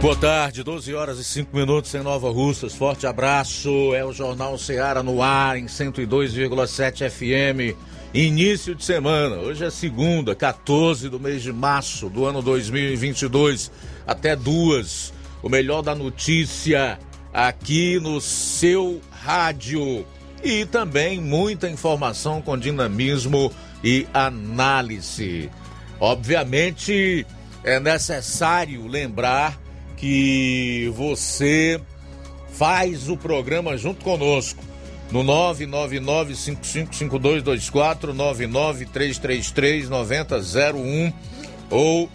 Boa 0.00 0.14
tarde, 0.14 0.62
12 0.62 0.94
horas 0.94 1.18
e 1.18 1.24
5 1.24 1.56
minutos 1.56 1.92
em 1.92 2.04
Nova 2.04 2.30
Russas. 2.30 2.72
Forte 2.72 3.04
abraço. 3.04 3.92
É 3.96 4.04
o 4.04 4.12
Jornal 4.12 4.56
Ceará 4.56 5.02
no 5.02 5.20
ar 5.20 5.58
em 5.58 5.66
102,7 5.66 7.10
FM. 7.10 7.76
Início 8.14 8.76
de 8.76 8.84
semana. 8.84 9.34
Hoje 9.38 9.64
é 9.64 9.70
segunda, 9.70 10.36
14 10.36 11.08
do 11.08 11.18
mês 11.18 11.42
de 11.42 11.52
março 11.52 12.08
do 12.08 12.24
ano 12.24 12.40
2022. 12.40 13.72
Até 14.06 14.36
duas. 14.36 15.12
O 15.42 15.48
melhor 15.48 15.82
da 15.82 15.96
notícia 15.96 16.96
aqui 17.34 17.98
no 17.98 18.20
seu 18.20 19.00
rádio. 19.10 20.06
E 20.44 20.64
também 20.64 21.20
muita 21.20 21.68
informação 21.68 22.40
com 22.40 22.56
dinamismo 22.56 23.50
e 23.82 24.06
análise. 24.14 25.50
Obviamente 25.98 27.26
é 27.64 27.80
necessário 27.80 28.86
lembrar 28.86 29.58
que 29.98 30.92
você 30.94 31.80
faz 32.52 33.08
o 33.08 33.16
programa 33.16 33.76
junto 33.76 34.04
conosco 34.04 34.62
no 35.10 35.24
999-555224, 35.24 38.14
99333-9001 38.14 41.12
ou 41.70 42.08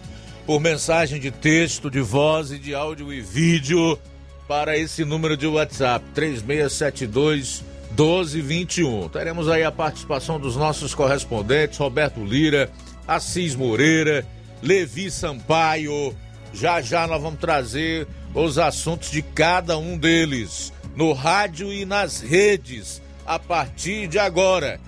por 0.46 0.60
mensagem 0.60 1.18
de 1.18 1.30
texto, 1.30 1.90
de 1.90 2.00
voz 2.00 2.52
e 2.52 2.58
de 2.58 2.74
áudio 2.74 3.12
e 3.12 3.20
vídeo 3.20 3.98
para 4.46 4.76
esse 4.76 5.04
número 5.04 5.36
de 5.36 5.46
WhatsApp 5.46 6.04
3672 6.14 7.64
1221. 7.90 9.08
Teremos 9.08 9.48
aí 9.48 9.64
a 9.64 9.72
participação 9.72 10.38
dos 10.38 10.56
nossos 10.56 10.94
correspondentes 10.94 11.78
Roberto 11.78 12.24
Lira, 12.24 12.70
Assis 13.06 13.54
Moreira, 13.54 14.26
Levi 14.62 15.10
Sampaio, 15.10 16.14
já 16.54 16.80
já 16.80 17.06
nós 17.06 17.20
vamos 17.20 17.40
trazer 17.40 18.06
os 18.32 18.58
assuntos 18.58 19.10
de 19.10 19.20
cada 19.20 19.76
um 19.76 19.98
deles 19.98 20.72
no 20.96 21.12
rádio 21.12 21.72
e 21.72 21.84
nas 21.84 22.20
redes 22.20 23.02
a 23.26 23.38
partir 23.38 24.06
de 24.06 24.18
agora. 24.18 24.80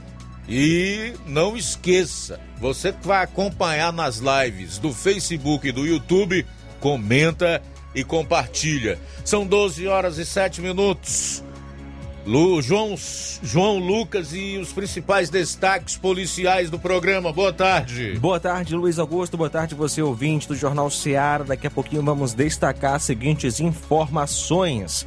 E 0.48 1.12
não 1.26 1.56
esqueça, 1.56 2.38
você 2.60 2.92
que 2.92 3.06
vai 3.06 3.24
acompanhar 3.24 3.92
nas 3.92 4.18
lives 4.18 4.78
do 4.78 4.92
Facebook 4.92 5.66
e 5.66 5.72
do 5.72 5.84
YouTube, 5.84 6.46
comenta 6.78 7.60
e 7.92 8.04
compartilha. 8.04 8.98
São 9.24 9.44
12 9.44 9.88
horas 9.88 10.18
e 10.18 10.24
7 10.24 10.60
minutos. 10.60 11.42
Lu, 12.26 12.60
João, 12.60 12.96
João 13.40 13.78
Lucas 13.78 14.34
e 14.34 14.58
os 14.58 14.72
principais 14.72 15.30
destaques 15.30 15.96
policiais 15.96 16.68
do 16.68 16.76
programa. 16.76 17.32
Boa 17.32 17.52
tarde. 17.52 18.18
Boa 18.18 18.40
tarde, 18.40 18.74
Luiz 18.74 18.98
Augusto. 18.98 19.36
Boa 19.36 19.48
tarde, 19.48 19.76
você 19.76 20.02
ouvinte 20.02 20.48
do 20.48 20.56
Jornal 20.56 20.90
Seara. 20.90 21.44
Daqui 21.44 21.68
a 21.68 21.70
pouquinho 21.70 22.02
vamos 22.02 22.34
destacar 22.34 22.94
as 22.94 23.04
seguintes 23.04 23.60
informações. 23.60 25.06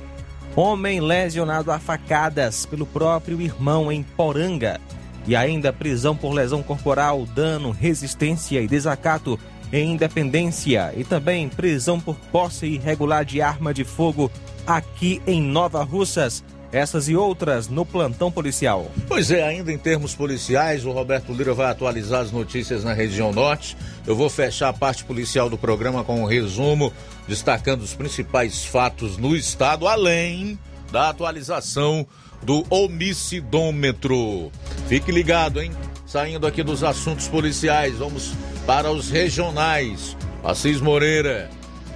Homem 0.56 1.02
lesionado 1.02 1.73
a 1.73 1.78
facadas 1.78 2.66
pelo 2.66 2.86
próprio 2.86 3.42
irmão 3.42 3.92
em 3.92 4.02
Poranga. 4.02 4.80
E 5.28 5.36
ainda 5.36 5.73
prisão 5.73 6.16
por 6.16 6.31
lesão 6.31 6.64
corporal, 6.64 7.25
dano, 7.25 7.72
resistência 7.72 8.62
e 8.62 8.67
desacato 8.67 9.38
em 9.73 9.92
Independência. 9.92 10.94
E 10.95 11.03
também 11.03 11.50
prisão 11.50 12.00
por 12.00 12.16
posse 12.31 12.66
irregular 12.66 13.25
de 13.25 13.41
arma 13.41 13.74
de 13.74 13.84
fogo 13.84 14.31
aqui 14.66 15.22
em 15.28 15.41
Nova 15.41 15.84
Russas. 15.84 16.41
Essas 16.72 17.09
e 17.09 17.16
outras 17.16 17.68
no 17.68 17.84
plantão 17.84 18.31
policial. 18.31 18.91
Pois 19.07 19.31
é, 19.31 19.44
ainda 19.44 19.72
em 19.72 19.78
termos 19.78 20.13
policiais, 20.13 20.85
o 20.85 20.91
Roberto 20.91 21.34
Lira 21.34 21.53
vai 21.53 21.72
atualizar 21.72 22.22
as 22.22 22.31
notícias 22.31 22.84
na 22.84 22.94
região 22.94 23.34
norte. 23.34 23.75
Eu 24.06 24.16
vou 24.16 24.30
fechar 24.30 24.69
a 24.69 24.74
parte 24.74 25.03
policial 25.03 25.50
do 25.50 25.58
programa 25.58 26.03
com 26.03 26.22
um 26.22 26.25
resumo, 26.25 26.94
destacando 27.28 27.81
os 27.81 27.96
principais 27.96 28.63
fatos 28.63 29.18
no 29.18 29.35
estado, 29.35 29.88
além 29.88 30.59
da 30.91 31.09
atualização 31.09 32.06
do 32.44 32.63
homicidômetro. 32.69 34.52
Fique 34.88 35.12
ligado, 35.12 35.62
hein? 35.62 35.72
Saindo 36.06 36.46
aqui 36.47 36.63
dos 36.63 36.84
assuntos 36.84 37.28
policiais, 37.28 37.96
vamos 37.96 38.34
para 38.66 38.91
os 38.91 39.09
regionais. 39.09 40.16
Assis 40.44 40.79
Moreira 40.79 41.50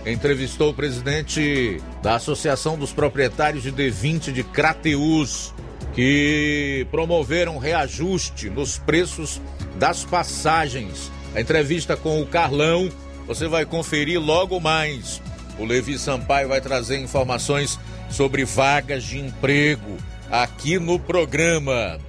entrevistou 0.05 0.71
o 0.71 0.73
presidente 0.73 1.81
da 2.01 2.15
Associação 2.15 2.77
dos 2.77 2.91
Proprietários 2.91 3.63
de 3.63 3.71
D20 3.71 4.31
de 4.31 4.43
Crateus, 4.43 5.53
que 5.93 6.85
promoveram 6.91 7.57
reajuste 7.57 8.49
nos 8.49 8.77
preços 8.77 9.41
das 9.77 10.03
passagens. 10.03 11.11
A 11.35 11.41
entrevista 11.41 11.95
com 11.95 12.21
o 12.21 12.25
Carlão 12.25 12.89
você 13.25 13.47
vai 13.47 13.65
conferir 13.65 14.19
logo 14.19 14.59
mais. 14.59 15.21
O 15.57 15.65
Levi 15.65 15.97
Sampaio 15.97 16.49
vai 16.49 16.59
trazer 16.59 16.99
informações 16.99 17.79
sobre 18.09 18.43
vagas 18.43 19.03
de 19.03 19.19
emprego 19.19 19.97
aqui 20.29 20.79
no 20.79 20.99
programa. 20.99 21.99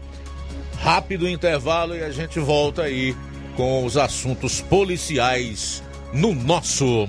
Rápido 0.78 1.28
intervalo 1.28 1.94
e 1.94 2.03
a 2.03 2.11
gente 2.11 2.41
volta 2.41 2.82
aí 2.82 3.15
com 3.56 3.84
os 3.84 3.97
assuntos 3.97 4.61
policiais 4.61 5.82
no 6.12 6.34
nosso 6.34 7.09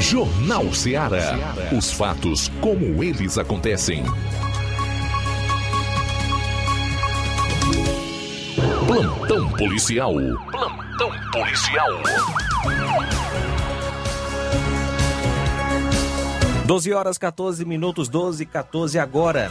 Jornal 0.00 0.72
Ceará. 0.72 1.54
Os 1.76 1.92
fatos 1.92 2.50
como 2.62 3.04
eles 3.04 3.36
acontecem. 3.36 4.02
Plantão 8.86 9.50
policial. 9.50 10.14
Plantão 10.50 11.12
policial. 11.30 12.02
12 16.64 16.92
horas 16.94 17.18
14 17.18 17.64
minutos, 17.66 18.08
12 18.08 18.42
e 18.42 18.46
14 18.46 18.98
agora. 18.98 19.50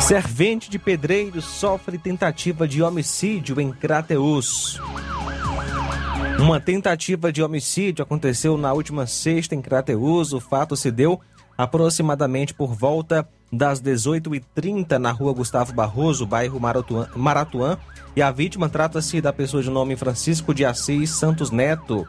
Servente 0.00 0.68
de 0.68 0.78
pedreiro 0.78 1.40
sofre 1.40 1.96
tentativa 1.96 2.68
de 2.68 2.82
homicídio 2.82 3.58
em 3.60 3.72
Crateus. 3.72 4.78
Uma 6.40 6.58
tentativa 6.58 7.30
de 7.30 7.42
homicídio 7.42 8.02
aconteceu 8.02 8.56
na 8.56 8.72
última 8.72 9.06
sexta 9.06 9.54
em 9.54 9.60
Crateus. 9.60 10.32
O 10.32 10.40
fato 10.40 10.74
se 10.74 10.90
deu 10.90 11.20
aproximadamente 11.56 12.54
por 12.54 12.74
volta 12.74 13.28
das 13.52 13.80
18h30 13.82 14.96
na 14.96 15.12
rua 15.12 15.34
Gustavo 15.34 15.74
Barroso, 15.74 16.24
bairro 16.24 16.58
Maratuã. 17.14 17.78
E 18.16 18.22
a 18.22 18.30
vítima 18.30 18.70
trata-se 18.70 19.20
da 19.20 19.34
pessoa 19.34 19.62
de 19.62 19.68
nome 19.68 19.96
Francisco 19.96 20.54
de 20.54 20.64
Assis 20.64 21.10
Santos 21.10 21.50
Neto, 21.50 22.08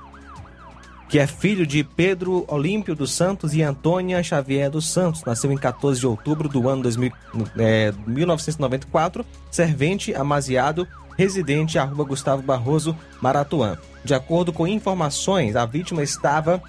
que 1.10 1.20
é 1.20 1.28
filho 1.28 1.68
de 1.68 1.84
Pedro 1.84 2.46
Olímpio 2.48 2.96
dos 2.96 3.12
Santos 3.12 3.54
e 3.54 3.62
Antônia 3.62 4.24
Xavier 4.24 4.70
dos 4.70 4.90
Santos. 4.90 5.26
Nasceu 5.26 5.52
em 5.52 5.58
14 5.58 6.00
de 6.00 6.08
outubro 6.08 6.48
do 6.48 6.70
ano 6.70 6.84
2000, 6.84 7.12
é, 7.58 7.94
1994, 8.08 9.26
servente 9.52 10.16
amaziado, 10.16 10.88
residente 11.22 11.78
rua 11.78 12.04
Gustavo 12.04 12.42
Barroso, 12.42 12.98
Maratuã. 13.22 13.78
De 14.04 14.16
acordo 14.16 14.51
com 14.51 14.68
informações, 14.68 15.56
a 15.56 15.68
vítima 15.68 16.01
estava 16.01 16.60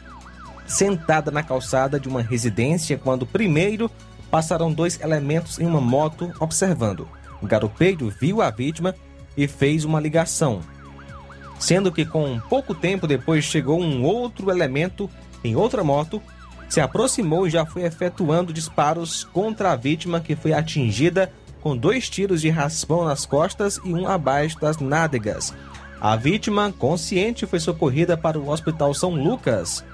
sentada 0.66 1.30
na 1.30 1.42
calçada 1.42 1.98
de 1.98 2.06
uma 2.06 2.20
residência 2.20 2.98
quando 2.98 3.26
primeiro 3.26 3.90
passaram 4.30 4.70
dois 4.70 5.00
elementos 5.00 5.58
em 5.58 5.64
uma 5.64 5.80
moto 5.80 6.30
observando. 6.38 7.08
O 7.40 7.46
garopeiro 7.46 8.12
viu 8.20 8.42
a 8.42 8.50
vítima 8.50 8.94
e 9.34 9.48
fez 9.48 9.86
uma 9.86 9.98
ligação, 9.98 10.60
sendo 11.58 11.90
que 11.90 12.04
com 12.04 12.38
pouco 12.50 12.74
tempo 12.74 13.06
depois 13.06 13.44
chegou 13.44 13.80
um 13.80 14.04
outro 14.04 14.50
elemento 14.50 15.08
em 15.42 15.56
outra 15.56 15.82
moto, 15.82 16.22
se 16.68 16.78
aproximou 16.78 17.46
e 17.46 17.50
já 17.50 17.64
foi 17.64 17.84
efetuando 17.84 18.52
disparos 18.52 19.24
contra 19.24 19.72
a 19.72 19.76
vítima 19.76 20.20
que 20.20 20.36
foi 20.36 20.52
atingida 20.52 21.32
com 21.62 21.76
dois 21.76 22.10
tiros 22.10 22.40
de 22.40 22.50
raspão 22.50 23.04
nas 23.04 23.24
costas 23.24 23.80
e 23.84 23.94
um 23.94 24.08
abaixo 24.08 24.58
das 24.60 24.78
nádegas. 24.78 25.54
A 26.00 26.16
vítima, 26.16 26.74
consciente, 26.78 27.46
foi 27.46 27.60
socorrida 27.60 28.16
para 28.16 28.38
o 28.38 28.48
Hospital 28.50 28.92
São 28.92 29.14
Lucas, 29.14 29.84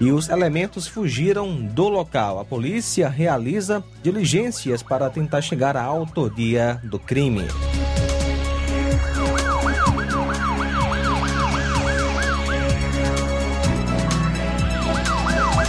e 0.00 0.10
os 0.10 0.30
elementos 0.30 0.86
fugiram 0.86 1.54
do 1.54 1.88
local. 1.88 2.40
A 2.40 2.44
polícia 2.44 3.08
realiza 3.08 3.84
diligências 4.02 4.82
para 4.82 5.10
tentar 5.10 5.42
chegar 5.42 5.76
à 5.76 5.82
autoria 5.82 6.80
do 6.82 6.98
crime. 6.98 7.44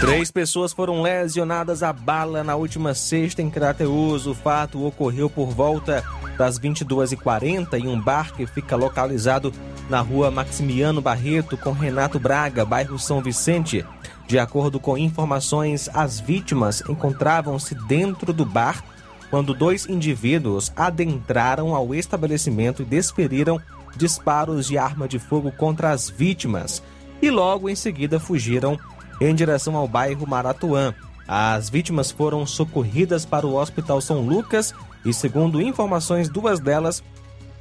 Três 0.01 0.31
pessoas 0.31 0.74
foram 0.74 1.03
lesionadas 1.03 1.84
a 1.84 1.93
bala 1.93 2.43
na 2.43 2.55
última 2.55 2.96
sexta 2.96 3.43
em 3.43 3.51
Crateus. 3.51 4.25
O 4.25 4.34
fato 4.34 4.84
ocorreu 4.84 5.29
por 5.29 5.51
volta 5.51 6.03
das 6.36 6.60
22h40 6.60 7.75
em 7.75 7.88
um 7.88 8.01
bar 8.01 8.34
que 8.34 8.48
fica 8.48 8.75
localizado 8.75 9.53
na 9.88 10.01
rua 10.01 10.31
Maximiano 10.31 11.01
Barreto 11.01 11.55
com 11.55 11.72
Renato 11.72 12.20
Braga, 12.20 12.65
bairro 12.65 12.98
São 12.98 13.22
Vicente. 13.22 13.86
De 14.27 14.39
acordo 14.39 14.79
com 14.79 14.98
informações, 14.98 15.88
as 15.93 16.20
vítimas 16.20 16.81
encontravam-se 16.89 17.75
dentro 17.88 18.34
do 18.34 18.43
bar 18.43 18.84
quando 19.29 19.53
dois 19.53 19.86
indivíduos 19.86 20.74
adentraram 20.75 21.75
ao 21.75 21.93
estabelecimento 21.93 22.81
e 22.81 22.86
desferiram 22.86 23.62
disparos 23.96 24.65
de 24.65 24.79
arma 24.79 25.08
de 25.08 25.20
fogo 25.20 25.51
contra 25.51 25.91
as 25.91 26.10
vítimas 26.10 26.81
e 27.22 27.29
logo 27.29 27.70
em 27.70 27.75
seguida 27.75 28.20
fugiram 28.20 28.79
em 29.21 29.35
direção 29.35 29.77
ao 29.77 29.87
bairro 29.87 30.27
Maratuã. 30.27 30.93
As 31.27 31.69
vítimas 31.69 32.11
foram 32.11 32.45
socorridas 32.45 33.23
para 33.23 33.45
o 33.45 33.55
Hospital 33.55 34.01
São 34.01 34.21
Lucas 34.21 34.73
e, 35.05 35.13
segundo 35.13 35.61
informações, 35.61 36.27
duas 36.27 36.59
delas 36.59 37.03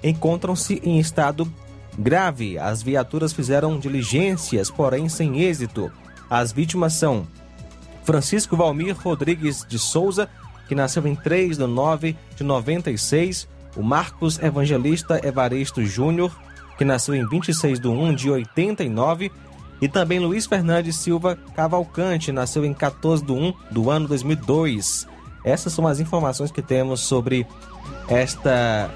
encontram-se 0.02 0.80
em 0.82 0.98
estado 0.98 1.46
grave. 1.98 2.58
As 2.58 2.82
viaturas 2.82 3.32
fizeram 3.32 3.78
diligências, 3.78 4.70
porém 4.70 5.08
sem 5.08 5.42
êxito. 5.42 5.92
As 6.28 6.50
vítimas 6.50 6.94
são 6.94 7.28
Francisco 8.04 8.56
Valmir 8.56 8.96
Rodrigues 8.98 9.64
de 9.68 9.78
Souza, 9.78 10.28
que 10.66 10.74
nasceu 10.74 11.06
em 11.06 11.14
3 11.14 11.58
de 11.58 11.66
9 11.66 12.16
de 12.36 12.42
96, 12.42 13.46
o 13.76 13.82
Marcos 13.82 14.38
Evangelista 14.38 15.20
Evaristo 15.24 15.84
Júnior, 15.84 16.34
que 16.78 16.84
nasceu 16.84 17.14
em 17.14 17.26
26 17.26 17.78
de 17.78 17.88
1 17.88 18.14
de 18.14 18.30
89, 18.30 19.30
e 19.80 19.88
também 19.88 20.18
Luiz 20.18 20.46
Fernandes 20.46 20.96
Silva 20.96 21.36
Cavalcante, 21.54 22.32
nasceu 22.32 22.64
em 22.64 22.74
14 22.74 23.24
de 23.24 23.32
1 23.32 23.52
do 23.70 23.90
ano 23.90 24.06
2002. 24.06 25.06
Essas 25.44 25.72
são 25.72 25.86
as 25.86 26.00
informações 26.00 26.50
que 26.50 26.60
temos 26.60 27.00
sobre 27.00 27.46
esta 28.08 28.90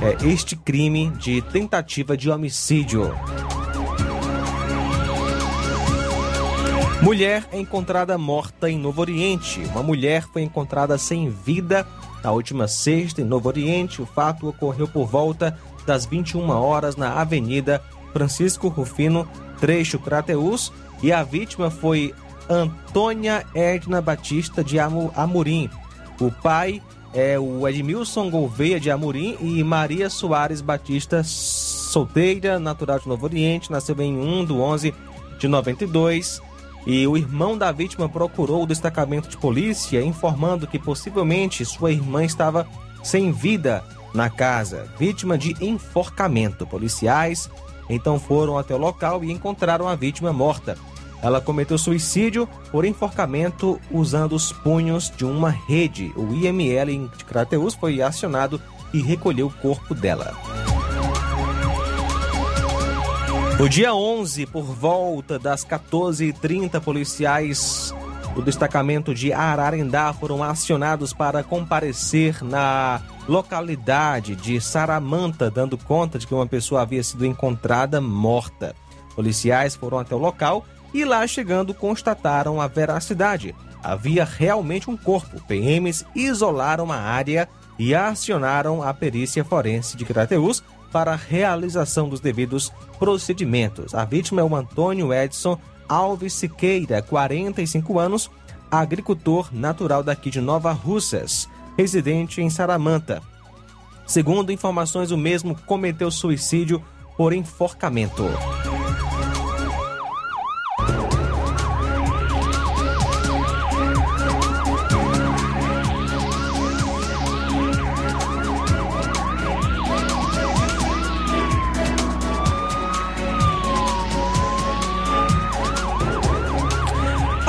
é, 0.00 0.26
este 0.26 0.56
crime 0.56 1.10
de 1.10 1.40
tentativa 1.42 2.16
de 2.16 2.30
homicídio. 2.30 3.14
Mulher 7.02 7.44
é 7.52 7.58
encontrada 7.58 8.16
morta 8.16 8.70
em 8.70 8.78
Novo 8.78 9.00
Oriente. 9.00 9.60
Uma 9.72 9.82
mulher 9.82 10.24
foi 10.32 10.42
encontrada 10.42 10.96
sem 10.96 11.28
vida 11.28 11.86
na 12.22 12.30
última 12.30 12.68
sexta 12.68 13.20
em 13.20 13.24
Novo 13.24 13.48
Oriente. 13.48 14.00
O 14.00 14.06
fato 14.06 14.48
ocorreu 14.48 14.86
por 14.86 15.06
volta 15.06 15.58
das 15.84 16.06
21 16.06 16.48
horas 16.50 16.96
na 16.96 17.20
Avenida 17.20 17.82
Francisco 18.12 18.68
Rufino, 18.68 19.28
trecho 19.60 19.98
Crateus, 19.98 20.72
e 21.02 21.12
a 21.12 21.22
vítima 21.22 21.70
foi 21.70 22.14
Antônia 22.48 23.44
Edna 23.54 24.00
Batista 24.00 24.62
de 24.62 24.78
Amorim. 24.78 25.70
O 26.20 26.30
pai 26.30 26.82
é 27.14 27.38
o 27.38 27.66
Edmilson 27.68 28.30
Gouveia 28.30 28.80
de 28.80 28.90
Amorim 28.90 29.36
e 29.40 29.62
Maria 29.62 30.08
Soares 30.08 30.60
Batista, 30.60 31.22
solteira, 31.24 32.58
natural 32.58 32.98
de 32.98 33.08
Novo 33.08 33.26
Oriente, 33.26 33.70
nasceu 33.70 33.94
em 34.00 34.16
1 34.16 34.44
do 34.44 34.60
11 34.60 34.94
de 35.38 35.48
92 35.48 36.40
e 36.86 37.06
o 37.06 37.16
irmão 37.16 37.56
da 37.56 37.70
vítima 37.70 38.08
procurou 38.08 38.62
o 38.62 38.66
destacamento 38.66 39.28
de 39.28 39.36
polícia 39.36 40.02
informando 40.02 40.66
que 40.66 40.78
possivelmente 40.78 41.64
sua 41.64 41.92
irmã 41.92 42.24
estava 42.24 42.66
sem 43.02 43.30
vida 43.30 43.84
na 44.14 44.28
casa, 44.28 44.88
vítima 44.98 45.38
de 45.38 45.54
enforcamento. 45.60 46.66
Policiais 46.66 47.48
então 47.88 48.18
foram 48.18 48.58
até 48.58 48.74
o 48.74 48.78
local 48.78 49.22
e 49.24 49.30
encontraram 49.30 49.88
a 49.88 49.94
vítima 49.94 50.32
morta. 50.32 50.76
Ela 51.22 51.40
cometeu 51.40 51.78
suicídio 51.78 52.48
por 52.70 52.84
enforcamento 52.84 53.80
usando 53.90 54.34
os 54.34 54.52
punhos 54.52 55.10
de 55.16 55.24
uma 55.24 55.50
rede. 55.50 56.12
O 56.16 56.34
IML 56.34 57.08
de 57.16 57.24
Crateus 57.24 57.74
foi 57.74 58.02
acionado 58.02 58.60
e 58.92 59.00
recolheu 59.00 59.46
o 59.46 59.52
corpo 59.52 59.94
dela. 59.94 60.36
No 63.58 63.68
dia 63.68 63.94
11, 63.94 64.46
por 64.46 64.64
volta 64.64 65.38
das 65.38 65.64
14h30, 65.64 66.80
policiais 66.80 67.94
do 68.34 68.42
destacamento 68.42 69.14
de 69.14 69.32
Ararendá 69.32 70.12
foram 70.12 70.42
acionados 70.42 71.12
para 71.12 71.42
comparecer 71.42 72.42
na 72.42 73.00
localidade 73.28 74.34
de 74.34 74.60
Saramanta, 74.60 75.50
dando 75.50 75.76
conta 75.76 76.18
de 76.18 76.26
que 76.26 76.34
uma 76.34 76.46
pessoa 76.46 76.82
havia 76.82 77.02
sido 77.02 77.26
encontrada 77.26 78.00
morta. 78.00 78.74
Policiais 79.14 79.76
foram 79.76 79.98
até 79.98 80.14
o 80.14 80.18
local 80.18 80.64
e 80.94 81.04
lá 81.04 81.26
chegando 81.26 81.74
constataram 81.74 82.60
a 82.60 82.66
veracidade. 82.66 83.54
Havia 83.82 84.24
realmente 84.24 84.88
um 84.88 84.96
corpo. 84.96 85.40
PMs 85.46 86.04
isolaram 86.14 86.90
a 86.90 86.96
área 86.96 87.48
e 87.78 87.94
acionaram 87.94 88.82
a 88.82 88.94
perícia 88.94 89.44
forense 89.44 89.96
de 89.96 90.04
Crateus 90.04 90.62
para 90.90 91.12
a 91.12 91.16
realização 91.16 92.08
dos 92.08 92.20
devidos 92.20 92.72
procedimentos. 92.98 93.94
A 93.94 94.04
vítima 94.04 94.40
é 94.40 94.44
o 94.44 94.54
Antônio 94.54 95.12
Edson 95.12 95.58
Alves 95.88 96.32
Siqueira, 96.32 97.02
45 97.02 97.98
anos, 97.98 98.30
agricultor 98.70 99.48
natural 99.52 100.02
daqui 100.02 100.30
de 100.30 100.40
Nova 100.40 100.72
Russas, 100.72 101.48
residente 101.76 102.40
em 102.40 102.48
Saramanta. 102.48 103.22
Segundo 104.06 104.52
informações, 104.52 105.10
o 105.10 105.16
mesmo 105.16 105.54
cometeu 105.66 106.10
suicídio 106.10 106.82
por 107.16 107.32
enforcamento. 107.32 108.24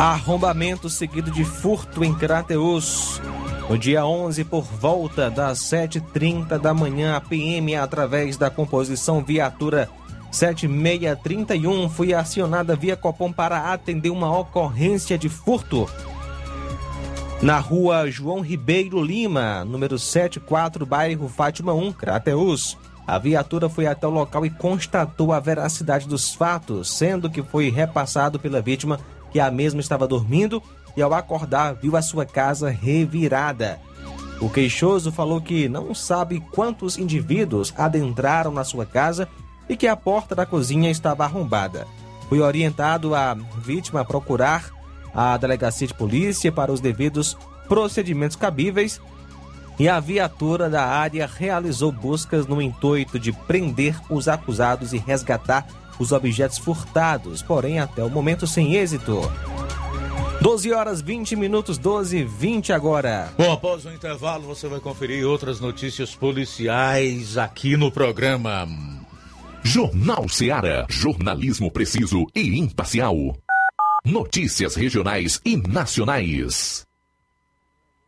Arrombamento 0.04 0.90
seguido 0.90 1.32
de 1.32 1.46
furto 1.46 2.04
em 2.04 2.14
Crateus. 2.14 3.22
No 3.70 3.78
dia 3.78 4.06
11, 4.06 4.44
por 4.44 4.64
volta 4.64 5.32
das 5.32 5.60
7h30 5.60 6.60
da 6.60 6.74
manhã, 6.74 7.16
a 7.16 7.22
PM, 7.22 7.74
através 7.78 8.36
da 8.36 8.50
composição 8.50 9.24
viatura 9.24 9.90
7631, 10.30 11.88
foi 11.88 12.14
acionada 12.14 12.76
via 12.76 12.98
Copom 12.98 13.32
para 13.32 13.72
atender 13.72 14.10
uma 14.10 14.38
ocorrência 14.38 15.18
de 15.18 15.30
furto 15.30 15.90
na 17.42 17.58
rua 17.60 18.12
João 18.12 18.42
Ribeiro 18.42 19.02
Lima, 19.02 19.64
número 19.64 19.98
74, 19.98 20.86
bairro 20.86 21.30
Fátima 21.30 21.74
1, 21.74 21.94
Crateus. 21.94 22.78
A 23.08 23.18
viatura 23.18 23.70
foi 23.70 23.88
até 23.88 24.06
o 24.06 24.10
local 24.10 24.46
e 24.46 24.50
constatou 24.50 25.32
a 25.32 25.40
veracidade 25.40 26.10
dos 26.10 26.34
fatos, 26.34 26.92
sendo 26.92 27.30
que 27.30 27.42
foi 27.42 27.70
repassado 27.70 28.38
pela 28.38 28.62
vítima 28.62 29.00
que 29.34 29.40
a 29.40 29.52
mesma 29.52 29.82
estava 29.82 30.08
dormindo 30.08 30.64
e, 30.96 31.02
ao 31.02 31.14
acordar, 31.14 31.74
viu 31.74 31.98
a 31.98 32.02
sua 32.02 32.26
casa 32.26 32.70
revirada. 32.70 33.80
O 34.40 34.48
queixoso 34.48 35.12
falou 35.12 35.42
que 35.42 35.68
não 35.68 35.94
sabe 35.96 36.40
quantos 36.52 36.98
indivíduos 36.98 37.74
adentraram 37.76 38.52
na 38.52 38.64
sua 38.64 38.86
casa 38.86 39.28
e 39.68 39.76
que 39.76 39.88
a 39.88 39.96
porta 39.96 40.36
da 40.36 40.46
cozinha 40.46 40.92
estava 40.92 41.24
arrombada. 41.24 41.88
Foi 42.30 42.40
orientado 42.40 43.16
a 43.16 43.34
vítima 43.34 44.02
a 44.02 44.06
procurar 44.06 44.70
a 45.14 45.36
delegacia 45.38 45.88
de 45.88 45.94
polícia 45.94 46.52
para 46.52 46.72
os 46.72 46.80
devidos 46.80 47.36
procedimentos 47.68 48.36
cabíveis 48.36 49.02
e 49.80 49.90
a 49.90 50.00
viatura 50.00 50.70
da 50.70 50.86
área 50.86 51.28
realizou 51.28 51.92
buscas 51.92 52.46
no 52.46 52.62
intuito 52.62 53.18
de 53.18 53.32
prender 53.32 54.00
os 54.10 54.28
acusados 54.28 54.94
e 54.94 54.98
resgatar 54.98 55.66
os 56.00 56.12
objetos 56.12 56.58
furtados, 56.58 57.42
porém 57.42 57.80
até 57.80 58.04
o 58.04 58.10
momento 58.10 58.46
sem 58.46 58.76
êxito. 58.76 59.22
12 60.42 60.74
horas 60.74 61.02
20 61.02 61.36
minutos, 61.38 61.78
12 61.78 62.18
e 62.18 62.24
20 62.24 62.74
agora. 62.74 63.32
Bom, 63.38 63.52
após 63.54 63.86
o 63.86 63.92
intervalo 63.92 64.44
você 64.44 64.68
vai 64.68 64.80
conferir 64.80 65.26
outras 65.26 65.60
notícias 65.60 66.14
policiais 66.14 67.38
aqui 67.38 67.78
no 67.78 67.90
programa. 67.92 68.68
Jornal 69.64 70.28
Seara. 70.28 70.86
Jornalismo 70.90 71.72
preciso 71.72 72.28
e 72.36 72.60
imparcial. 72.60 73.16
Notícias 74.06 74.76
regionais 74.76 75.40
e 75.46 75.56
nacionais. 75.56 76.86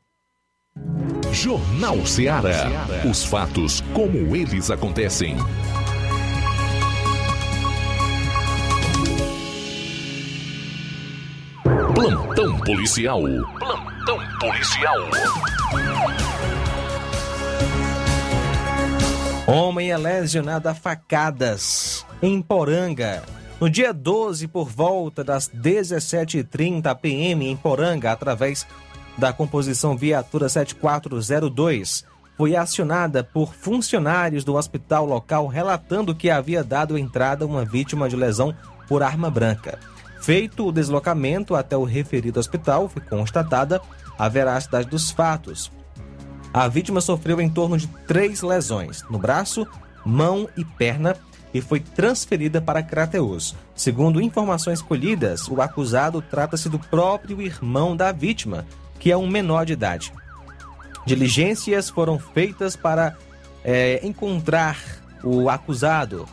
Jornal 1.32 2.06
Ceará. 2.06 2.68
Os 3.10 3.24
fatos 3.24 3.80
como 3.94 4.36
eles 4.36 4.70
acontecem. 4.70 5.38
Plantão 11.96 12.60
policial. 12.60 13.22
Plantão 13.58 14.20
policial. 14.42 15.00
Homem 19.48 19.92
é 19.92 19.98
lesionado 19.98 20.68
a 20.68 20.76
facadas 20.76 22.06
em 22.22 22.42
Poranga. 22.42 23.24
No 23.62 23.70
dia 23.70 23.94
12, 23.94 24.48
por 24.48 24.68
volta 24.68 25.24
das 25.24 25.48
17h30 25.48 26.96
p.m. 26.96 27.48
em 27.48 27.56
Poranga, 27.56 28.12
através 28.12 28.66
da 29.16 29.32
composição 29.32 29.96
Viatura 29.96 30.50
7402, 30.50 32.04
foi 32.36 32.56
acionada 32.56 33.24
por 33.24 33.54
funcionários 33.54 34.44
do 34.44 34.56
hospital 34.56 35.06
local 35.06 35.46
relatando 35.46 36.16
que 36.16 36.32
havia 36.32 36.64
dado 36.64 36.98
entrada 36.98 37.46
uma 37.46 37.64
vítima 37.64 38.10
de 38.10 38.16
lesão 38.16 38.52
por 38.88 39.04
arma 39.04 39.30
branca. 39.30 39.78
Feito 40.20 40.66
o 40.66 40.72
deslocamento 40.72 41.54
até 41.54 41.78
o 41.78 41.84
referido 41.84 42.40
hospital, 42.40 42.90
foi 42.90 43.04
constatada 43.04 43.80
a 44.18 44.28
veracidade 44.28 44.90
dos 44.90 45.12
fatos. 45.12 45.72
A 46.52 46.68
vítima 46.68 47.00
sofreu 47.00 47.40
em 47.40 47.48
torno 47.48 47.78
de 47.78 47.86
três 48.08 48.42
lesões 48.42 49.04
no 49.08 49.20
braço, 49.20 49.68
mão 50.04 50.50
e 50.58 50.66
perna 50.66 51.16
e 51.54 51.62
foi 51.62 51.80
transferida 51.80 52.62
para 52.62 52.84
Crateus. 52.84 53.56
Segundo 53.76 54.22
informações 54.22 54.82
colhidas, 54.82 55.48
o 55.48 55.62
acusado 55.62 56.22
trata-se 56.22 56.70
do 56.70 56.80
próprio 56.80 57.42
irmão 57.42 57.96
da 57.96 58.12
vítima, 58.12 58.66
que 59.00 59.12
é 59.12 59.18
um 59.18 59.28
menor 59.28 59.66
de 59.66 59.74
idade. 59.74 60.14
Diligências 61.06 61.90
foram 61.90 62.20
feitas 62.20 62.76
para 62.76 63.16
é, 63.64 64.00
encontrar 64.04 64.78
o 65.24 65.50
acusado, 65.50 66.28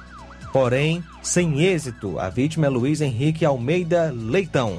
porém 0.53 1.03
sem 1.23 1.63
êxito. 1.63 2.19
A 2.19 2.29
vítima 2.29 2.67
é 2.67 2.69
Luiz 2.69 3.01
Henrique 3.01 3.45
Almeida 3.45 4.13
Leitão. 4.15 4.79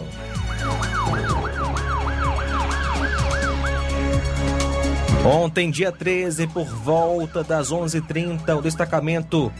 Ontem, 5.26 5.70
dia 5.70 5.92
13, 5.92 6.48
por 6.48 6.66
volta 6.66 7.44
das 7.44 7.72
11h30, 7.72 8.58
o 8.58 8.62
destacamento 8.62 9.52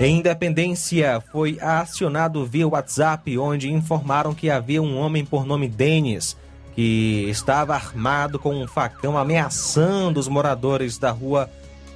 em 0.00 0.16
Independência 0.16 1.22
foi 1.30 1.58
acionado 1.60 2.46
via 2.46 2.66
WhatsApp, 2.66 3.36
onde 3.36 3.70
informaram 3.70 4.34
que 4.34 4.48
havia 4.48 4.82
um 4.82 4.98
homem 4.98 5.26
por 5.26 5.44
nome 5.44 5.68
Denis 5.68 6.38
que 6.74 7.26
estava 7.28 7.74
armado 7.74 8.38
com 8.38 8.54
um 8.54 8.66
facão 8.66 9.18
ameaçando 9.18 10.18
os 10.18 10.26
moradores 10.26 10.96
da 10.96 11.10
rua 11.10 11.50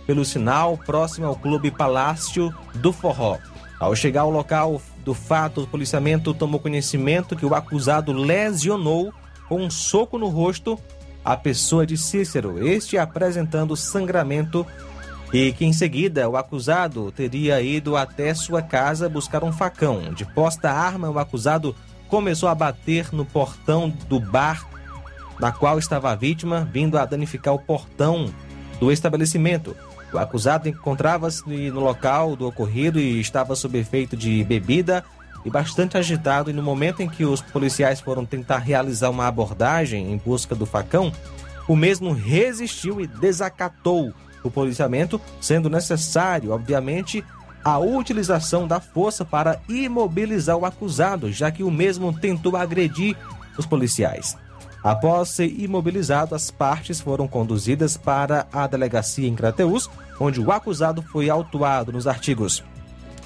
pelo 0.07 0.23
sinal 0.23 0.77
próximo 0.77 1.27
ao 1.27 1.35
Clube 1.35 1.71
Palácio 1.71 2.55
do 2.75 2.93
Forró. 2.93 3.39
Ao 3.81 3.97
chegar 3.97 4.21
ao 4.23 4.31
local 4.31 4.83
do 5.03 5.15
fato, 5.15 5.63
o 5.63 5.67
policiamento 5.67 6.35
tomou 6.35 6.61
conhecimento 6.61 7.35
que 7.35 7.47
o 7.47 7.55
acusado 7.55 8.13
lesionou 8.13 9.15
com 9.49 9.63
um 9.63 9.71
soco 9.71 10.19
no 10.19 10.29
rosto 10.29 10.79
a 11.25 11.39
pessoa 11.39 11.87
de 11.87 11.97
Cícero, 11.97 12.63
este 12.63 12.99
apresentando 12.99 13.75
sangramento 13.75 14.67
e 15.35 15.53
que 15.53 15.65
em 15.65 15.73
seguida 15.73 16.29
o 16.29 16.37
acusado 16.37 17.11
teria 17.11 17.61
ido 17.61 17.97
até 17.97 18.33
sua 18.33 18.63
casa 18.63 19.09
buscar 19.09 19.43
um 19.43 19.53
facão. 19.53 20.15
De 20.15 20.25
posta 20.25 20.71
arma, 20.71 21.11
o 21.11 21.19
acusado 21.19 21.75
começou 22.07 22.49
a 22.49 22.55
bater 22.55 23.13
no 23.13 23.25
portão 23.25 23.93
do 24.09 24.21
bar 24.21 24.65
na 25.41 25.51
qual 25.51 25.77
estava 25.77 26.13
a 26.13 26.15
vítima, 26.15 26.69
vindo 26.73 26.97
a 26.97 27.05
danificar 27.05 27.53
o 27.53 27.59
portão 27.59 28.33
do 28.79 28.93
estabelecimento. 28.93 29.77
O 30.13 30.19
acusado 30.19 30.69
encontrava-se 30.69 31.43
no 31.49 31.81
local 31.81 32.37
do 32.37 32.47
ocorrido 32.47 33.01
e 33.01 33.21
estava 33.21 33.57
sob 33.57 33.77
efeito 33.77 34.17
de 34.17 34.45
bebida 34.45 35.05
e 35.45 35.51
bastante 35.51 35.99
agitado. 35.99 36.49
E 36.49 36.53
no 36.53 36.63
momento 36.63 37.03
em 37.03 37.09
que 37.09 37.25
os 37.25 37.43
policiais 37.43 38.01
foram 38.01 38.25
tentar 38.25 38.59
realizar 38.59 39.11
uma 39.11 39.27
abordagem 39.27 40.13
em 40.13 40.17
busca 40.17 40.55
do 40.55 40.65
facão, 40.65 41.13
o 41.67 41.75
mesmo 41.75 42.13
resistiu 42.13 43.01
e 43.01 43.07
desacatou 43.09 44.15
o 44.45 44.51
policiamento, 44.51 45.21
sendo 45.41 45.69
necessário, 45.69 46.53
obviamente, 46.53 47.25
a 47.65 47.79
utilização 47.79 48.69
da 48.69 48.79
força 48.79 49.25
para 49.25 49.59
imobilizar 49.69 50.57
o 50.57 50.67
acusado, 50.67 51.33
já 51.33 51.51
que 51.51 51.65
o 51.65 51.71
mesmo 51.71 52.13
tentou 52.13 52.57
agredir 52.57 53.17
os 53.59 53.65
policiais. 53.65 54.37
Após 54.83 55.31
ser 55.31 55.47
imobilizado, 55.47 56.35
as 56.35 56.51
partes 56.51 57.01
foram 57.01 57.27
conduzidas 57.27 57.97
para 57.97 58.47
a 58.53 58.67
delegacia 58.67 59.27
em 59.27 59.35
Crateus, 59.35 59.89
onde 60.21 60.39
o 60.39 60.53
acusado 60.53 61.01
foi 61.01 61.31
autuado 61.31 61.91
nos 61.91 62.07
artigos 62.07 62.63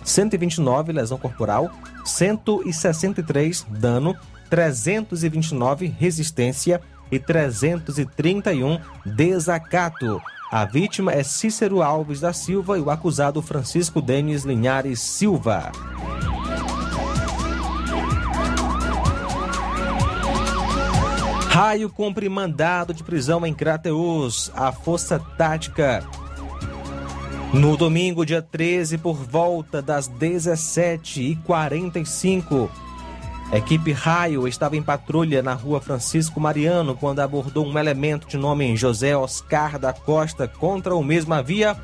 129, 0.05 0.93
lesão 0.93 1.19
corporal, 1.19 1.71
163, 2.05 3.67
dano, 3.69 4.17
329, 4.49 5.87
resistência 5.87 6.81
e 7.11 7.19
331, 7.19 8.79
desacato. 9.05 10.21
A 10.51 10.65
vítima 10.65 11.13
é 11.13 11.23
Cícero 11.23 11.83
Alves 11.83 12.21
da 12.21 12.33
Silva 12.33 12.79
e 12.79 12.81
o 12.81 12.89
acusado 12.89 13.43
Francisco 13.43 14.01
Denis 14.01 14.45
Linhares 14.45 14.99
Silva. 14.99 15.71
Raio 21.51 21.91
cumpre 21.91 22.27
mandado 22.31 22.95
de 22.95 23.05
prisão 23.05 23.45
em 23.45 23.53
Crateus. 23.53 24.51
A 24.55 24.73
Força 24.73 25.19
Tática. 25.37 26.03
No 27.53 27.77
domingo, 27.77 28.25
dia 28.25 28.41
13, 28.41 28.97
por 28.97 29.17
volta 29.17 29.83
das 29.83 30.09
17h45, 30.09 32.71
equipe 33.57 33.93
Raio 33.93 34.47
estava 34.47 34.77
em 34.77 34.83
patrulha 34.83 35.43
na 35.43 35.55
rua 35.55 35.81
Francisco 35.81 36.39
Mariano 36.39 36.95
quando 36.95 37.21
abordou 37.21 37.67
um 37.67 37.79
elemento 37.79 38.29
de 38.29 38.37
nome 38.37 38.77
José 38.77 39.17
Oscar 39.17 39.79
da 39.79 39.93
Costa. 39.93 40.47
Contra 40.47 40.95
o 40.95 41.03
mesmo 41.03 41.33
havia 41.33 41.77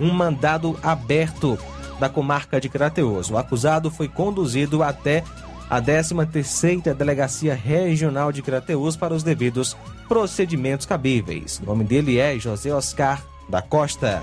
um 0.00 0.12
mandado 0.12 0.76
aberto 0.82 1.56
da 2.00 2.08
comarca 2.08 2.60
de 2.60 2.68
Crateus. 2.68 3.30
O 3.30 3.38
acusado 3.38 3.90
foi 3.90 4.08
conduzido 4.08 4.82
até 4.82 5.22
a 5.70 5.80
13ª 5.80 6.92
Delegacia 6.92 7.54
Regional 7.54 8.32
de 8.32 8.42
Crateus 8.42 8.96
para 8.96 9.14
os 9.14 9.22
devidos 9.22 9.76
procedimentos 10.08 10.84
cabíveis. 10.84 11.60
O 11.62 11.66
nome 11.66 11.84
dele 11.84 12.18
é 12.18 12.36
José 12.38 12.74
Oscar 12.74 13.22
da 13.48 13.62
Costa. 13.62 14.20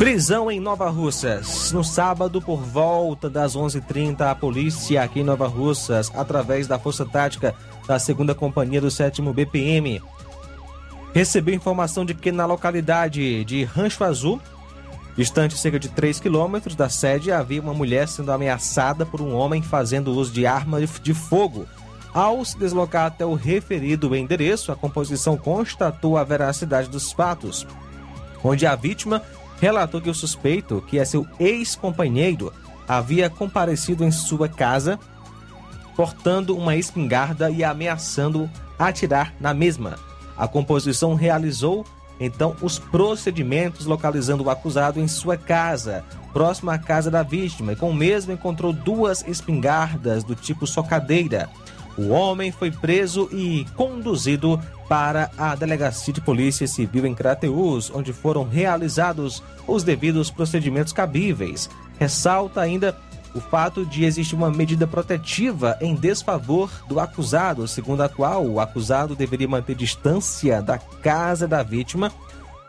Prisão 0.00 0.50
em 0.50 0.58
Nova 0.58 0.88
Russas. 0.88 1.72
No 1.72 1.84
sábado, 1.84 2.40
por 2.40 2.62
volta 2.62 3.28
das 3.28 3.54
11h30, 3.54 4.22
a 4.22 4.34
polícia 4.34 5.02
aqui 5.02 5.20
em 5.20 5.22
Nova 5.22 5.46
Russas, 5.46 6.10
através 6.14 6.66
da 6.66 6.78
Força 6.78 7.04
Tática 7.04 7.54
da 7.86 7.98
2 7.98 8.34
Companhia 8.34 8.80
do 8.80 8.90
7 8.90 9.20
BPM, 9.20 10.02
recebeu 11.12 11.54
informação 11.54 12.06
de 12.06 12.14
que 12.14 12.32
na 12.32 12.46
localidade 12.46 13.44
de 13.44 13.62
Rancho 13.62 14.02
Azul, 14.02 14.40
Distante 15.18 15.58
cerca 15.58 15.78
de 15.78 15.90
3 15.90 16.18
quilômetros 16.18 16.74
da 16.74 16.88
sede, 16.88 17.30
havia 17.30 17.60
uma 17.60 17.74
mulher 17.74 18.08
sendo 18.08 18.32
ameaçada 18.32 19.04
por 19.04 19.20
um 19.20 19.34
homem 19.34 19.60
fazendo 19.60 20.12
uso 20.12 20.32
de 20.32 20.46
arma 20.46 20.80
de 20.80 21.12
fogo. 21.12 21.66
Ao 22.14 22.42
se 22.42 22.58
deslocar 22.58 23.04
até 23.04 23.26
o 23.26 23.34
referido 23.34 24.16
endereço, 24.16 24.72
a 24.72 24.76
composição 24.76 25.36
constatou 25.36 26.16
a 26.16 26.24
veracidade 26.24 26.88
dos 26.88 27.12
fatos, 27.12 27.66
onde 28.42 28.64
a 28.64 28.74
vítima 28.74 29.20
relatou 29.60 30.00
que 30.00 30.10
o 30.10 30.14
suspeito, 30.14 30.82
que 30.86 30.98
é 30.98 31.04
seu 31.04 31.26
ex-companheiro, 31.38 32.52
havia 32.88 33.30
comparecido 33.30 34.04
em 34.04 34.10
sua 34.10 34.48
casa 34.48 34.98
portando 35.94 36.56
uma 36.56 36.76
espingarda 36.76 37.50
e 37.50 37.62
ameaçando 37.62 38.48
atirar 38.78 39.34
na 39.38 39.52
mesma. 39.52 39.98
A 40.36 40.48
composição 40.48 41.14
realizou 41.14 41.84
então 42.18 42.56
os 42.60 42.78
procedimentos 42.78 43.86
localizando 43.86 44.44
o 44.44 44.50
acusado 44.50 45.00
em 45.00 45.08
sua 45.08 45.36
casa, 45.36 46.04
próximo 46.32 46.70
à 46.70 46.78
casa 46.78 47.10
da 47.10 47.22
vítima, 47.22 47.72
e 47.72 47.76
com 47.76 47.90
o 47.90 47.94
mesmo 47.94 48.32
encontrou 48.32 48.72
duas 48.72 49.22
espingardas 49.26 50.24
do 50.24 50.34
tipo 50.34 50.66
socadeira. 50.66 51.48
O 52.00 52.08
homem 52.08 52.50
foi 52.50 52.70
preso 52.70 53.28
e 53.30 53.66
conduzido 53.76 54.58
para 54.88 55.30
a 55.36 55.54
Delegacia 55.54 56.14
de 56.14 56.20
Polícia 56.22 56.66
Civil 56.66 57.04
em 57.04 57.14
Crateús, 57.14 57.92
onde 57.94 58.10
foram 58.10 58.42
realizados 58.42 59.42
os 59.66 59.84
devidos 59.84 60.30
procedimentos 60.30 60.94
cabíveis. 60.94 61.68
Ressalta 61.98 62.62
ainda 62.62 62.96
o 63.34 63.40
fato 63.40 63.84
de 63.84 64.06
existir 64.06 64.34
uma 64.34 64.50
medida 64.50 64.86
protetiva 64.86 65.76
em 65.78 65.94
desfavor 65.94 66.70
do 66.88 66.98
acusado, 66.98 67.68
segundo 67.68 68.02
a 68.02 68.08
qual 68.08 68.46
o 68.46 68.60
acusado 68.60 69.14
deveria 69.14 69.46
manter 69.46 69.74
distância 69.74 70.62
da 70.62 70.78
casa 70.78 71.46
da 71.46 71.62
vítima, 71.62 72.10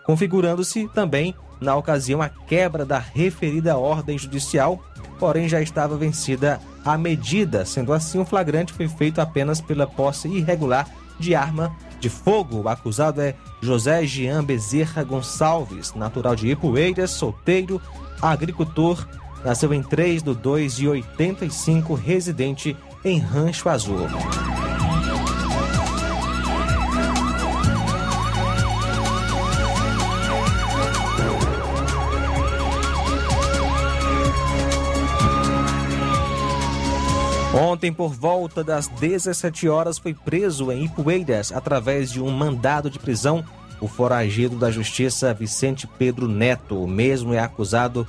configurando-se 0.06 0.89
também, 0.89 1.34
na 1.62 1.76
ocasião, 1.76 2.21
a 2.21 2.28
quebra 2.28 2.84
da 2.84 2.97
referida 2.97 3.78
ordem 3.78 4.17
judicial, 4.17 4.84
porém 5.19 5.47
já 5.47 5.62
estava 5.62 5.95
vencida 5.95 6.60
a 6.84 6.97
medida. 6.97 7.63
Sendo 7.63 7.93
assim, 7.93 8.19
o 8.19 8.26
flagrante 8.26 8.74
foi 8.74 8.88
feito 8.88 9.21
apenas 9.21 9.62
pela 9.62 9.86
posse 9.86 10.28
irregular 10.28 10.88
de 11.19 11.36
arma 11.36 11.71
de 12.00 12.10
fogo. 12.10 12.62
O 12.62 12.67
acusado 12.67 13.21
é 13.21 13.36
José 13.62 14.04
Jean 14.06 14.43
Bezerra 14.43 15.04
Gonçalves, 15.04 15.93
natural 15.93 16.36
de 16.36 16.50
Ipueiras, 16.50 17.12
solteiro, 17.12 17.80
agricultor, 18.19 19.08
nasceu 19.45 19.71
em 19.74 19.84
3 19.84 20.24
de 20.24 20.34
2 20.34 20.76
de 20.76 20.88
85, 20.88 21.93
residente 21.93 22.76
em 23.06 23.19
Rancho 23.19 23.69
Azul. 23.69 24.08
Ontem, 37.63 37.93
por 37.93 38.12
volta 38.12 38.63
das 38.63 38.88
17 38.88 39.69
horas, 39.69 40.00
foi 40.00 40.15
preso 40.15 40.71
em 40.71 40.86
Ipueiras, 40.86 41.52
através 41.52 42.12
de 42.12 42.19
um 42.19 42.32
mandado 42.32 42.89
de 42.89 42.97
prisão, 42.97 43.45
o 43.80 43.88
foragido 43.88 44.56
da 44.56 44.71
Justiça 44.71 45.32
Vicente 45.32 45.86
Pedro 45.86 46.28
Neto. 46.28 46.84
O 46.84 46.88
mesmo 46.88 47.36
é 47.36 47.39
acusado 47.39 48.08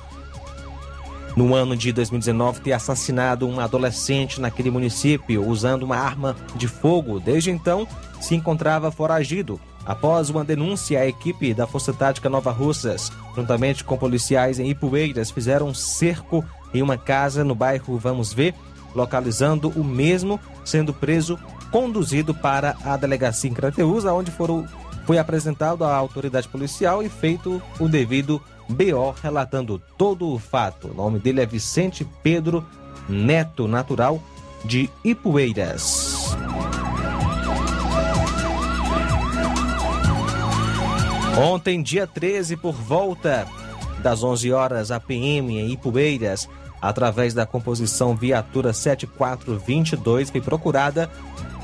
no 1.37 1.53
ano 1.53 1.77
de 1.77 1.93
2019 1.93 2.61
ter 2.61 2.73
assassinado 2.73 3.47
um 3.47 3.59
adolescente 3.59 4.41
naquele 4.41 4.71
município 4.71 5.47
usando 5.47 5.83
uma 5.83 5.97
arma 5.97 6.35
de 6.55 6.67
fogo. 6.67 7.19
Desde 7.19 7.51
então, 7.51 7.87
se 8.19 8.33
encontrava 8.33 8.89
foragido. 8.89 9.61
Após 9.85 10.31
uma 10.31 10.43
denúncia, 10.43 10.99
a 10.99 11.05
equipe 11.05 11.53
da 11.53 11.67
Força 11.67 11.93
Tática 11.93 12.27
Nova 12.27 12.49
Russas, 12.49 13.11
juntamente 13.35 13.83
com 13.83 13.99
policiais 13.99 14.57
em 14.57 14.71
Ipueiras, 14.71 15.29
fizeram 15.29 15.67
um 15.67 15.75
cerco 15.75 16.43
em 16.73 16.81
uma 16.81 16.97
casa 16.97 17.43
no 17.43 17.53
bairro 17.53 17.99
Vamos 17.99 18.33
Ver, 18.33 18.55
localizando 18.95 19.69
o 19.69 19.83
mesmo, 19.83 20.39
sendo 20.63 20.93
preso, 20.93 21.39
conduzido 21.71 22.33
para 22.33 22.75
a 22.83 22.95
delegacia 22.97 23.49
em 23.49 23.53
Crateús, 23.53 24.05
onde 24.05 24.31
foram, 24.31 24.67
foi 25.05 25.17
apresentado 25.17 25.83
à 25.83 25.95
autoridade 25.95 26.47
policial 26.47 27.01
e 27.01 27.09
feito 27.09 27.61
o 27.79 27.87
devido 27.87 28.41
BO, 28.69 29.13
relatando 29.21 29.81
todo 29.97 30.29
o 30.29 30.39
fato. 30.39 30.89
O 30.89 30.93
nome 30.93 31.19
dele 31.19 31.41
é 31.41 31.45
Vicente 31.45 32.07
Pedro 32.21 32.65
Neto, 33.09 33.67
natural 33.67 34.21
de 34.63 34.89
Ipueiras. 35.03 36.35
Ontem, 41.37 41.81
dia 41.81 42.05
13, 42.05 42.55
por 42.55 42.73
volta 42.73 43.47
das 44.03 44.23
11 44.23 44.51
horas, 44.51 44.91
a 44.91 44.99
PM 44.99 45.57
em 45.57 45.71
Ipueiras, 45.71 46.47
através 46.83 47.33
da 47.33 47.45
composição 47.45 48.13
Viatura 48.13 48.73
7422, 48.73 50.29
foi 50.29 50.41
procurada 50.41 51.09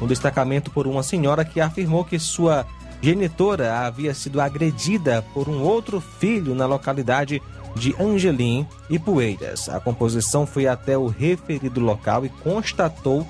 um 0.02 0.08
destacamento 0.08 0.72
por 0.72 0.88
uma 0.88 1.04
senhora 1.04 1.44
que 1.44 1.60
afirmou 1.60 2.06
que 2.06 2.18
sua 2.18 2.66
genitora 3.02 3.80
havia 3.86 4.14
sido 4.14 4.40
agredida 4.40 5.22
por 5.34 5.50
um 5.50 5.62
outro 5.62 6.00
filho 6.00 6.56
na 6.56 6.66
localidade 6.66 7.42
de 7.76 7.94
Angelim 8.00 8.66
e 8.90 8.98
Poeiras. 8.98 9.68
A 9.68 9.82
composição 9.82 10.48
foi 10.48 10.68
até 10.68 10.98
o 10.98 11.08
referido 11.08 11.82
local 11.82 12.26
e 12.26 12.30
constatou 12.30 13.28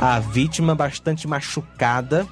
a 0.00 0.18
vítima 0.18 0.74
bastante 0.74 1.28
machucada 1.28 2.26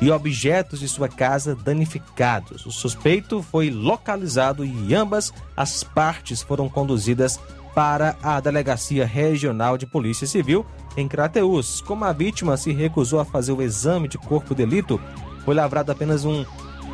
e 0.00 0.08
objetos 0.10 0.78
de 0.78 0.88
sua 0.88 1.08
casa 1.08 1.56
danificados. 1.56 2.64
O 2.64 2.70
suspeito 2.70 3.42
foi 3.42 3.70
localizado 3.70 4.64
e 4.64 4.94
ambas 4.94 5.32
as 5.56 5.82
partes 5.82 6.42
foram 6.42 6.68
conduzidas 6.68 7.40
para 7.74 8.16
a 8.22 8.38
Delegacia 8.40 9.04
Regional 9.04 9.76
de 9.76 9.86
Polícia 9.86 10.26
Civil 10.26 10.64
em 10.96 11.08
Crateús. 11.08 11.80
Como 11.80 12.04
a 12.04 12.12
vítima 12.12 12.56
se 12.56 12.72
recusou 12.72 13.18
a 13.20 13.24
fazer 13.24 13.52
o 13.52 13.60
exame 13.60 14.08
de 14.08 14.16
corpo 14.16 14.54
de 14.54 14.64
delito, 14.64 15.00
foi 15.44 15.54
lavrado 15.54 15.90
apenas 15.90 16.24
um 16.24 16.44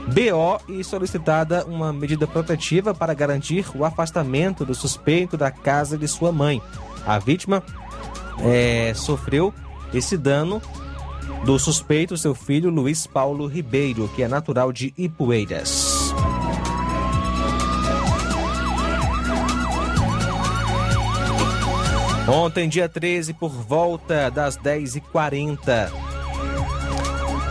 BO 0.06 0.60
e 0.68 0.82
solicitada 0.82 1.64
uma 1.66 1.92
medida 1.92 2.26
protetiva 2.26 2.94
para 2.94 3.14
garantir 3.14 3.66
o 3.74 3.84
afastamento 3.84 4.64
do 4.64 4.74
suspeito 4.74 5.36
da 5.36 5.50
casa 5.50 5.98
de 5.98 6.08
sua 6.08 6.32
mãe. 6.32 6.62
A 7.06 7.18
vítima 7.18 7.62
é, 8.42 8.92
sofreu 8.94 9.52
esse 9.92 10.16
dano 10.16 10.60
do 11.44 11.58
suspeito, 11.58 12.16
seu 12.16 12.34
filho 12.34 12.70
Luiz 12.70 13.06
Paulo 13.06 13.46
Ribeiro, 13.46 14.08
que 14.14 14.22
é 14.22 14.28
natural 14.28 14.72
de 14.72 14.92
Ipueiras. 14.96 15.89
Ontem, 22.30 22.68
dia 22.68 22.88
13, 22.88 23.34
por 23.34 23.50
volta 23.50 24.30
das 24.30 24.56
10h40, 24.56 25.90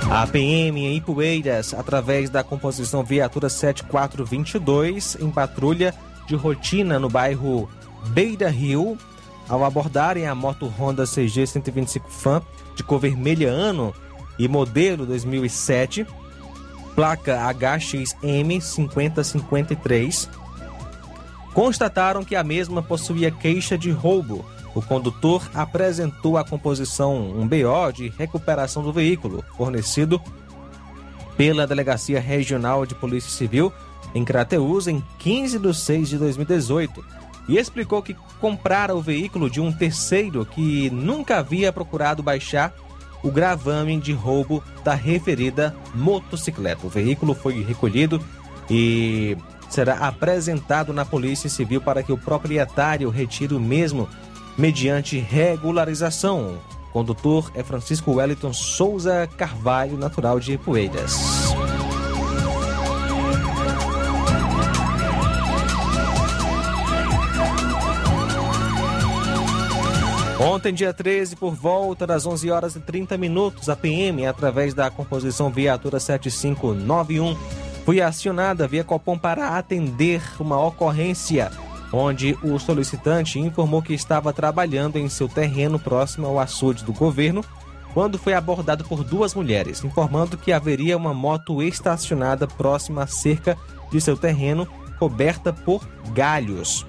a 0.09 0.25
PM 0.25 0.85
em 0.85 0.95
Ipueiras, 0.95 1.73
através 1.73 2.29
da 2.29 2.45
composição 2.45 3.03
Viatura 3.03 3.49
7422, 3.49 5.17
em 5.19 5.29
patrulha 5.29 5.93
de 6.25 6.35
rotina 6.35 6.97
no 6.97 7.09
bairro 7.09 7.69
Beira 8.11 8.49
Rio, 8.49 8.97
ao 9.49 9.65
abordarem 9.65 10.27
a 10.27 10.33
moto 10.33 10.65
Honda 10.79 11.05
CG 11.05 11.45
125 11.45 12.09
Fan 12.09 12.41
de 12.73 12.81
cor 12.81 13.01
vermelha 13.01 13.49
ano 13.49 13.93
e 14.39 14.47
modelo 14.47 15.05
2007, 15.05 16.07
placa 16.95 17.37
HXM 17.51 18.61
5053, 18.61 20.29
constataram 21.53 22.23
que 22.23 22.37
a 22.37 22.45
mesma 22.45 22.81
possuía 22.81 23.29
queixa 23.29 23.77
de 23.77 23.91
roubo 23.91 24.45
o 24.79 24.81
condutor 24.81 25.49
apresentou 25.53 26.37
à 26.37 26.43
composição 26.45 27.17
um 27.17 27.45
BO 27.45 27.91
de 27.93 28.07
recuperação 28.17 28.81
do 28.81 28.93
veículo, 28.93 29.43
fornecido 29.57 30.21
pela 31.35 31.67
Delegacia 31.67 32.19
Regional 32.19 32.85
de 32.85 32.95
Polícia 32.95 33.29
Civil 33.29 33.73
em 34.15 34.23
Crateús 34.23 34.87
em 34.87 35.03
15 35.19 35.59
de 35.59 35.73
6 35.73 36.09
de 36.09 36.17
2018 36.17 37.03
e 37.49 37.57
explicou 37.57 38.01
que 38.01 38.15
comprara 38.39 38.95
o 38.95 39.01
veículo 39.01 39.49
de 39.49 39.59
um 39.59 39.69
terceiro 39.69 40.45
que 40.45 40.89
nunca 40.91 41.39
havia 41.39 41.73
procurado 41.73 42.23
baixar 42.23 42.73
o 43.21 43.29
gravame 43.29 43.99
de 43.99 44.13
roubo 44.13 44.63
da 44.81 44.93
referida 44.93 45.75
motocicleta. 45.93 46.87
O 46.87 46.89
veículo 46.89 47.33
foi 47.33 47.61
recolhido 47.63 48.23
e 48.69 49.35
será 49.69 49.95
apresentado 50.07 50.93
na 50.93 51.03
Polícia 51.03 51.49
Civil 51.49 51.81
para 51.81 52.01
que 52.01 52.13
o 52.13 52.17
proprietário 52.17 53.09
retire 53.09 53.53
o 53.53 53.59
mesmo 53.59 54.07
mediante 54.59 55.17
regularização. 55.17 56.57
Condutor 56.91 57.49
é 57.55 57.63
Francisco 57.63 58.11
Wellington 58.15 58.51
Souza 58.51 59.27
Carvalho, 59.37 59.97
natural 59.97 60.37
de 60.37 60.57
Poeiras. 60.57 61.15
Ontem, 70.41 70.73
dia 70.73 70.93
13, 70.93 71.35
por 71.37 71.53
volta 71.53 72.05
das 72.05 72.25
11 72.25 72.51
horas 72.51 72.75
e 72.75 72.79
30 72.81 73.17
minutos, 73.17 73.69
a 73.69 73.75
PM, 73.75 74.25
através 74.25 74.73
da 74.73 74.89
composição 74.89 75.49
Viatura 75.49 75.99
7591, 75.99 77.37
foi 77.85 78.01
acionada 78.01 78.67
via 78.67 78.83
Copom 78.83 79.17
para 79.17 79.57
atender 79.57 80.21
uma 80.39 80.59
ocorrência 80.59 81.49
onde 81.91 82.37
o 82.43 82.59
solicitante 82.59 83.39
informou 83.39 83.81
que 83.81 83.93
estava 83.93 84.31
trabalhando 84.31 84.97
em 84.97 85.09
seu 85.09 85.27
terreno 85.27 85.79
próximo 85.79 86.27
ao 86.27 86.39
açude 86.39 86.83
do 86.83 86.93
governo 86.93 87.43
quando 87.93 88.19
foi 88.19 88.33
abordado 88.33 88.83
por 88.83 89.03
duas 89.03 89.33
mulheres, 89.33 89.83
informando 89.83 90.37
que 90.37 90.53
haveria 90.53 90.95
uma 90.95 91.13
moto 91.13 91.61
estacionada 91.63 92.47
próxima 92.47 93.03
à 93.03 93.07
cerca 93.07 93.57
de 93.91 93.99
seu 93.99 94.15
terreno 94.15 94.67
coberta 94.99 95.51
por 95.51 95.87
galhos. 96.13 96.85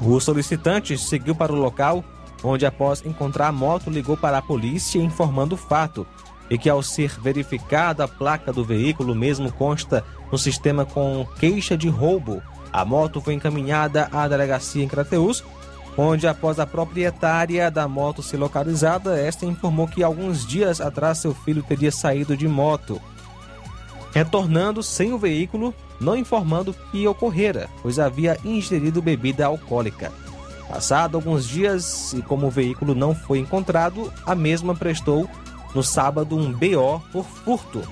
O 0.00 0.20
solicitante 0.20 0.96
seguiu 0.96 1.34
para 1.34 1.52
o 1.52 1.58
local, 1.58 2.04
onde 2.42 2.66
após 2.66 3.04
encontrar 3.04 3.48
a 3.48 3.52
moto 3.52 3.90
ligou 3.90 4.16
para 4.16 4.38
a 4.38 4.42
polícia 4.42 5.00
informando 5.00 5.54
o 5.54 5.58
fato 5.58 6.06
e 6.50 6.58
que 6.58 6.68
ao 6.68 6.82
ser 6.82 7.18
verificada 7.20 8.04
a 8.04 8.08
placa 8.08 8.52
do 8.52 8.64
veículo 8.64 9.14
mesmo 9.14 9.50
consta 9.50 10.04
no 10.30 10.36
sistema 10.36 10.84
com 10.84 11.26
queixa 11.38 11.76
de 11.76 11.88
roubo 11.88 12.42
a 12.72 12.84
moto 12.84 13.20
foi 13.20 13.34
encaminhada 13.34 14.08
à 14.12 14.26
delegacia 14.26 14.82
em 14.82 14.88
Crateús 14.88 15.44
onde 15.96 16.26
após 16.26 16.58
a 16.58 16.66
proprietária 16.66 17.70
da 17.70 17.86
moto 17.86 18.22
ser 18.22 18.36
localizada, 18.36 19.18
esta 19.18 19.44
informou 19.44 19.86
que 19.86 20.02
alguns 20.02 20.46
dias 20.46 20.80
atrás 20.80 21.18
seu 21.18 21.34
filho 21.34 21.62
teria 21.62 21.92
saído 21.92 22.36
de 22.36 22.48
moto, 22.48 23.00
retornando 24.12 24.82
sem 24.82 25.12
o 25.12 25.18
veículo, 25.18 25.74
não 26.00 26.16
informando 26.16 26.70
o 26.70 26.74
que 26.90 27.06
ocorrera, 27.06 27.68
pois 27.82 27.98
havia 27.98 28.38
ingerido 28.44 29.02
bebida 29.02 29.46
alcoólica. 29.46 30.10
Passado 30.68 31.16
alguns 31.16 31.46
dias 31.46 32.14
e 32.14 32.22
como 32.22 32.46
o 32.46 32.50
veículo 32.50 32.94
não 32.94 33.14
foi 33.14 33.38
encontrado, 33.38 34.10
a 34.24 34.34
mesma 34.34 34.74
prestou 34.74 35.28
no 35.74 35.82
sábado 35.82 36.36
um 36.36 36.50
BO 36.50 37.00
por 37.12 37.24
furto. 37.24 37.82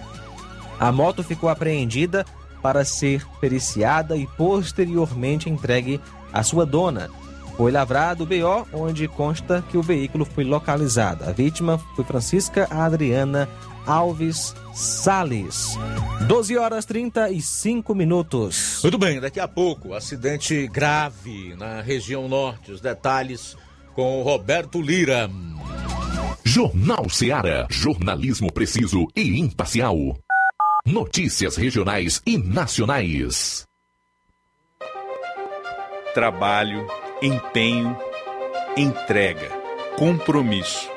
A 0.79 0.91
moto 0.91 1.23
ficou 1.23 1.51
apreendida 1.51 2.25
para 2.63 2.85
ser 2.85 3.27
periciada 3.41 4.17
e 4.17 4.27
posteriormente 4.27 5.49
entregue 5.49 6.01
à 6.33 6.43
sua 6.43 6.65
dona. 6.65 7.11
Foi 7.57 7.71
lavrado 7.71 8.25
o 8.25 8.27
BO, 8.27 8.67
onde 8.73 9.07
consta 9.07 9.63
que 9.69 9.77
o 9.77 9.83
veículo 9.83 10.25
foi 10.25 10.45
localizado. 10.45 11.25
A 11.25 11.33
vítima 11.33 11.79
foi 11.95 12.05
Francisca 12.05 12.67
Adriana 12.71 13.49
Alves 13.87 14.55
Sales. 14.75 15.77
12 16.27 16.57
horas 16.57 16.85
35 16.85 17.95
minutos. 17.95 18.81
Muito 18.83 18.99
bem, 18.99 19.21
daqui 19.21 19.41
a 19.41 19.49
pouco, 19.49 19.95
acidente 19.95 20.67
grave 20.69 21.55
na 21.57 21.81
região 21.81 22.29
norte. 22.29 22.73
Os 22.73 22.81
detalhes 22.81 23.57
com 23.95 24.21
o 24.21 24.23
Roberto 24.23 24.81
Lira. 24.81 25.29
Jornal 26.45 27.09
Seara. 27.09 27.67
Jornalismo 27.69 28.53
preciso 28.53 29.07
e 29.15 29.39
imparcial. 29.39 30.17
Notícias 30.87 31.57
regionais 31.57 32.23
e 32.27 32.39
nacionais. 32.39 33.65
Trabalho, 36.15 36.87
empenho, 37.21 37.97
entrega, 38.77 39.51
compromisso. 39.99 40.91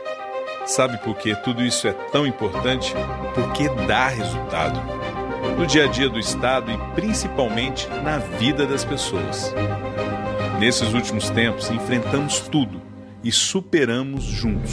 Sabe 0.66 0.98
por 1.00 1.18
que 1.18 1.36
tudo 1.36 1.62
isso 1.62 1.86
é 1.88 1.92
tão 2.12 2.26
importante? 2.26 2.94
Porque 3.36 3.68
dá 3.86 4.08
resultado. 4.08 4.80
No 5.58 5.68
dia 5.68 5.84
a 5.84 5.88
dia 5.88 6.10
do 6.10 6.18
Estado 6.18 6.72
e 6.72 6.96
principalmente 6.96 7.88
na 8.04 8.20
vida 8.20 8.66
das 8.66 8.86
pessoas. 8.86 9.54
Nesses 10.60 10.94
últimos 10.94 11.30
tempos, 11.30 11.70
enfrentamos 11.70 12.40
tudo 12.40 12.82
e 13.22 13.32
superamos 13.34 14.24
juntos. 14.24 14.72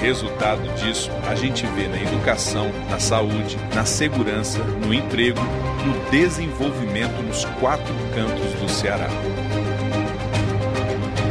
Resultado 0.00 0.62
disso 0.74 1.10
a 1.26 1.34
gente 1.34 1.66
vê 1.68 1.88
na 1.88 2.00
educação, 2.00 2.70
na 2.90 2.98
saúde, 2.98 3.56
na 3.74 3.84
segurança, 3.84 4.58
no 4.58 4.92
emprego, 4.92 5.40
no 5.84 6.10
desenvolvimento 6.10 7.22
nos 7.22 7.44
quatro 7.60 7.94
cantos 8.14 8.52
do 8.60 8.68
Ceará. 8.68 9.08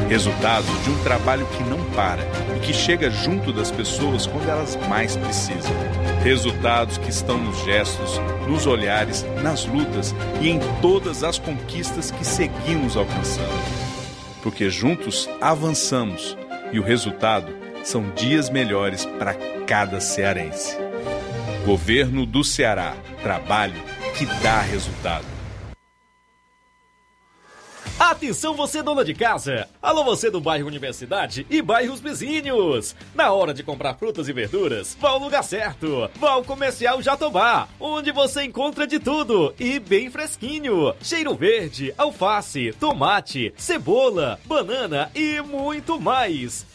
Resultado 0.10 0.66
de 0.84 0.90
um 0.90 1.04
trabalho 1.04 1.46
que 1.48 1.64
não 1.64 1.84
para 1.92 2.24
e 2.56 2.60
que 2.60 2.74
chega 2.74 3.10
junto 3.10 3.54
das 3.54 3.72
pessoas 3.72 4.26
quando 4.26 4.50
elas 4.50 4.76
mais 4.88 5.16
precisam. 5.16 5.74
Resultados 6.24 6.98
que 6.98 7.10
estão 7.10 7.38
nos 7.38 7.64
gestos, 7.64 8.20
nos 8.48 8.66
olhares, 8.66 9.26
nas 9.44 9.66
lutas 9.66 10.14
e 10.42 10.50
em 10.50 10.60
todas 10.82 11.24
as 11.24 11.38
conquistas 11.38 12.12
que 12.12 12.26
seguimos 12.26 12.98
alcançando. 12.98 13.50
Porque 14.42 14.70
juntos 14.70 15.30
avançamos 15.42 16.38
e 16.72 16.80
o 16.80 16.84
resultado 16.84 17.65
são 17.86 18.10
dias 18.10 18.50
melhores 18.50 19.06
para 19.06 19.36
cada 19.66 20.02
cearense. 20.02 20.76
Governo 21.66 22.26
do 22.26 22.44
Ceará. 22.44 22.96
Trabalho 23.22 23.82
que 24.18 24.26
dá 24.42 24.60
resultado. 24.62 25.26
Atenção 27.98 28.54
você 28.54 28.84
dona 28.84 29.06
de 29.06 29.14
casa! 29.14 29.70
Alô 29.82 30.04
você 30.04 30.30
do 30.30 30.42
bairro 30.42 30.68
Universidade 30.68 31.48
e 31.50 31.62
bairros 31.62 32.02
vizinhos! 32.02 32.94
Na 33.14 33.32
hora 33.32 33.54
de 33.54 33.64
comprar 33.64 33.96
frutas 33.96 34.28
e 34.28 34.34
verduras, 34.34 34.98
vá 35.00 35.10
ao 35.10 35.20
lugar 35.20 35.44
certo! 35.44 36.10
Vá 36.16 36.32
ao 36.32 36.44
Comercial 36.44 37.02
Jatobá, 37.02 37.70
onde 37.80 38.12
você 38.12 38.44
encontra 38.44 38.86
de 38.86 39.00
tudo 39.00 39.56
e 39.58 39.80
bem 39.80 40.10
fresquinho! 40.10 40.94
Cheiro 41.02 41.36
verde, 41.36 41.94
alface, 41.98 42.74
tomate, 42.78 43.54
cebola, 43.56 44.40
banana 44.46 45.10
e 45.16 45.40
muito 45.42 46.00
mais! 46.00 46.75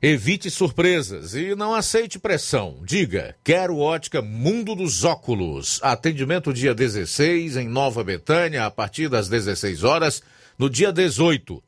Evite 0.00 0.50
surpresas 0.50 1.34
e 1.34 1.54
não 1.54 1.74
aceite 1.74 2.18
pressão. 2.18 2.76
Diga, 2.84 3.34
quero 3.42 3.78
ótica 3.78 4.20
Mundo 4.20 4.74
dos 4.74 5.04
Óculos. 5.04 5.80
Atendimento 5.82 6.52
dia 6.52 6.74
16 6.74 7.56
em 7.56 7.66
Nova 7.66 8.04
Betânia, 8.04 8.66
a 8.66 8.70
partir 8.70 9.08
das 9.08 9.28
16 9.28 9.84
horas. 9.84 10.22
No 10.58 10.68
dia 10.68 10.92
18, 10.92 11.62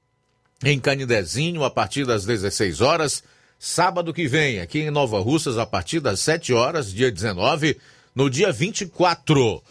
em 0.63 0.79
Canidezinho, 0.79 1.65
a 1.65 1.71
partir 1.71 2.05
das 2.05 2.27
16 2.27 2.83
horas. 2.83 3.25
Sábado 3.59 4.13
que 4.13 4.29
vem, 4.29 4.61
aqui 4.61 4.81
em 4.81 4.91
Nova 4.91 5.19
Russas, 5.21 5.57
a 5.57 5.65
partir 5.65 6.01
das 6.01 6.21
7 6.21 6.53
horas, 6.53 6.93
dia 6.93 7.11
19. 7.11 7.79
No 8.15 8.29
dia 8.29 8.53
24, 8.53 9.63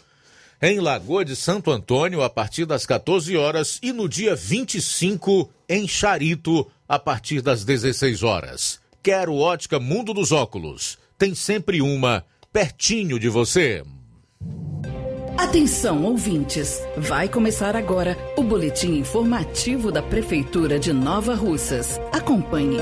em 0.60 0.80
Lagoa 0.80 1.24
de 1.24 1.36
Santo 1.36 1.70
Antônio, 1.70 2.22
a 2.22 2.30
partir 2.30 2.66
das 2.66 2.84
14 2.84 3.36
horas. 3.36 3.78
E 3.82 3.92
no 3.92 4.08
dia 4.08 4.34
25, 4.34 5.48
em 5.68 5.86
Charito, 5.86 6.68
a 6.88 6.98
partir 6.98 7.42
das 7.42 7.64
16 7.64 8.22
horas. 8.22 8.80
Quero 9.02 9.34
ótica 9.34 9.78
Mundo 9.78 10.14
dos 10.14 10.32
Óculos. 10.32 10.98
Tem 11.18 11.34
sempre 11.34 11.82
uma 11.82 12.24
pertinho 12.52 13.18
de 13.18 13.28
você. 13.28 13.84
Atenção, 15.36 16.04
ouvintes! 16.04 16.82
Vai 16.96 17.28
começar 17.28 17.76
agora 17.76 18.16
o 18.36 18.42
boletim 18.42 18.98
informativo 18.98 19.92
da 19.92 20.02
Prefeitura 20.02 20.78
de 20.78 20.92
Nova 20.92 21.34
Russas. 21.34 22.00
Acompanhe. 22.12 22.78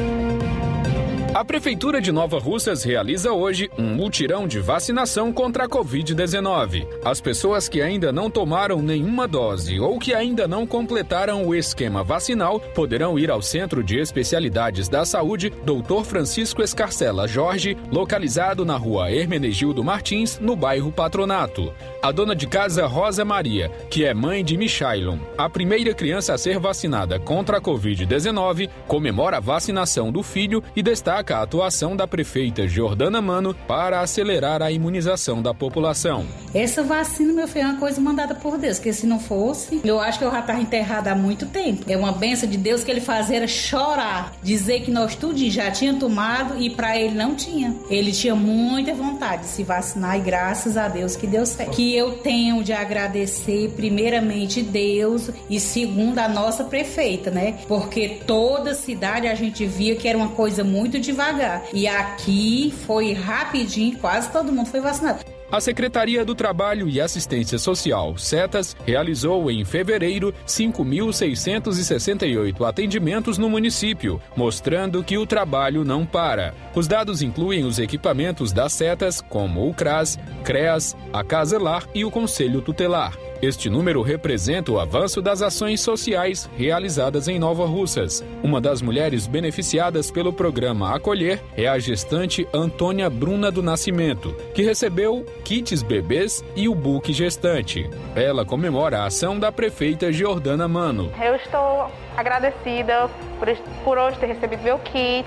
A 1.36 1.44
Prefeitura 1.44 2.00
de 2.00 2.10
Nova 2.10 2.38
Russas 2.38 2.82
realiza 2.82 3.30
hoje 3.30 3.70
um 3.78 3.94
mutirão 3.94 4.48
de 4.48 4.58
vacinação 4.58 5.30
contra 5.30 5.64
a 5.64 5.68
Covid-19. 5.68 6.88
As 7.04 7.20
pessoas 7.20 7.68
que 7.68 7.82
ainda 7.82 8.10
não 8.10 8.30
tomaram 8.30 8.80
nenhuma 8.80 9.28
dose 9.28 9.78
ou 9.78 9.98
que 9.98 10.14
ainda 10.14 10.48
não 10.48 10.66
completaram 10.66 11.44
o 11.44 11.54
esquema 11.54 12.02
vacinal 12.02 12.58
poderão 12.58 13.18
ir 13.18 13.30
ao 13.30 13.42
Centro 13.42 13.84
de 13.84 13.98
Especialidades 13.98 14.88
da 14.88 15.04
Saúde 15.04 15.50
Dr. 15.50 16.04
Francisco 16.06 16.62
Escarcela 16.62 17.28
Jorge, 17.28 17.76
localizado 17.92 18.64
na 18.64 18.78
rua 18.78 19.12
Hermenegildo 19.12 19.84
Martins, 19.84 20.38
no 20.38 20.56
bairro 20.56 20.90
Patronato. 20.90 21.70
A 22.02 22.10
dona 22.12 22.34
de 22.34 22.46
casa 22.46 22.86
Rosa 22.86 23.26
Maria, 23.26 23.70
que 23.90 24.06
é 24.06 24.14
mãe 24.14 24.42
de 24.42 24.56
Michailon, 24.56 25.18
a 25.36 25.50
primeira 25.50 25.92
criança 25.92 26.32
a 26.32 26.38
ser 26.38 26.58
vacinada 26.58 27.20
contra 27.20 27.58
a 27.58 27.60
Covid-19, 27.60 28.70
comemora 28.88 29.36
a 29.36 29.40
vacinação 29.40 30.10
do 30.10 30.22
filho 30.22 30.64
e 30.74 30.82
destaca 30.82 31.25
a 31.32 31.42
atuação 31.42 31.96
da 31.96 32.06
prefeita 32.06 32.66
Jordana 32.68 33.22
Mano 33.22 33.54
para 33.66 34.00
acelerar 34.00 34.62
a 34.62 34.70
imunização 34.70 35.42
da 35.42 35.54
população. 35.54 36.26
Essa 36.54 36.82
vacina, 36.82 37.32
meu 37.32 37.48
filho, 37.48 37.64
é 37.64 37.68
uma 37.68 37.78
coisa 37.78 38.00
mandada 38.00 38.34
por 38.34 38.58
Deus, 38.58 38.78
porque 38.78 38.92
se 38.92 39.06
não 39.06 39.18
fosse, 39.18 39.80
eu 39.84 40.00
acho 40.00 40.18
que 40.18 40.24
eu 40.24 40.30
já 40.30 40.40
estava 40.40 40.60
enterrada 40.60 41.12
há 41.12 41.14
muito 41.14 41.46
tempo. 41.46 41.84
É 41.88 41.96
uma 41.96 42.12
benção 42.12 42.48
de 42.48 42.56
Deus 42.56 42.82
que 42.82 42.90
ele 42.90 43.00
fazia 43.00 43.46
chorar, 43.46 44.32
dizer 44.42 44.80
que 44.80 44.90
nós 44.90 45.14
tudo 45.14 45.36
já 45.50 45.70
tinha 45.70 45.94
tomado 45.94 46.60
e 46.60 46.70
para 46.70 46.98
ele 46.98 47.14
não 47.14 47.34
tinha. 47.34 47.74
Ele 47.90 48.12
tinha 48.12 48.34
muita 48.34 48.94
vontade 48.94 49.42
de 49.42 49.48
se 49.48 49.62
vacinar 49.62 50.16
e 50.18 50.20
graças 50.20 50.76
a 50.76 50.88
Deus 50.88 51.14
que 51.14 51.26
deu 51.26 51.44
certo. 51.44 51.72
Que 51.72 51.94
eu 51.94 52.12
tenho 52.18 52.64
de 52.64 52.72
agradecer 52.72 53.70
primeiramente 53.76 54.62
Deus 54.62 55.30
e 55.50 55.60
segundo 55.60 56.18
a 56.18 56.28
nossa 56.28 56.64
prefeita, 56.64 57.30
né? 57.30 57.58
Porque 57.68 58.20
toda 58.26 58.74
cidade 58.74 59.26
a 59.26 59.34
gente 59.34 59.66
via 59.66 59.96
que 59.96 60.08
era 60.08 60.16
uma 60.16 60.28
coisa 60.28 60.64
muito 60.64 60.98
devagar. 61.16 61.64
E 61.72 61.88
aqui 61.88 62.74
foi 62.86 63.14
rapidinho, 63.14 63.98
quase 63.98 64.30
todo 64.30 64.52
mundo 64.52 64.68
foi 64.68 64.80
vacinado. 64.80 65.24
A 65.50 65.58
Secretaria 65.60 66.24
do 66.24 66.34
Trabalho 66.34 66.88
e 66.88 67.00
Assistência 67.00 67.56
Social, 67.56 68.18
SETAS, 68.18 68.76
realizou 68.84 69.48
em 69.48 69.64
fevereiro 69.64 70.34
5.668 70.44 72.68
atendimentos 72.68 73.38
no 73.38 73.48
município, 73.48 74.20
mostrando 74.36 75.04
que 75.04 75.16
o 75.16 75.24
trabalho 75.24 75.84
não 75.84 76.04
para. 76.04 76.52
Os 76.74 76.88
dados 76.88 77.22
incluem 77.22 77.64
os 77.64 77.78
equipamentos 77.78 78.52
das 78.52 78.72
SETAS, 78.72 79.20
como 79.20 79.70
o 79.70 79.74
CRAS, 79.74 80.18
CREAS, 80.42 80.96
a 81.12 81.22
Caselar 81.22 81.86
e 81.94 82.04
o 82.04 82.10
Conselho 82.10 82.60
Tutelar. 82.60 83.16
Este 83.42 83.68
número 83.68 84.00
representa 84.00 84.72
o 84.72 84.80
avanço 84.80 85.20
das 85.20 85.42
ações 85.42 85.80
sociais 85.80 86.48
realizadas 86.56 87.28
em 87.28 87.38
Nova 87.38 87.66
Russas. 87.66 88.24
Uma 88.42 88.60
das 88.60 88.80
mulheres 88.80 89.26
beneficiadas 89.26 90.10
pelo 90.10 90.32
programa 90.32 90.94
Acolher 90.94 91.42
é 91.54 91.68
a 91.68 91.78
gestante 91.78 92.48
Antônia 92.52 93.10
Bruna 93.10 93.50
do 93.50 93.62
Nascimento, 93.62 94.34
que 94.54 94.62
recebeu 94.62 95.26
kits 95.44 95.82
bebês 95.82 96.42
e 96.56 96.66
o 96.66 96.74
book 96.74 97.12
gestante. 97.12 97.90
Ela 98.14 98.44
comemora 98.44 99.00
a 99.00 99.06
ação 99.06 99.38
da 99.38 99.52
prefeita 99.52 100.10
Jordana 100.10 100.66
Mano. 100.66 101.12
Eu 101.22 101.36
estou 101.36 101.90
agradecida 102.16 103.10
por, 103.38 103.54
por 103.84 103.98
hoje 103.98 104.18
ter 104.18 104.26
recebido 104.26 104.62
meu 104.62 104.78
kit, 104.78 105.26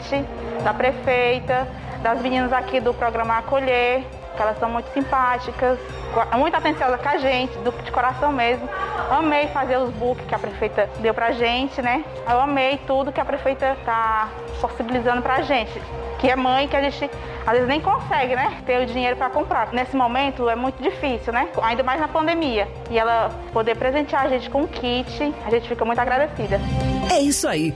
da 0.64 0.74
prefeita, 0.74 1.68
das 2.01 2.20
meninas 2.22 2.51
aqui 2.51 2.80
do 2.80 2.93
programa 2.93 3.38
Acolher, 3.38 4.03
que 4.39 4.43
elas 4.43 4.57
são 4.57 4.69
muito 4.69 4.89
simpáticas, 4.93 5.77
muito 6.37 6.55
atenciosas 6.55 7.01
com 7.01 7.09
a 7.09 7.17
gente, 7.17 7.57
do, 7.57 7.71
de 7.83 7.91
coração 7.91 8.31
mesmo. 8.31 8.69
Amei 9.11 9.47
fazer 9.47 9.77
os 9.77 9.89
books 9.89 10.25
que 10.25 10.33
a 10.33 10.39
prefeita 10.39 10.89
deu 10.99 11.13
pra 11.13 11.33
gente, 11.33 11.81
né? 11.81 12.05
Eu 12.25 12.39
amei 12.39 12.79
tudo 12.87 13.11
que 13.11 13.19
a 13.19 13.25
prefeita 13.25 13.75
tá 13.83 14.29
possibilizando 14.61 15.21
pra 15.21 15.41
gente. 15.41 15.81
Que 16.19 16.29
é 16.29 16.37
mãe 16.37 16.69
que 16.69 16.75
a 16.77 16.81
gente 16.81 17.11
às 17.45 17.53
vezes 17.53 17.67
nem 17.67 17.81
consegue, 17.81 18.33
né? 18.33 18.61
Ter 18.65 18.81
o 18.81 18.85
dinheiro 18.85 19.17
para 19.17 19.29
comprar. 19.29 19.73
Nesse 19.73 19.93
momento 19.93 20.47
é 20.47 20.55
muito 20.55 20.81
difícil, 20.81 21.33
né? 21.33 21.49
Ainda 21.61 21.83
mais 21.83 21.99
na 21.99 22.07
pandemia. 22.07 22.65
E 22.89 22.97
ela 22.97 23.29
poder 23.51 23.75
presentear 23.75 24.25
a 24.25 24.29
gente 24.29 24.49
com 24.49 24.61
um 24.61 24.67
kit, 24.67 25.35
a 25.45 25.49
gente 25.49 25.67
fica 25.67 25.83
muito 25.83 25.99
agradecida. 25.99 26.61
É 27.11 27.19
isso 27.19 27.45
aí. 27.45 27.75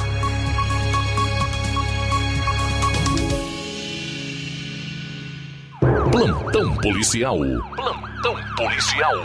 Plantão 6.11 6.75
policial. 6.75 7.37
Plantão 7.37 8.35
policial. 8.57 9.15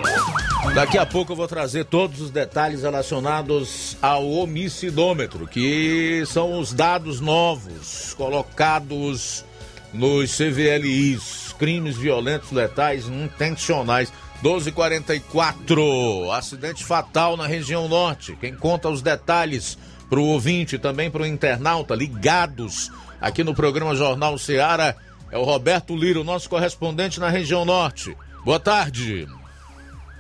Daqui 0.72 0.97
a 0.97 1.05
pouco 1.05 1.32
eu 1.32 1.37
vou 1.37 1.49
trazer 1.49 1.84
todos 1.84 2.20
os 2.20 2.30
detalhes 2.30 2.82
relacionados 2.82 3.97
ao 4.01 4.30
homicidômetro, 4.30 5.49
que 5.49 6.22
são 6.26 6.61
os 6.61 6.72
dados 6.72 7.20
novos 7.20 8.14
colocados 8.14 9.45
nos 9.93 10.37
CVLIs, 10.37 11.53
crimes 11.59 11.97
violentos, 11.97 12.53
letais, 12.53 13.09
intencionais. 13.09 14.12
1244, 14.43 16.30
acidente 16.30 16.84
fatal 16.84 17.37
na 17.37 17.47
região 17.47 17.89
norte. 17.89 18.37
Quem 18.41 18.55
conta 18.55 18.89
os 18.89 19.03
detalhes 19.03 19.76
para 20.09 20.20
o 20.20 20.26
ouvinte, 20.26 20.78
também 20.78 21.11
para 21.11 21.22
o 21.22 21.26
internauta, 21.26 21.97
ligados 21.97 22.93
aqui 23.20 23.43
no 23.43 23.55
programa 23.55 23.95
Jornal 23.95 24.39
Seara, 24.39 24.97
é 25.31 25.39
o 25.39 25.43
Roberto 25.43 25.97
Liro, 25.97 26.24
nosso 26.24 26.49
correspondente 26.49 27.18
na 27.20 27.29
região 27.29 27.64
norte. 27.64 28.16
Boa 28.45 28.61
tarde. 28.61 29.27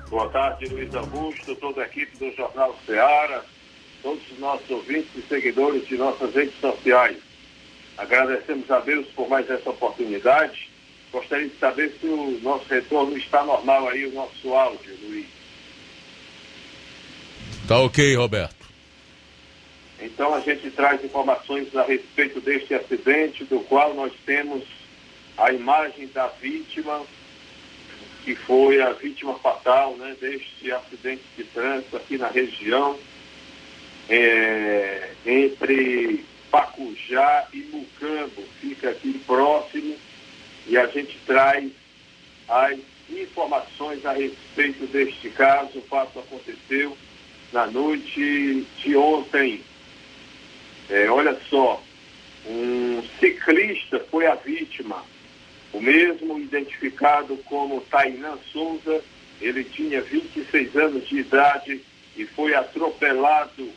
Boa 0.08 0.28
tarde, 0.28 0.66
Luiz 0.66 0.94
Augusto, 0.94 1.54
toda 1.56 1.82
a 1.82 1.86
equipe 1.86 2.16
do 2.18 2.30
Jornal 2.36 2.76
Ceará, 2.86 3.42
todos 4.02 4.22
os 4.30 4.38
nossos 4.38 4.68
ouvintes 4.70 5.10
e 5.16 5.22
seguidores 5.22 5.86
de 5.86 5.96
nossas 5.96 6.34
redes 6.34 6.58
sociais. 6.60 7.16
Agradecemos 7.98 8.70
a 8.70 8.80
Deus 8.80 9.06
por 9.08 9.28
mais 9.28 9.48
essa 9.50 9.70
oportunidade. 9.70 10.70
Gostaria 11.10 11.48
de 11.48 11.58
saber 11.58 11.96
se 12.00 12.06
o 12.06 12.38
nosso 12.42 12.68
retorno 12.68 13.16
está 13.16 13.44
normal 13.44 13.88
aí, 13.88 14.06
o 14.06 14.12
nosso 14.12 14.54
áudio, 14.54 14.96
Luiz. 15.02 15.26
Tá 17.66 17.78
ok, 17.78 18.14
Roberto. 18.16 18.66
Então 20.00 20.34
a 20.34 20.40
gente 20.40 20.70
traz 20.70 21.02
informações 21.02 21.74
a 21.74 21.82
respeito 21.82 22.40
deste 22.40 22.74
acidente, 22.74 23.44
do 23.44 23.60
qual 23.60 23.94
nós 23.94 24.12
temos 24.24 24.62
a 25.36 25.52
imagem 25.52 26.08
da 26.08 26.28
vítima, 26.28 27.04
que 28.24 28.34
foi 28.34 28.80
a 28.80 28.92
vítima 28.92 29.34
fatal 29.38 29.96
né, 29.96 30.16
deste 30.20 30.72
acidente 30.72 31.22
de 31.36 31.44
trânsito 31.44 31.96
aqui 31.96 32.16
na 32.18 32.28
região, 32.28 32.98
é, 34.08 35.10
entre 35.24 36.24
Pacujá 36.50 37.48
e 37.52 37.58
Mucambo, 37.64 38.42
fica 38.60 38.90
aqui 38.90 39.20
próximo, 39.26 39.96
e 40.66 40.76
a 40.76 40.86
gente 40.86 41.18
traz 41.26 41.70
as 42.48 42.78
informações 43.10 44.04
a 44.04 44.12
respeito 44.12 44.86
deste 44.86 45.28
caso. 45.30 45.78
O 45.78 45.82
fato 45.82 46.18
aconteceu 46.18 46.96
na 47.52 47.66
noite 47.66 48.66
de 48.78 48.96
ontem. 48.96 49.62
É, 50.88 51.08
olha 51.08 51.38
só, 51.48 51.82
um 52.46 53.02
ciclista 53.20 54.00
foi 54.10 54.26
a 54.26 54.34
vítima 54.34 55.04
o 55.76 55.82
mesmo, 55.82 56.38
identificado 56.38 57.36
como 57.44 57.82
Tainan 57.82 58.38
Souza, 58.50 59.02
ele 59.42 59.62
tinha 59.62 60.00
26 60.00 60.74
anos 60.74 61.06
de 61.06 61.18
idade 61.18 61.82
e 62.16 62.24
foi 62.24 62.54
atropelado 62.54 63.70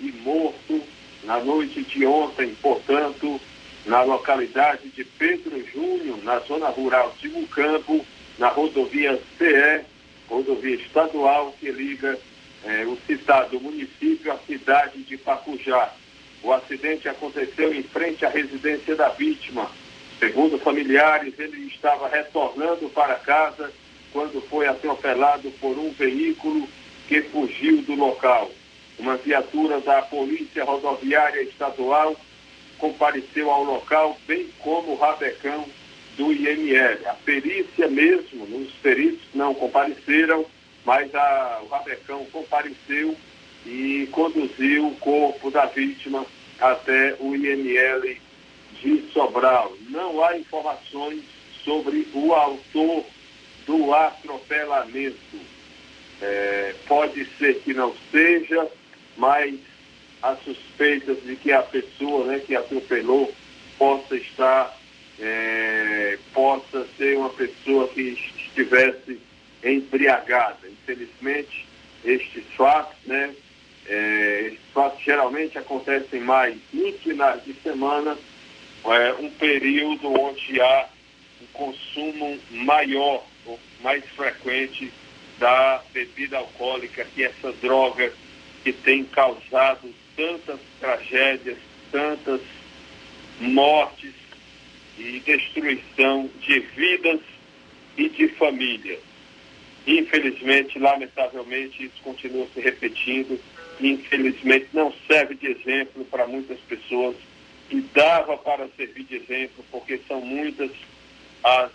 e 0.00 0.12
morto 0.22 0.80
na 1.24 1.40
noite 1.40 1.82
de 1.82 2.06
ontem, 2.06 2.54
portanto, 2.62 3.40
na 3.84 4.02
localidade 4.02 4.88
de 4.90 5.04
Pedro 5.04 5.60
Júnior, 5.66 6.22
na 6.22 6.38
zona 6.40 6.68
rural 6.68 7.12
de 7.20 7.28
Mucampo, 7.28 8.06
na 8.38 8.48
rodovia 8.48 9.20
CE, 9.36 9.84
rodovia 10.28 10.76
estadual 10.76 11.52
que 11.58 11.72
liga 11.72 12.16
eh, 12.64 12.86
o 12.86 12.96
citado 13.04 13.58
município 13.60 14.32
à 14.32 14.38
cidade 14.38 15.02
de 15.02 15.16
Pacujá. 15.16 15.92
O 16.40 16.52
acidente 16.52 17.08
aconteceu 17.08 17.74
em 17.74 17.82
frente 17.82 18.24
à 18.24 18.28
residência 18.28 18.94
da 18.94 19.08
vítima. 19.08 19.68
Segundo 20.22 20.56
familiares, 20.56 21.36
ele 21.36 21.66
estava 21.66 22.06
retornando 22.06 22.88
para 22.90 23.16
casa 23.16 23.72
quando 24.12 24.40
foi 24.42 24.68
atropelado 24.68 25.50
por 25.60 25.76
um 25.76 25.90
veículo 25.90 26.68
que 27.08 27.22
fugiu 27.22 27.82
do 27.82 27.96
local. 27.96 28.48
Uma 29.00 29.16
viatura 29.16 29.80
da 29.80 30.00
Polícia 30.02 30.62
Rodoviária 30.62 31.42
Estadual 31.42 32.14
compareceu 32.78 33.50
ao 33.50 33.64
local, 33.64 34.16
bem 34.24 34.48
como 34.60 34.92
o 34.92 34.96
rabecão 34.96 35.66
do 36.16 36.32
IML. 36.32 37.04
A 37.08 37.14
perícia 37.14 37.88
mesmo, 37.88 38.44
os 38.44 38.70
peritos 38.74 39.26
não 39.34 39.52
compareceram, 39.52 40.46
mas 40.84 41.12
a, 41.12 41.62
o 41.64 41.66
rabecão 41.66 42.24
compareceu 42.26 43.16
e 43.66 44.08
conduziu 44.12 44.86
o 44.86 44.96
corpo 44.98 45.50
da 45.50 45.66
vítima 45.66 46.24
até 46.60 47.16
o 47.18 47.34
IML 47.34 48.20
de 48.82 49.10
Sobral. 49.12 49.72
Não 49.88 50.22
há 50.22 50.36
informações 50.36 51.22
sobre 51.64 52.06
o 52.12 52.34
autor 52.34 53.04
do 53.66 53.94
atropelamento. 53.94 55.16
É, 56.20 56.74
pode 56.86 57.24
ser 57.38 57.60
que 57.60 57.72
não 57.72 57.94
seja, 58.10 58.68
mas 59.16 59.54
há 60.22 60.36
suspeitas 60.36 61.22
de 61.24 61.36
que 61.36 61.52
a 61.52 61.62
pessoa 61.62 62.26
né, 62.26 62.40
que 62.40 62.54
atropelou 62.54 63.32
possa 63.78 64.16
estar, 64.16 64.76
é, 65.18 66.18
possa 66.32 66.86
ser 66.96 67.16
uma 67.16 67.30
pessoa 67.30 67.88
que 67.88 68.16
estivesse 68.36 69.20
embriagada. 69.64 70.68
Infelizmente, 70.68 71.66
estes 72.04 72.44
fatos, 72.56 72.96
né, 73.06 73.34
é, 73.86 74.42
esses 74.46 74.72
fatos 74.72 75.02
geralmente 75.02 75.58
acontecem 75.58 76.20
mais 76.20 76.56
em 76.72 76.92
finais 76.98 77.44
de 77.44 77.54
semana, 77.54 78.16
é, 78.84 79.14
um 79.14 79.30
período 79.30 80.12
onde 80.12 80.60
há 80.60 80.88
um 81.40 81.46
consumo 81.52 82.38
maior, 82.50 83.24
mais 83.82 84.04
frequente 84.10 84.92
da 85.38 85.82
bebida 85.92 86.38
alcoólica, 86.38 87.04
que 87.04 87.24
é 87.24 87.26
essa 87.26 87.52
droga 87.60 88.12
que 88.62 88.72
tem 88.72 89.04
causado 89.04 89.92
tantas 90.16 90.60
tragédias, 90.78 91.58
tantas 91.90 92.40
mortes 93.40 94.12
e 94.98 95.20
destruição 95.20 96.30
de 96.40 96.60
vidas 96.60 97.20
e 97.96 98.08
de 98.08 98.28
famílias. 98.28 99.00
Infelizmente, 99.86 100.78
lamentavelmente, 100.78 101.84
isso 101.84 102.00
continua 102.04 102.46
se 102.54 102.60
repetindo. 102.60 103.40
Infelizmente, 103.80 104.68
não 104.72 104.92
serve 105.08 105.34
de 105.34 105.48
exemplo 105.48 106.04
para 106.04 106.26
muitas 106.26 106.58
pessoas 106.60 107.16
e 107.72 107.80
dava 107.94 108.36
para 108.36 108.68
servir 108.76 109.04
de 109.04 109.16
exemplo, 109.16 109.64
porque 109.70 109.98
são 110.06 110.20
muitas 110.20 110.70
as, 111.42 111.70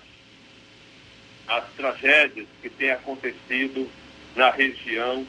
as 1.48 1.64
tragédias 1.76 2.48
que 2.62 2.70
têm 2.70 2.92
acontecido 2.92 3.90
na 4.36 4.52
região 4.52 5.26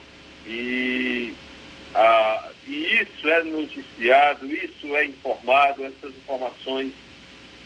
e 0.47 1.35
ah, 1.95 2.51
e 2.67 3.01
isso 3.01 3.27
é 3.29 3.43
noticiado, 3.45 4.47
isso 4.55 4.95
é 4.95 5.07
informado, 5.07 5.87
essas 5.87 6.15
informações 6.15 6.93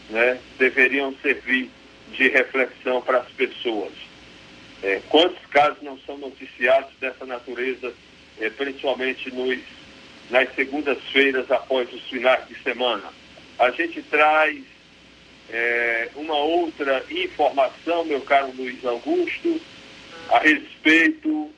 né, 0.09 0.39
deveriam 0.57 1.13
servir 1.21 1.69
de 2.13 2.29
reflexão 2.29 3.01
para 3.01 3.17
as 3.17 3.29
pessoas. 3.31 3.91
É, 4.81 5.01
quantos 5.09 5.45
casos 5.47 5.81
não 5.81 5.97
são 5.99 6.17
noticiados 6.17 6.89
dessa 7.01 7.25
natureza, 7.25 7.93
é, 8.39 8.49
principalmente 8.49 9.29
nos, 9.33 9.59
nas 10.29 10.53
segundas-feiras 10.55 11.49
após 11.51 11.91
os 11.93 12.01
finais 12.09 12.47
de 12.47 12.55
semana? 12.63 13.09
A 13.59 13.71
gente 13.71 14.01
traz 14.03 14.63
é, 15.49 16.09
uma 16.15 16.35
outra 16.35 17.03
informação, 17.09 18.05
meu 18.05 18.21
caro 18.21 18.51
Luiz 18.55 18.83
Augusto, 18.85 19.61
a 20.29 20.39
respeito 20.39 21.51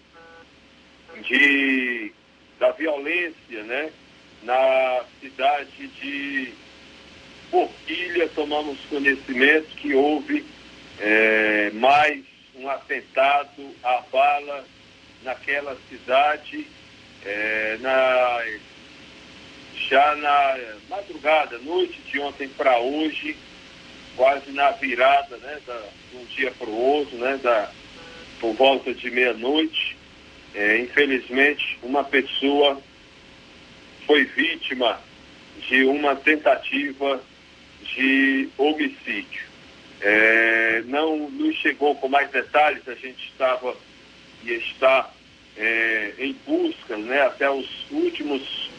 de 1.28 2.12
da 2.60 2.72
violência, 2.72 3.64
né? 3.64 3.92
Na 4.44 5.04
cidade 5.20 5.88
de 5.88 6.54
Forquilha, 7.50 8.30
tomamos 8.30 8.78
conhecimento 8.90 9.68
que 9.76 9.94
houve 9.94 10.46
é, 11.00 11.72
mais 11.74 12.24
um 12.56 12.70
atentado 12.70 13.76
à 13.84 14.02
bala 14.12 14.66
naquela 15.24 15.78
cidade, 15.90 16.68
é, 17.26 17.78
na, 17.82 18.46
já 19.90 20.16
na 20.16 20.58
madrugada, 20.90 21.58
noite 21.60 22.00
de 22.12 22.20
ontem 22.20 22.48
para 22.50 22.80
hoje, 22.80 23.36
quase 24.16 24.52
na 24.52 24.72
virada 24.72 25.38
né, 25.38 25.60
da, 25.66 25.82
de 26.12 26.18
um 26.18 26.26
dia 26.26 26.52
para 26.52 26.70
o 26.70 26.78
outro, 26.78 27.18
né, 27.18 27.38
da, 27.42 27.72
por 28.40 28.54
volta 28.54 28.94
de 28.94 29.10
meia-noite, 29.10 29.98
é, 30.54 30.80
infelizmente, 30.80 31.78
uma 31.84 32.04
pessoa 32.04 32.82
foi 34.06 34.24
vítima 34.26 35.00
de 35.68 35.84
uma 35.84 36.16
tentativa 36.16 37.22
de 37.82 38.50
homicídio. 38.58 39.46
É, 40.02 40.84
não 40.86 41.30
nos 41.30 41.56
chegou 41.58 41.96
com 41.96 42.08
mais 42.08 42.30
detalhes, 42.30 42.88
a 42.88 42.94
gente 42.94 43.28
estava 43.30 43.76
e 44.44 44.52
está 44.52 45.10
é, 45.58 46.14
em 46.20 46.34
busca, 46.46 46.98
né, 46.98 47.22
até 47.22 47.50
os 47.50 47.68
últimos 47.92 48.70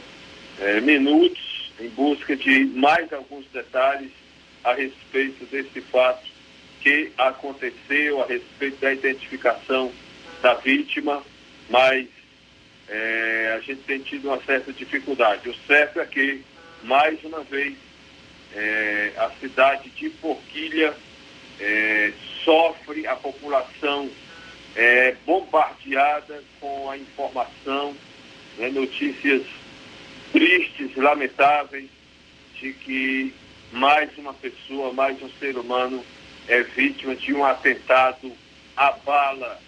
é, 0.61 0.81
minutos, 0.81 1.73
em 1.81 1.89
busca 1.91 2.37
de 2.37 2.65
mais 2.67 3.13
alguns 3.13 3.47
detalhes 3.53 4.11
a 4.65 4.75
respeito 4.75 5.45
desse 5.47 5.81
fato 5.81 6.27
que 6.81 7.11
aconteceu, 7.19 8.23
a 8.23 8.27
respeito 8.27 8.79
da 8.81 8.93
identificação 8.93 9.93
da 10.43 10.55
vítima 10.55 11.23
mas 11.69 12.07
é, 12.89 13.55
a 13.57 13.61
gente 13.61 13.83
tem 13.83 13.99
tido 14.01 14.29
uma 14.29 14.41
certa 14.43 14.73
dificuldade. 14.73 15.49
O 15.49 15.55
certo 15.67 16.01
é 16.01 16.07
que, 16.07 16.43
mais 16.83 17.23
uma 17.25 17.43
vez, 17.43 17.77
é, 18.55 19.13
a 19.17 19.31
cidade 19.41 19.91
de 19.91 20.11
Forquilha 20.11 20.95
é, 21.61 22.13
sofre, 22.45 23.07
a 23.07 23.17
população 23.17 24.09
é 24.77 25.17
bombardeada 25.25 26.45
com 26.61 26.91
a 26.91 26.99
informação, 26.99 27.97
né, 28.59 28.69
notícias 28.69 29.43
tristes, 30.33 30.95
lamentáveis, 30.97 31.89
de 32.61 32.73
que 32.75 33.35
mais 33.73 34.11
uma 34.19 34.35
pessoa, 34.35 34.93
mais 34.93 35.21
um 35.23 35.31
ser 35.39 35.57
humano 35.57 36.05
é 36.47 36.63
vítima 36.63 37.17
de 37.17 37.33
um 37.35 37.45
atentado 37.45 38.31
à 38.77 38.93
bala, 38.93 39.59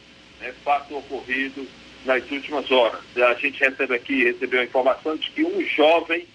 né, 0.40 0.52
fato 0.62 0.96
ocorrido 0.96 1.66
nas 2.04 2.30
últimas 2.30 2.70
horas. 2.70 3.00
A 3.16 3.34
gente 3.34 3.58
recebe 3.58 3.94
aqui, 3.94 4.24
recebeu 4.24 4.60
a 4.60 4.64
informação 4.64 5.16
de 5.16 5.30
que 5.30 5.42
um 5.42 5.64
jovem 5.64 6.26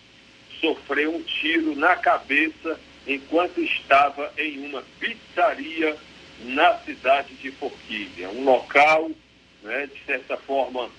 sofreu 0.60 1.16
um 1.16 1.22
tiro 1.22 1.76
na 1.76 1.96
cabeça 1.96 2.80
enquanto 3.06 3.62
estava 3.62 4.32
em 4.38 4.66
uma 4.66 4.84
pizzaria 5.00 5.96
na 6.40 6.78
cidade 6.80 7.34
de 7.36 7.52
Forquilha. 7.52 8.30
Um 8.30 8.44
local, 8.44 9.12
né, 9.62 9.88
de 9.88 10.06
certa 10.06 10.38
forma, 10.38 10.90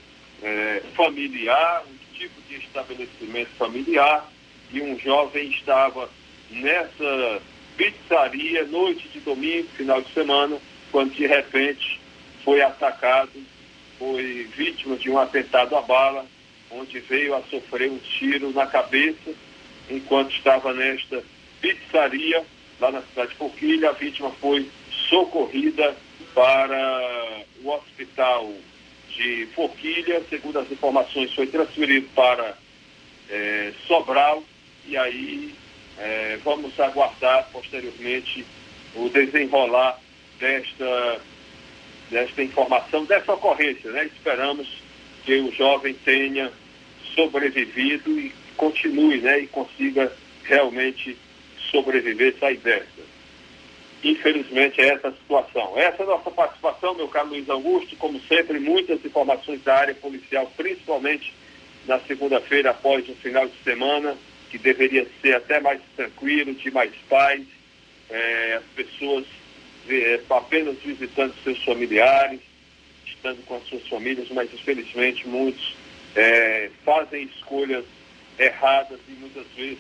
é, 0.43 0.83
familiar, 0.95 1.85
um 1.87 2.15
tipo 2.17 2.41
de 2.49 2.57
estabelecimento 2.57 3.51
familiar, 3.59 4.31
e 4.73 4.81
um 4.81 4.99
jovem 4.99 5.51
estava 5.51 6.09
nessa 6.51 7.43
pizzaria 7.77 8.65
noite 8.65 9.09
de 9.09 9.21
domingo, 9.21 9.69
final 9.77 10.01
de 10.01 10.13
semana, 10.13 10.59
quando 10.91 11.13
de 11.13 11.27
repente 11.27 12.01
foi 12.45 12.61
atacado 12.63 13.31
foi 13.99 14.49
vítima 14.57 14.97
de 14.97 15.11
um 15.11 15.19
atentado 15.19 15.77
à 15.77 15.83
bala, 15.83 16.27
onde 16.71 16.99
veio 17.01 17.35
a 17.35 17.43
sofrer 17.43 17.91
um 17.91 17.99
tiro 17.99 18.53
na 18.53 18.67
cabeça 18.67 19.33
enquanto 19.89 20.35
estava 20.35 20.73
nesta 20.73 21.23
pizzaria 21.61 22.45
lá 22.81 22.91
na 22.91 23.03
cidade 23.03 23.31
de 23.31 23.37
Forquilha. 23.37 23.91
A 23.91 23.93
vítima 23.93 24.31
foi 24.41 24.69
socorrida 25.09 25.97
para 26.35 27.45
o 27.63 27.71
hospital 27.71 28.53
de 29.11 29.47
Forquilha. 29.55 30.23
Segundo 30.29 30.59
as 30.59 30.71
informações, 30.71 31.33
foi 31.35 31.47
transferido 31.47 32.09
para 32.15 32.57
é, 33.31 33.73
Sobral 33.87 34.43
e 34.87 34.97
aí 34.97 35.55
é, 35.99 36.39
vamos 36.45 36.79
aguardar 36.79 37.49
posteriormente 37.53 38.45
o 38.95 39.09
desenrolar 39.09 39.99
desta 40.39 41.21
desta 42.11 42.43
informação, 42.43 43.05
dessa 43.05 43.33
ocorrência. 43.33 43.91
Né? 43.91 44.05
Esperamos 44.07 44.69
que 45.25 45.37
o 45.37 45.53
jovem 45.53 45.95
tenha 46.05 46.53
sobrevivido 47.15 48.19
e 48.19 48.33
continue 48.57 49.21
né? 49.21 49.41
e 49.41 49.47
consiga 49.47 50.13
realmente 50.45 51.17
sobreviver, 51.71 52.35
sair 52.39 52.59
dessa. 52.59 52.94
Infelizmente 54.05 54.83
é 54.83 54.89
essa 54.89 55.09
a 55.09 55.13
situação. 55.13 55.79
Essa 55.79 56.03
é 56.03 56.05
a 56.05 56.11
nossa 56.11 56.31
participação, 56.31 56.95
meu 56.95 57.09
caro 57.09 57.31
Luiz 57.31 57.49
Augusto, 57.49 57.97
como 57.97 58.21
sempre, 58.21 58.61
muitas 58.61 59.03
informações 59.03 59.63
da 59.65 59.77
área 59.77 59.95
policial, 59.95 60.53
principalmente 60.55 61.33
na 61.87 61.99
segunda-feira 62.01 62.71
após 62.71 63.09
o 63.09 63.15
final 63.15 63.49
de 63.49 63.57
semana, 63.65 64.15
que 64.51 64.59
deveria 64.59 65.07
ser 65.23 65.35
até 65.35 65.59
mais 65.59 65.81
tranquilo, 65.97 66.55
de 66.55 66.71
mais 66.71 66.93
paz, 67.09 67.43
é, 68.11 68.55
as 68.59 68.65
pessoas 68.77 69.25
é, 69.89 70.21
apenas 70.29 70.77
visitando 70.85 71.35
seus 71.43 71.65
familiares, 71.65 72.41
estando 73.07 73.43
com 73.47 73.57
as 73.57 73.65
suas 73.65 73.89
famílias, 73.89 74.29
mas 74.31 74.53
infelizmente 74.53 75.27
muitos 75.27 75.75
é, 76.15 76.71
fazem 76.85 77.23
escolhas 77.25 77.87
erradas 78.39 79.01
e 79.09 79.13
muitas 79.13 79.47
vezes 79.57 79.79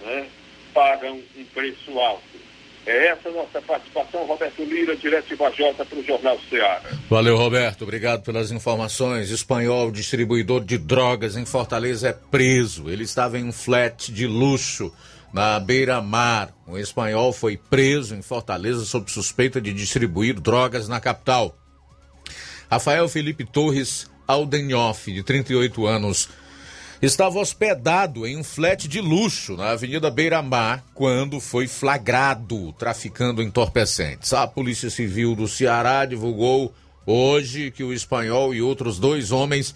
né, 0.00 0.28
pagam 0.72 1.20
um 1.36 1.44
preço 1.46 1.98
alto. 1.98 2.47
É 2.86 3.08
essa 3.08 3.30
nossa 3.30 3.60
participação, 3.60 4.24
Roberto 4.24 4.64
Lira, 4.64 4.96
direto 4.96 5.28
de 5.28 5.36
Bajota 5.36 5.84
para 5.84 5.98
o 5.98 6.04
Jornal 6.04 6.38
Ceará. 6.48 6.82
Valeu, 7.08 7.36
Roberto. 7.36 7.82
Obrigado 7.82 8.22
pelas 8.22 8.50
informações. 8.50 9.30
Espanhol, 9.30 9.90
distribuidor 9.90 10.64
de 10.64 10.78
drogas 10.78 11.36
em 11.36 11.44
Fortaleza, 11.44 12.08
é 12.08 12.12
preso. 12.12 12.88
Ele 12.88 13.04
estava 13.04 13.38
em 13.38 13.44
um 13.44 13.52
flat 13.52 14.10
de 14.10 14.26
luxo 14.26 14.92
na 15.32 15.60
beira-mar. 15.60 16.54
Um 16.66 16.78
espanhol 16.78 17.32
foi 17.32 17.56
preso 17.56 18.14
em 18.14 18.22
Fortaleza 18.22 18.84
sob 18.84 19.10
suspeita 19.10 19.60
de 19.60 19.72
distribuir 19.72 20.40
drogas 20.40 20.88
na 20.88 21.00
capital. 21.00 21.56
Rafael 22.70 23.08
Felipe 23.08 23.44
Torres 23.44 24.10
Aldenhoff, 24.26 25.10
de 25.10 25.22
38 25.22 25.86
anos, 25.86 26.28
estava 27.00 27.38
hospedado 27.38 28.26
em 28.26 28.36
um 28.36 28.42
flat 28.42 28.88
de 28.88 29.00
luxo 29.00 29.56
na 29.56 29.70
Avenida 29.70 30.10
Beira 30.10 30.42
Mar 30.42 30.84
quando 30.94 31.38
foi 31.40 31.68
flagrado 31.68 32.72
traficando 32.72 33.42
entorpecentes. 33.42 34.32
A 34.32 34.46
Polícia 34.46 34.90
Civil 34.90 35.36
do 35.36 35.46
Ceará 35.46 36.04
divulgou 36.04 36.74
hoje 37.06 37.70
que 37.70 37.84
o 37.84 37.92
espanhol 37.92 38.52
e 38.52 38.60
outros 38.60 38.98
dois 38.98 39.30
homens 39.30 39.74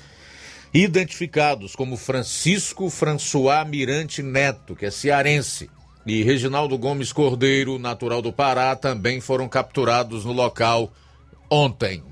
identificados 0.75 1.77
como 1.77 1.97
Francisco 1.97 2.91
François 2.91 3.65
Mirante 3.69 4.23
Neto, 4.23 4.75
que 4.75 4.87
é 4.87 4.91
cearense, 4.91 5.71
e 6.05 6.23
Reginaldo 6.25 6.77
Gomes 6.77 7.13
Cordeiro, 7.13 7.79
natural 7.79 8.21
do 8.21 8.33
Pará, 8.33 8.75
também 8.75 9.21
foram 9.21 9.49
capturados 9.49 10.25
no 10.25 10.33
local 10.33 10.93
ontem. 11.49 12.03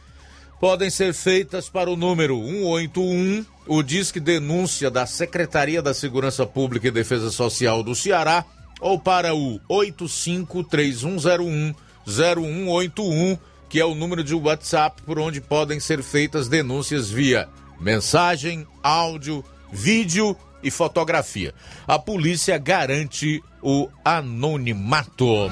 podem 0.61 0.91
ser 0.91 1.12
feitas 1.12 1.68
para 1.68 1.91
o 1.91 1.97
número 1.97 2.37
181, 2.37 3.45
o 3.66 3.82
Disque 3.82 4.20
Denúncia 4.20 4.93
da 4.93 5.07
Secretaria 5.07 5.82
da 5.82 5.93
Segurança 5.93 6.47
Pública 6.47 6.87
e 6.87 6.93
Defesa 6.93 7.32
Social 7.32 7.82
do 7.82 7.93
Ceará, 7.93 8.45
ou 8.81 8.99
para 8.99 9.35
o 9.35 9.61
853101 9.68 11.74
0181 12.07 13.39
que 13.68 13.81
é 13.81 13.85
o 13.85 13.95
número 13.95 14.22
de 14.22 14.35
WhatsApp 14.35 15.03
por 15.03 15.18
onde 15.18 15.41
podem 15.41 15.81
ser 15.81 16.03
feitas 16.03 16.49
denúncias 16.49 17.11
via 17.11 17.49
mensagem, 17.81 18.66
áudio, 18.83 19.45
vídeo 19.72 20.37
e 20.62 20.70
fotografia. 20.70 21.55
A 21.87 21.99
polícia 21.99 22.57
garante 22.59 23.43
o 23.62 23.89
anonimato. 24.05 25.51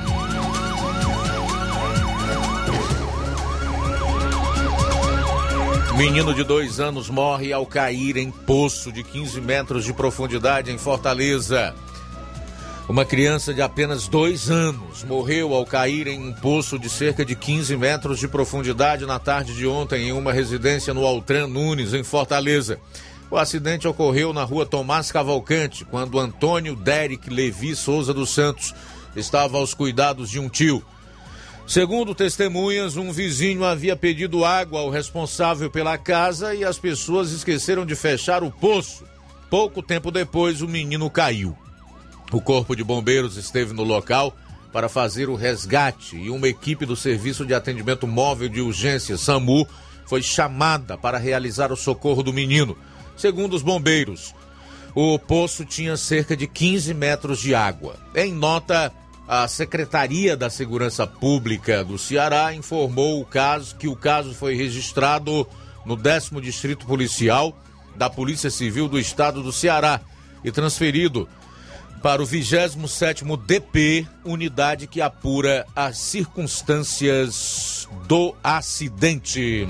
Menino 5.97 6.35
de 6.35 6.43
dois 6.43 6.81
anos 6.81 7.09
morre 7.09 7.53
ao 7.53 7.65
cair 7.65 8.17
em 8.17 8.29
poço 8.29 8.91
de 8.91 9.05
15 9.05 9.41
metros 9.41 9.85
de 9.85 9.93
profundidade 9.93 10.73
em 10.73 10.79
Fortaleza. 10.79 11.73
Uma 12.87 13.07
criança 13.07 13.55
de 13.55 13.63
apenas 13.63 14.07
dois 14.07 14.51
anos 14.51 15.05
morreu 15.05 15.55
ao 15.55 15.65
cair 15.65 16.07
em 16.07 16.29
um 16.29 16.35
poço 16.35 16.79
de 16.79 16.91
cerca 16.91 17.25
de 17.25 17.35
15 17.35 17.75
metros 17.79 18.19
de 18.19 18.29
profundidade 18.29 19.07
na 19.07 19.19
tarde 19.19 19.55
de 19.55 19.67
ontem 19.67 20.09
em 20.09 20.13
uma 20.13 20.35
residência 20.35 20.93
no 20.93 21.07
Altran 21.07 21.47
Nunes, 21.47 21.95
em 21.95 22.05
Fortaleza. 22.05 22.79
O 23.31 23.39
acidente 23.39 23.89
ocorreu 23.89 24.35
na 24.35 24.45
rua 24.45 24.67
Tomás 24.67 25.11
Cavalcante, 25.11 25.83
quando 25.87 26.19
Antônio 26.19 26.77
Derek 26.77 27.31
Levi 27.31 27.75
Souza 27.75 28.13
dos 28.13 28.35
Santos 28.35 28.75
estava 29.17 29.57
aos 29.57 29.73
cuidados 29.73 30.29
de 30.29 30.39
um 30.39 30.51
tio. 30.51 30.85
Segundo 31.67 32.15
testemunhas, 32.15 32.99
um 32.99 33.11
vizinho 33.11 33.65
havia 33.65 33.97
pedido 33.97 34.45
água 34.45 34.81
ao 34.81 34.91
responsável 34.91 35.71
pela 35.71 35.97
casa 35.97 36.55
e 36.55 36.63
as 36.63 36.79
pessoas 36.79 37.33
esqueceram 37.33 37.87
de 37.87 37.95
fechar 37.95 38.45
o 38.45 38.51
poço. 38.51 39.05
Pouco 39.49 39.83
tempo 39.83 40.11
depois, 40.11 40.61
o 40.61 40.69
menino 40.69 41.09
caiu. 41.09 41.57
O 42.33 42.41
Corpo 42.41 42.75
de 42.75 42.83
Bombeiros 42.83 43.37
esteve 43.37 43.73
no 43.73 43.83
local 43.83 44.37
para 44.73 44.89
fazer 44.89 45.29
o 45.29 45.37
resgate 45.37 46.17
e 46.17 46.31
uma 46.31 46.49
equipe 46.49 46.85
do 46.85 46.97
Serviço 46.97 47.47
de 47.47 47.55
Atendimento 47.55 48.07
Móvel 48.07 48.49
de 48.49 48.61
Urgência, 48.61 49.17
SAMU, 49.17 49.67
foi 50.05 50.23
chamada 50.23 50.99
para 50.99 51.17
realizar 51.17 51.73
o 51.73 51.77
socorro 51.77 52.23
do 52.23 52.33
menino. 52.33 52.77
Segundo 53.17 53.55
os 53.55 53.63
bombeiros, 53.63 54.35
o 54.95 55.19
poço 55.19 55.65
tinha 55.65 55.97
cerca 55.97 56.37
de 56.37 56.47
15 56.47 56.93
metros 56.93 57.39
de 57.39 57.55
água. 57.55 57.97
Em 58.15 58.33
nota, 58.33 58.93
a 59.27 59.49
Secretaria 59.49 60.37
da 60.37 60.51
Segurança 60.51 61.07
Pública 61.07 61.85
do 61.85 61.97
Ceará 61.97 62.53
informou 62.53 63.21
o 63.21 63.25
caso 63.25 63.77
que 63.77 63.89
o 63.89 63.97
caso 63.97 64.35
foi 64.35 64.55
registrado 64.55 65.47
no 65.85 65.97
10 65.97 66.31
Distrito 66.43 66.87
Policial 66.87 67.57
da 67.97 68.11
Polícia 68.11 68.51
Civil 68.51 68.89
do 68.89 68.99
Estado 68.99 69.43
do 69.43 69.53
Ceará 69.53 70.01
e 70.43 70.51
transferido 70.51 71.29
para 72.05 72.23
o 72.23 72.27
27º 72.27 73.35
DP, 73.47 74.07
unidade 74.27 74.87
que 74.87 75.01
apura 75.01 75.65
as 75.75 75.97
circunstâncias 75.97 77.89
do 78.07 78.37
acidente. 78.45 79.67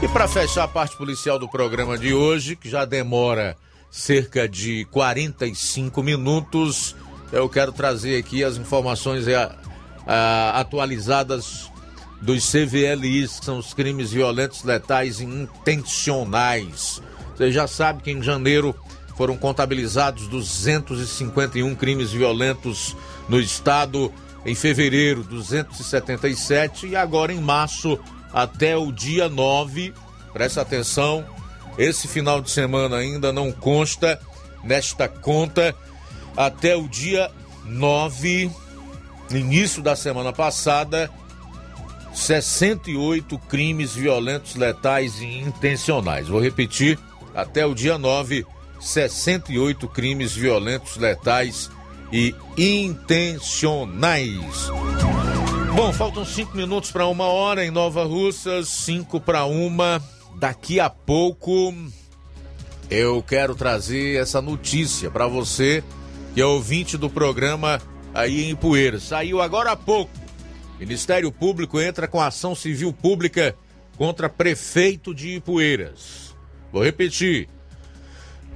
E 0.00 0.06
para 0.12 0.28
fechar 0.28 0.62
a 0.62 0.68
parte 0.68 0.96
policial 0.96 1.40
do 1.40 1.48
programa 1.48 1.98
de 1.98 2.14
hoje, 2.14 2.54
que 2.54 2.70
já 2.70 2.84
demora 2.84 3.56
cerca 3.90 4.48
de 4.48 4.84
45 4.92 6.00
minutos, 6.04 6.94
eu 7.32 7.48
quero 7.48 7.72
trazer 7.72 8.16
aqui 8.16 8.44
as 8.44 8.56
informações 8.56 9.26
a, 9.26 9.56
a, 10.06 10.60
atualizadas 10.60 11.68
dos 12.22 12.48
CVLIs, 12.48 13.40
que 13.40 13.44
são 13.44 13.58
os 13.58 13.74
crimes 13.74 14.12
violentos, 14.12 14.62
letais 14.62 15.18
e 15.18 15.24
intencionais. 15.24 17.02
Você 17.34 17.50
já 17.50 17.66
sabe 17.66 18.04
que 18.04 18.12
em 18.12 18.22
janeiro 18.22 18.72
foram 19.16 19.36
contabilizados 19.36 20.26
251 20.28 21.74
crimes 21.74 22.10
violentos 22.10 22.96
no 23.28 23.40
estado. 23.40 24.12
Em 24.46 24.54
fevereiro, 24.54 25.24
277 25.24 26.88
e 26.88 26.96
agora 26.96 27.32
em 27.32 27.40
março, 27.40 27.98
até 28.32 28.76
o 28.76 28.92
dia 28.92 29.26
9. 29.28 29.94
Presta 30.34 30.60
atenção, 30.60 31.24
esse 31.78 32.06
final 32.06 32.42
de 32.42 32.50
semana 32.50 32.96
ainda 32.96 33.32
não 33.32 33.50
consta 33.50 34.20
nesta 34.62 35.08
conta. 35.08 35.74
Até 36.36 36.76
o 36.76 36.86
dia 36.88 37.30
9, 37.64 38.50
início 39.30 39.82
da 39.82 39.96
semana 39.96 40.32
passada, 40.32 41.10
68 42.12 43.38
crimes 43.48 43.94
violentos, 43.94 44.56
letais 44.56 45.20
e 45.20 45.38
intencionais. 45.38 46.28
Vou 46.28 46.40
repetir, 46.40 46.98
até 47.34 47.64
o 47.64 47.74
dia 47.74 47.96
9, 47.96 48.44
68 48.84 49.88
crimes 49.88 50.32
violentos, 50.34 50.96
letais 50.96 51.70
e 52.12 52.34
intencionais. 52.56 54.40
Bom, 55.74 55.92
faltam 55.92 56.24
cinco 56.24 56.56
minutos 56.56 56.92
para 56.92 57.06
uma 57.06 57.24
hora 57.24 57.64
em 57.64 57.70
Nova 57.70 58.04
Russas, 58.04 58.68
cinco 58.68 59.18
para 59.18 59.44
uma. 59.44 60.02
Daqui 60.36 60.78
a 60.78 60.90
pouco 60.90 61.74
eu 62.90 63.22
quero 63.22 63.54
trazer 63.54 64.20
essa 64.20 64.42
notícia 64.42 65.10
para 65.10 65.26
você 65.26 65.82
que 66.34 66.40
é 66.40 66.46
ouvinte 66.46 66.98
do 66.98 67.08
programa 67.08 67.80
aí 68.12 68.50
em 68.50 68.54
Poeira. 68.54 69.00
Saiu 69.00 69.40
agora 69.40 69.72
há 69.72 69.76
pouco. 69.76 70.12
Ministério 70.78 71.32
Público 71.32 71.80
entra 71.80 72.06
com 72.06 72.20
ação 72.20 72.54
civil 72.54 72.92
pública 72.92 73.56
contra 73.96 74.28
prefeito 74.28 75.14
de 75.14 75.36
Ipueiras. 75.36 76.36
Vou 76.72 76.84
repetir. 76.84 77.48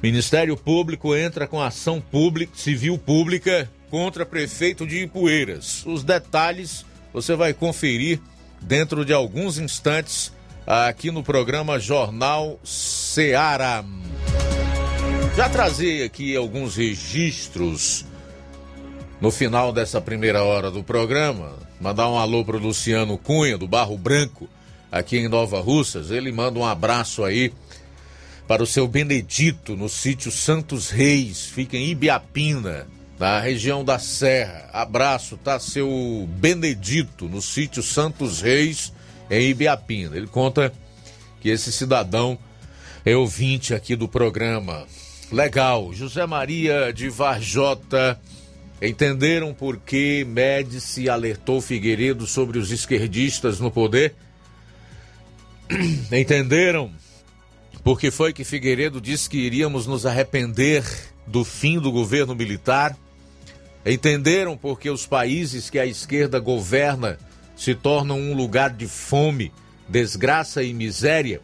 Ministério 0.02 0.56
Público 0.56 1.14
entra 1.14 1.46
com 1.46 1.60
ação 1.60 2.00
pública, 2.00 2.52
civil 2.54 2.96
pública 2.96 3.68
contra 3.90 4.24
prefeito 4.24 4.86
de 4.86 5.02
Ipueiras. 5.02 5.84
Os 5.86 6.04
detalhes 6.04 6.86
você 7.12 7.34
vai 7.34 7.52
conferir 7.52 8.20
dentro 8.60 9.04
de 9.04 9.12
alguns 9.12 9.58
instantes 9.58 10.32
aqui 10.66 11.10
no 11.10 11.22
programa 11.22 11.80
Jornal 11.80 12.60
Seara. 12.62 13.84
Já 15.36 15.48
trazei 15.48 16.04
aqui 16.04 16.36
alguns 16.36 16.76
registros 16.76 18.04
no 19.20 19.30
final 19.30 19.72
dessa 19.72 20.00
primeira 20.00 20.44
hora 20.44 20.70
do 20.70 20.84
programa. 20.84 21.54
Mandar 21.80 22.08
um 22.08 22.18
alô 22.18 22.44
pro 22.44 22.58
Luciano 22.58 23.16
Cunha, 23.18 23.56
do 23.56 23.66
Barro 23.66 23.96
Branco, 23.96 24.48
aqui 24.92 25.18
em 25.18 25.28
Nova 25.28 25.60
Russas. 25.60 26.10
Ele 26.10 26.30
manda 26.30 26.58
um 26.58 26.64
abraço 26.64 27.24
aí 27.24 27.52
para 28.48 28.62
o 28.62 28.66
seu 28.66 28.88
Benedito, 28.88 29.76
no 29.76 29.90
sítio 29.90 30.32
Santos 30.32 30.88
Reis, 30.88 31.44
fica 31.44 31.76
em 31.76 31.90
Ibiapina, 31.90 32.86
na 33.18 33.38
região 33.38 33.84
da 33.84 33.98
Serra. 33.98 34.70
Abraço, 34.72 35.36
tá? 35.36 35.60
Seu 35.60 36.26
Benedito, 36.30 37.28
no 37.28 37.42
sítio 37.42 37.82
Santos 37.82 38.40
Reis, 38.40 38.90
em 39.30 39.50
Ibiapina. 39.50 40.16
Ele 40.16 40.26
conta 40.26 40.72
que 41.42 41.50
esse 41.50 41.70
cidadão 41.70 42.38
é 43.04 43.14
ouvinte 43.14 43.74
aqui 43.74 43.94
do 43.94 44.08
programa. 44.08 44.86
Legal. 45.30 45.92
José 45.92 46.24
Maria 46.24 46.90
de 46.90 47.10
Varjota. 47.10 48.18
Entenderam 48.80 49.52
por 49.52 49.76
que 49.76 50.24
Médici 50.24 51.10
alertou 51.10 51.60
Figueiredo 51.60 52.26
sobre 52.26 52.58
os 52.58 52.70
esquerdistas 52.70 53.60
no 53.60 53.70
poder? 53.70 54.14
Entenderam 56.10 56.90
por 57.88 57.98
que 57.98 58.10
foi 58.10 58.34
que 58.34 58.44
Figueiredo 58.44 59.00
disse 59.00 59.30
que 59.30 59.38
iríamos 59.38 59.86
nos 59.86 60.04
arrepender 60.04 60.84
do 61.26 61.42
fim 61.42 61.78
do 61.78 61.90
governo 61.90 62.34
militar? 62.34 62.94
Entenderam 63.82 64.58
por 64.58 64.78
que 64.78 64.90
os 64.90 65.06
países 65.06 65.70
que 65.70 65.78
a 65.78 65.86
esquerda 65.86 66.38
governa 66.38 67.18
se 67.56 67.74
tornam 67.74 68.20
um 68.20 68.34
lugar 68.34 68.74
de 68.74 68.86
fome, 68.86 69.50
desgraça 69.88 70.62
e 70.62 70.74
miséria? 70.74 71.40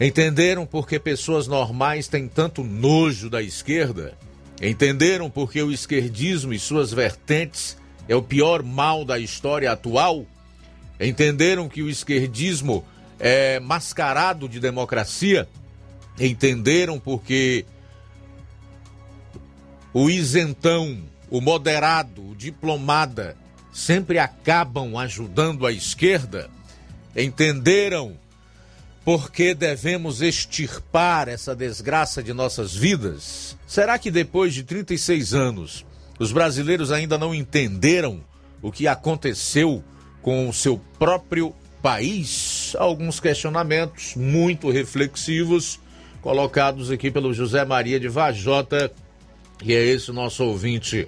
Entenderam 0.00 0.64
por 0.64 0.88
que 0.88 0.98
pessoas 0.98 1.46
normais 1.46 2.08
têm 2.08 2.26
tanto 2.26 2.64
nojo 2.64 3.28
da 3.28 3.42
esquerda? 3.42 4.16
Entenderam 4.62 5.28
por 5.28 5.52
que 5.52 5.62
o 5.62 5.70
esquerdismo 5.70 6.54
e 6.54 6.58
suas 6.58 6.90
vertentes 6.90 7.76
é 8.08 8.16
o 8.16 8.22
pior 8.22 8.62
mal 8.62 9.04
da 9.04 9.18
história 9.18 9.70
atual? 9.70 10.24
Entenderam 10.98 11.68
que 11.68 11.82
o 11.82 11.90
esquerdismo 11.90 12.82
é 13.26 13.58
mascarado 13.58 14.46
de 14.46 14.60
democracia? 14.60 15.48
Entenderam 16.20 17.00
porque 17.00 17.64
o 19.94 20.10
isentão, 20.10 21.02
o 21.30 21.40
moderado, 21.40 22.32
o 22.32 22.36
diplomada 22.36 23.34
sempre 23.72 24.18
acabam 24.18 24.98
ajudando 24.98 25.66
a 25.66 25.72
esquerda? 25.72 26.50
Entenderam 27.16 28.14
por 29.02 29.32
que 29.32 29.54
devemos 29.54 30.20
extirpar 30.20 31.26
essa 31.26 31.56
desgraça 31.56 32.22
de 32.22 32.34
nossas 32.34 32.76
vidas? 32.76 33.56
Será 33.66 33.98
que 33.98 34.10
depois 34.10 34.52
de 34.52 34.64
36 34.64 35.32
anos 35.32 35.86
os 36.18 36.30
brasileiros 36.30 36.92
ainda 36.92 37.16
não 37.16 37.34
entenderam 37.34 38.20
o 38.60 38.70
que 38.70 38.86
aconteceu 38.86 39.82
com 40.20 40.46
o 40.46 40.52
seu 40.52 40.78
próprio 40.98 41.54
país? 41.84 42.74
Alguns 42.78 43.20
questionamentos 43.20 44.14
muito 44.16 44.70
reflexivos 44.70 45.78
colocados 46.22 46.90
aqui 46.90 47.10
pelo 47.10 47.34
José 47.34 47.62
Maria 47.62 48.00
de 48.00 48.08
Vajota, 48.08 48.90
que 49.58 49.74
é 49.74 49.84
esse 49.84 50.10
nosso 50.10 50.42
ouvinte 50.44 51.06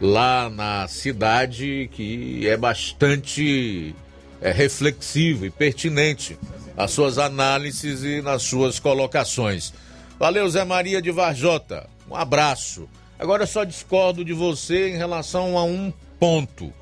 lá 0.00 0.48
na 0.48 0.86
cidade, 0.86 1.90
que 1.92 2.46
é 2.46 2.56
bastante 2.56 3.96
é, 4.40 4.52
reflexivo 4.52 5.44
e 5.44 5.50
pertinente 5.50 6.38
as 6.76 6.92
suas 6.92 7.18
análises 7.18 8.04
e 8.04 8.22
nas 8.22 8.44
suas 8.44 8.78
colocações. 8.78 9.74
Valeu, 10.20 10.48
Zé 10.48 10.64
Maria 10.64 11.02
de 11.02 11.10
Varjota. 11.10 11.90
Um 12.08 12.14
abraço. 12.14 12.88
Agora 13.18 13.44
só 13.44 13.64
discordo 13.64 14.24
de 14.24 14.32
você 14.32 14.90
em 14.90 14.96
relação 14.96 15.58
a 15.58 15.64
um 15.64 15.92
ponto. 16.20 16.72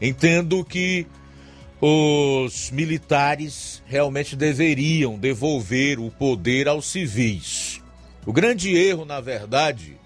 Entendo 0.00 0.64
que 0.64 1.06
os 1.86 2.70
militares 2.70 3.82
realmente 3.84 4.34
deveriam 4.34 5.18
devolver 5.18 6.00
o 6.00 6.10
poder 6.10 6.66
aos 6.66 6.86
civis. 6.86 7.82
O 8.24 8.32
grande 8.32 8.74
erro, 8.74 9.04
na 9.04 9.20
verdade, 9.20 9.98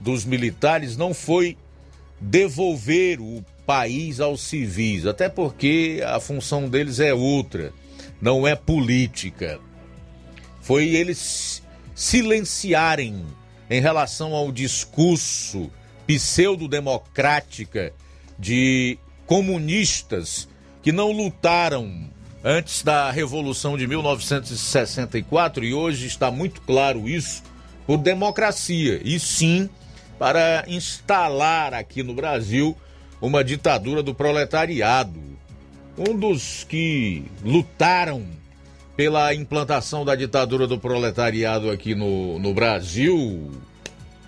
dos 0.00 0.24
militares 0.24 0.96
não 0.96 1.14
foi 1.14 1.56
devolver 2.20 3.20
o 3.20 3.44
país 3.64 4.18
aos 4.18 4.40
civis, 4.40 5.06
até 5.06 5.28
porque 5.28 6.02
a 6.04 6.18
função 6.18 6.68
deles 6.68 6.98
é 6.98 7.14
outra 7.14 7.72
não 8.20 8.44
é 8.44 8.56
política. 8.56 9.60
Foi 10.60 10.88
eles 10.88 11.62
silenciarem 11.94 13.24
em 13.70 13.80
relação 13.80 14.34
ao 14.34 14.50
discurso 14.50 15.70
pseudo-democrática 16.08 17.92
de 18.36 18.98
comunistas 19.26 20.49
que 20.82 20.92
não 20.92 21.12
lutaram 21.12 22.08
antes 22.42 22.82
da 22.82 23.10
Revolução 23.10 23.76
de 23.76 23.86
1964 23.86 25.64
e 25.64 25.74
hoje 25.74 26.06
está 26.06 26.30
muito 26.30 26.60
claro 26.62 27.08
isso 27.08 27.42
por 27.86 27.98
democracia 27.98 29.00
e 29.04 29.18
sim 29.18 29.68
para 30.18 30.64
instalar 30.68 31.74
aqui 31.74 32.02
no 32.02 32.14
Brasil 32.14 32.76
uma 33.20 33.44
ditadura 33.44 34.02
do 34.02 34.14
proletariado, 34.14 35.20
um 35.96 36.16
dos 36.16 36.64
que 36.64 37.24
lutaram 37.44 38.24
pela 38.96 39.34
implantação 39.34 40.04
da 40.04 40.14
ditadura 40.14 40.66
do 40.66 40.78
proletariado 40.78 41.70
aqui 41.70 41.94
no, 41.94 42.38
no 42.38 42.54
Brasil, 42.54 43.50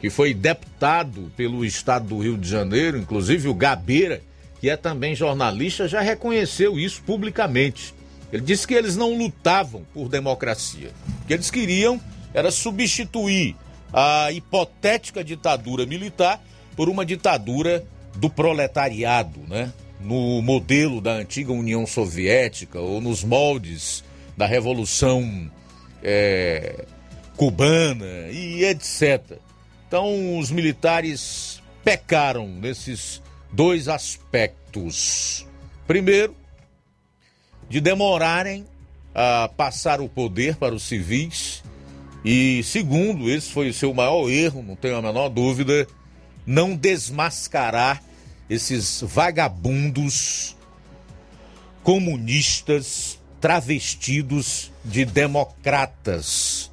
que 0.01 0.11
foi 0.11 0.35
deputado 0.35 1.31
pelo 1.37 1.65
estado 1.65 2.09
do 2.09 2.19
Rio 2.19 2.37
de 2.37 2.49
Janeiro, 2.49 2.99
inclusive 2.99 3.49
o 3.49 3.55
Gabeira, 3.55 4.23
que 4.63 4.71
é 4.71 4.77
também 4.77 5.13
jornalista, 5.13 5.89
já 5.89 6.01
reconheceu 6.01 6.79
isso 6.79 7.03
publicamente. 7.03 7.93
Ele 8.33 8.45
disse 8.45 8.65
que 8.65 8.75
eles 8.75 8.97
não 8.97 9.13
lutavam 9.19 9.85
por 9.93 10.09
democracia. 10.09 10.93
O 11.25 11.27
que 11.27 11.35
eles 11.35 11.51
queriam 11.51 12.01
era 12.33 12.49
substituir 12.53 13.57
a 13.93 14.31
hipotética 14.31 15.25
ditadura 15.25 15.85
militar 15.85 16.41
por 16.77 16.89
uma 16.89 17.05
ditadura 17.05 17.85
do 18.15 18.31
proletariado, 18.31 19.41
né? 19.49 19.73
no 20.01 20.41
modelo 20.41 21.01
da 21.01 21.15
antiga 21.15 21.53
União 21.53 21.85
Soviética 21.85 22.79
ou 22.79 23.01
nos 23.01 23.25
moldes 23.25 24.05
da 24.37 24.47
Revolução 24.47 25.51
é, 26.05 26.85
Cubana 27.37 28.29
e 28.31 28.65
etc. 28.65 29.39
Então, 29.89 30.39
os 30.39 30.53
militares 30.53 31.61
pecaram 31.83 32.47
nesses 32.47 33.21
dois 33.53 33.87
aspectos. 33.89 35.47
Primeiro, 35.87 36.35
de 37.69 37.81
demorarem 37.81 38.67
a 39.15 39.49
passar 39.57 40.01
o 40.01 40.09
poder 40.09 40.57
para 40.57 40.75
os 40.75 40.83
civis. 40.83 41.63
E 42.25 42.63
segundo, 42.63 43.31
esse 43.31 43.51
foi 43.51 43.69
o 43.69 43.75
seu 43.75 43.93
maior 43.93 44.29
erro, 44.31 44.63
não 44.63 44.77
tenho 44.77 44.97
a 44.97 45.03
menor 45.03 45.29
dúvida, 45.29 45.87
não 46.47 46.75
desmascarar 46.77 48.03
esses 48.49 49.01
vagabundos 49.03 50.57
comunistas 51.83 53.19
travestidos 53.41 54.71
de 54.85 55.05
democratas, 55.05 56.71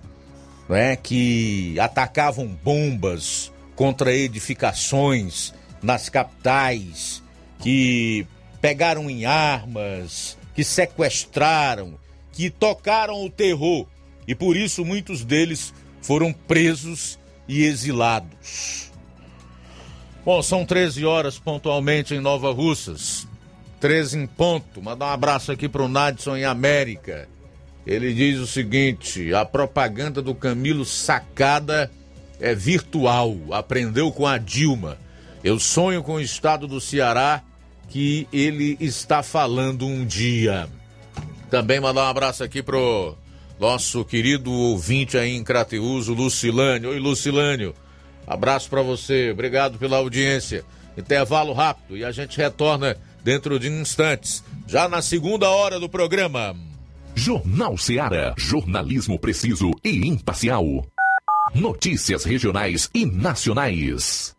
é 0.70 0.96
que 0.96 1.80
atacavam 1.80 2.48
bombas 2.48 3.52
contra 3.76 4.14
edificações 4.14 5.52
nas 5.82 6.10
capitais, 6.10 7.24
que 7.60 8.26
pegaram 8.62 9.10
em 9.10 9.26
armas 9.26 10.38
que 10.60 10.64
sequestraram, 10.64 11.98
que 12.34 12.50
tocaram 12.50 13.24
o 13.24 13.30
terror 13.30 13.88
e 14.28 14.36
por 14.36 14.58
isso 14.58 14.84
muitos 14.84 15.24
deles 15.24 15.74
foram 16.02 16.34
presos 16.34 17.18
e 17.48 17.64
exilados. 17.64 18.92
Bom, 20.26 20.44
são 20.44 20.66
13 20.66 21.06
horas 21.06 21.40
pontualmente 21.40 22.14
em 22.14 22.20
Nova 22.20 22.52
Russas. 22.52 23.26
13 23.80 24.20
em 24.20 24.28
ponto. 24.28 24.82
Mandar 24.82 25.06
um 25.08 25.14
abraço 25.14 25.52
aqui 25.52 25.70
para 25.70 25.82
o 25.82 25.88
Nadson 25.88 26.36
em 26.36 26.44
América. 26.44 27.30
Ele 27.88 28.14
diz 28.14 28.38
o 28.38 28.46
seguinte: 28.46 29.34
a 29.34 29.46
propaganda 29.46 30.22
do 30.22 30.36
Camilo 30.36 30.84
Sacada 30.84 31.90
é 32.40 32.54
virtual. 32.54 33.36
Aprendeu 33.52 34.12
com 34.12 34.28
a 34.28 34.38
Dilma. 34.38 34.98
Eu 35.44 35.60
sonho 35.60 36.04
com 36.04 36.16
o 36.16 36.22
estado 36.22 36.68
do 36.68 36.82
Ceará 36.82 37.42
que 37.88 38.28
ele 38.32 38.78
está 38.80 39.24
falando 39.24 39.86
um 39.86 40.06
dia. 40.06 40.68
Também 41.50 41.80
mandar 41.80 42.04
um 42.04 42.10
abraço 42.10 42.44
aqui 42.44 42.62
pro 42.62 43.16
nosso 43.60 44.06
querido 44.06 44.52
ouvinte 44.52 45.18
aí 45.18 45.36
em 45.36 45.44
Crateus, 45.44 46.08
o 46.08 46.14
Lucilânio. 46.14 46.90
Oi, 46.92 47.00
Lucilânio. 47.00 47.74
Abraço 48.28 48.70
para 48.70 48.82
você. 48.82 49.32
Obrigado 49.32 49.80
pela 49.80 49.98
audiência. 49.98 50.64
Intervalo 50.98 51.54
rápido 51.54 51.98
e 51.98 52.04
a 52.04 52.12
gente 52.12 52.38
retorna 52.38 52.96
dentro 53.24 53.60
de 53.60 53.70
instantes, 53.70 54.44
já 54.68 54.88
na 54.88 55.02
segunda 55.02 55.50
hora 55.50 55.80
do 55.80 55.90
programa. 55.90 56.56
Jornal 57.16 57.78
Ceará, 57.78 58.34
jornalismo 58.38 59.18
preciso 59.18 59.72
e 59.84 60.08
imparcial. 60.08 60.86
Notícias 61.56 62.24
regionais 62.24 62.90
e 62.94 63.06
nacionais. 63.06 64.39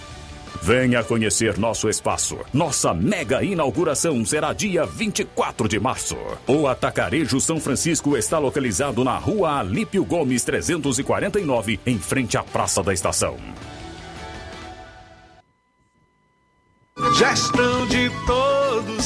Venha 0.61 1.03
conhecer 1.03 1.57
nosso 1.57 1.89
espaço. 1.89 2.37
Nossa 2.53 2.93
mega 2.93 3.43
inauguração 3.43 4.23
será 4.23 4.53
dia 4.53 4.85
24 4.85 5.67
de 5.67 5.79
março. 5.79 6.15
O 6.45 6.67
Atacarejo 6.67 7.41
São 7.41 7.59
Francisco 7.59 8.15
está 8.15 8.37
localizado 8.37 9.03
na 9.03 9.17
rua 9.17 9.57
Alípio 9.59 10.05
Gomes 10.05 10.43
349, 10.43 11.79
em 11.85 11.97
frente 11.97 12.37
à 12.37 12.43
Praça 12.43 12.83
da 12.83 12.93
Estação. 12.93 13.37
Gestão 17.17 17.87
de 17.87 18.09
todos 18.27 18.60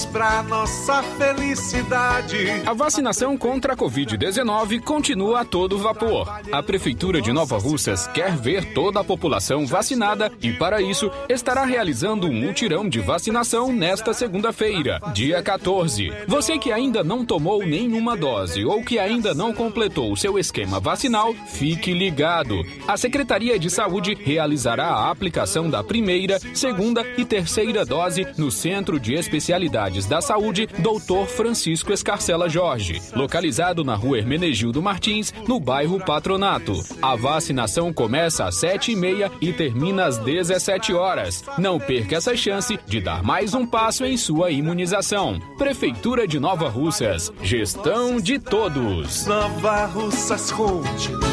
para 0.05 0.43
nossa 0.43 1.03
felicidade. 1.03 2.37
A 2.65 2.73
vacinação 2.73 3.37
contra 3.37 3.73
a 3.73 3.75
Covid-19 3.75 4.79
continua 4.79 5.41
a 5.41 5.45
todo 5.45 5.77
vapor. 5.77 6.39
A 6.51 6.63
Prefeitura 6.63 7.21
de 7.21 7.33
Nova 7.33 7.57
Russas 7.57 8.07
quer 8.07 8.35
ver 8.35 8.73
toda 8.73 8.99
a 9.01 9.03
população 9.03 9.65
vacinada 9.65 10.31
e, 10.41 10.53
para 10.53 10.81
isso, 10.81 11.11
estará 11.27 11.65
realizando 11.65 12.27
um 12.27 12.33
mutirão 12.33 12.87
de 12.87 12.99
vacinação 12.99 13.73
nesta 13.73 14.13
segunda-feira, 14.13 15.01
dia 15.13 15.43
14. 15.43 16.11
Você 16.27 16.57
que 16.57 16.71
ainda 16.71 17.03
não 17.03 17.25
tomou 17.25 17.65
nenhuma 17.65 18.15
dose 18.15 18.63
ou 18.63 18.83
que 18.83 18.97
ainda 18.97 19.33
não 19.33 19.53
completou 19.53 20.11
o 20.11 20.17
seu 20.17 20.39
esquema 20.39 20.79
vacinal, 20.79 21.33
fique 21.47 21.93
ligado. 21.93 22.65
A 22.87 22.95
Secretaria 22.95 23.59
de 23.59 23.69
Saúde 23.69 24.17
realizará 24.19 24.87
a 24.87 25.11
aplicação 25.11 25.69
da 25.69 25.83
primeira, 25.83 26.39
segunda 26.53 27.05
e 27.17 27.25
terceira 27.25 27.85
dose 27.85 28.25
no 28.37 28.49
Centro 28.49 28.99
de 28.99 29.13
Especialidades 29.13 29.64
da 29.69 30.21
Saúde, 30.21 30.67
Dr. 30.67 31.27
Francisco 31.27 31.91
Escarcela 31.91 32.47
Jorge, 32.49 33.01
localizado 33.13 33.83
na 33.83 33.95
rua 33.95 34.17
Hermenegildo 34.17 34.81
Martins, 34.81 35.33
no 35.47 35.59
bairro 35.59 35.99
Patronato. 35.99 36.73
A 37.01 37.15
vacinação 37.15 37.93
começa 37.93 38.45
às 38.45 38.55
7h30 38.55 39.31
e 39.41 39.53
termina 39.53 40.05
às 40.05 40.17
17 40.17 40.93
horas. 40.93 41.43
Não 41.57 41.79
perca 41.79 42.15
essa 42.15 42.35
chance 42.35 42.79
de 42.85 43.01
dar 43.01 43.23
mais 43.23 43.53
um 43.53 43.65
passo 43.65 44.05
em 44.05 44.17
sua 44.17 44.51
imunização. 44.51 45.39
Prefeitura 45.57 46.27
de 46.27 46.39
Nova 46.39 46.69
Russas. 46.69 47.31
Gestão 47.41 48.19
de 48.19 48.39
todos. 48.39 49.25
Nova 49.25 49.85
Russas 49.85 50.51
continua 50.51 51.25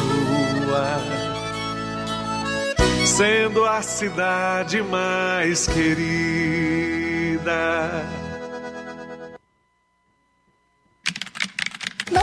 sendo 3.05 3.63
a 3.65 3.81
cidade 3.81 4.81
mais 4.81 5.67
querida. 5.67 6.83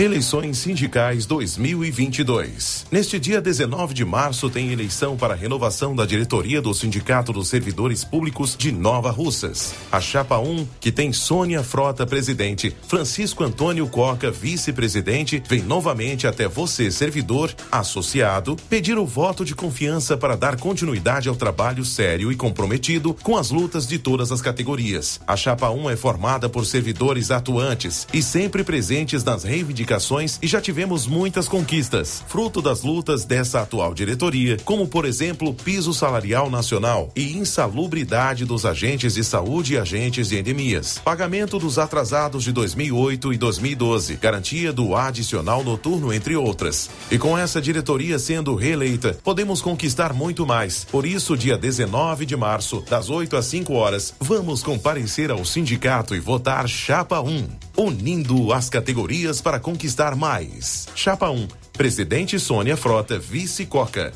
Eleições 0.00 0.56
Sindicais 0.56 1.26
2022. 1.26 2.86
Neste 2.90 3.20
dia 3.20 3.38
19 3.38 3.92
de 3.92 4.02
março 4.02 4.48
tem 4.48 4.72
eleição 4.72 5.14
para 5.14 5.34
a 5.34 5.36
renovação 5.36 5.94
da 5.94 6.06
diretoria 6.06 6.62
do 6.62 6.72
Sindicato 6.72 7.34
dos 7.34 7.48
Servidores 7.48 8.02
Públicos 8.02 8.56
de 8.56 8.72
Nova 8.72 9.10
Russas. 9.10 9.74
A 9.92 10.00
chapa 10.00 10.38
1, 10.38 10.66
que 10.80 10.90
tem 10.90 11.12
Sônia 11.12 11.62
Frota 11.62 12.06
presidente, 12.06 12.74
Francisco 12.88 13.44
Antônio 13.44 13.86
Coca 13.88 14.30
vice-presidente, 14.30 15.42
vem 15.46 15.60
novamente 15.60 16.26
até 16.26 16.48
você, 16.48 16.90
servidor, 16.90 17.54
associado, 17.70 18.56
pedir 18.70 18.96
o 18.96 19.04
voto 19.04 19.44
de 19.44 19.54
confiança 19.54 20.16
para 20.16 20.34
dar 20.34 20.56
continuidade 20.56 21.28
ao 21.28 21.36
trabalho 21.36 21.84
sério 21.84 22.32
e 22.32 22.36
comprometido 22.36 23.12
com 23.22 23.36
as 23.36 23.50
lutas 23.50 23.86
de 23.86 23.98
todas 23.98 24.32
as 24.32 24.40
categorias. 24.40 25.20
A 25.26 25.36
chapa 25.36 25.68
1 25.68 25.90
é 25.90 25.96
formada 25.96 26.48
por 26.48 26.64
servidores 26.64 27.30
atuantes 27.30 28.08
e 28.14 28.22
sempre 28.22 28.64
presentes 28.64 29.22
nas 29.22 29.44
reivindicações 29.44 29.89
e 30.40 30.46
já 30.46 30.60
tivemos 30.60 31.06
muitas 31.06 31.48
conquistas, 31.48 32.22
fruto 32.28 32.62
das 32.62 32.82
lutas 32.82 33.24
dessa 33.24 33.62
atual 33.62 33.92
diretoria, 33.92 34.56
como 34.64 34.86
por 34.86 35.04
exemplo 35.04 35.52
piso 35.52 35.92
salarial 35.92 36.48
nacional 36.48 37.10
e 37.16 37.36
insalubridade 37.36 38.44
dos 38.44 38.64
agentes 38.64 39.14
de 39.14 39.24
saúde 39.24 39.74
e 39.74 39.78
agentes 39.78 40.28
de 40.28 40.38
endemias, 40.38 41.00
pagamento 41.04 41.58
dos 41.58 41.76
atrasados 41.76 42.44
de 42.44 42.52
2008 42.52 43.32
e 43.32 43.36
2012, 43.36 44.14
garantia 44.16 44.72
do 44.72 44.94
adicional 44.94 45.64
noturno, 45.64 46.12
entre 46.12 46.36
outras. 46.36 46.88
E 47.10 47.18
com 47.18 47.36
essa 47.36 47.60
diretoria 47.60 48.18
sendo 48.18 48.54
reeleita, 48.54 49.18
podemos 49.24 49.60
conquistar 49.60 50.12
muito 50.12 50.46
mais. 50.46 50.84
Por 50.84 51.04
isso, 51.04 51.36
dia 51.36 51.58
19 51.58 52.26
de 52.26 52.36
março, 52.36 52.84
das 52.88 53.10
8 53.10 53.36
às 53.36 53.46
5 53.46 53.72
horas, 53.72 54.14
vamos 54.20 54.62
comparecer 54.62 55.32
ao 55.32 55.44
sindicato 55.44 56.14
e 56.14 56.20
votar 56.20 56.68
Chapa 56.68 57.20
1 57.20 57.69
unindo 57.80 58.52
as 58.52 58.68
categorias 58.68 59.40
para 59.40 59.58
conquistar 59.58 60.14
mais. 60.14 60.86
Chapa 60.94 61.30
1, 61.30 61.48
Presidente 61.72 62.38
Sônia 62.38 62.76
Frota, 62.76 63.18
Vice 63.18 63.64
Coca. 63.64 64.12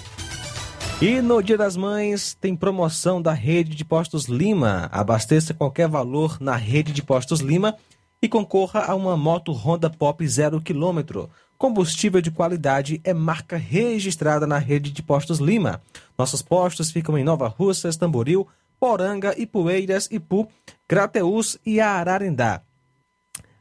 E 1.00 1.22
no 1.22 1.42
Dia 1.42 1.56
das 1.56 1.74
Mães 1.74 2.36
tem 2.38 2.54
promoção 2.54 3.22
da 3.22 3.32
rede 3.32 3.74
de 3.74 3.82
postos 3.82 4.26
Lima. 4.26 4.90
Abasteça 4.92 5.54
qualquer 5.54 5.88
valor 5.88 6.36
na 6.42 6.56
rede 6.56 6.92
de 6.92 7.02
postos 7.02 7.40
Lima 7.40 7.74
e 8.20 8.28
concorra 8.28 8.80
a 8.80 8.94
uma 8.94 9.16
moto 9.16 9.50
Honda 9.50 9.88
Pop 9.88 10.28
0 10.28 10.60
km. 10.60 11.26
Combustível 11.56 12.20
de 12.20 12.30
qualidade 12.30 13.00
é 13.02 13.14
marca 13.14 13.56
registrada 13.56 14.46
na 14.46 14.58
rede 14.58 14.90
de 14.90 15.02
postos 15.02 15.38
Lima. 15.38 15.80
Nossos 16.18 16.42
postos 16.42 16.90
ficam 16.90 17.16
em 17.16 17.24
Nova 17.24 17.48
Russas, 17.48 17.96
Tamboril, 17.96 18.46
Poranga, 18.78 19.34
Ipueiras, 19.40 20.06
Ipu, 20.10 20.46
Crateús 20.86 21.56
e 21.64 21.80
Ararendá. 21.80 22.60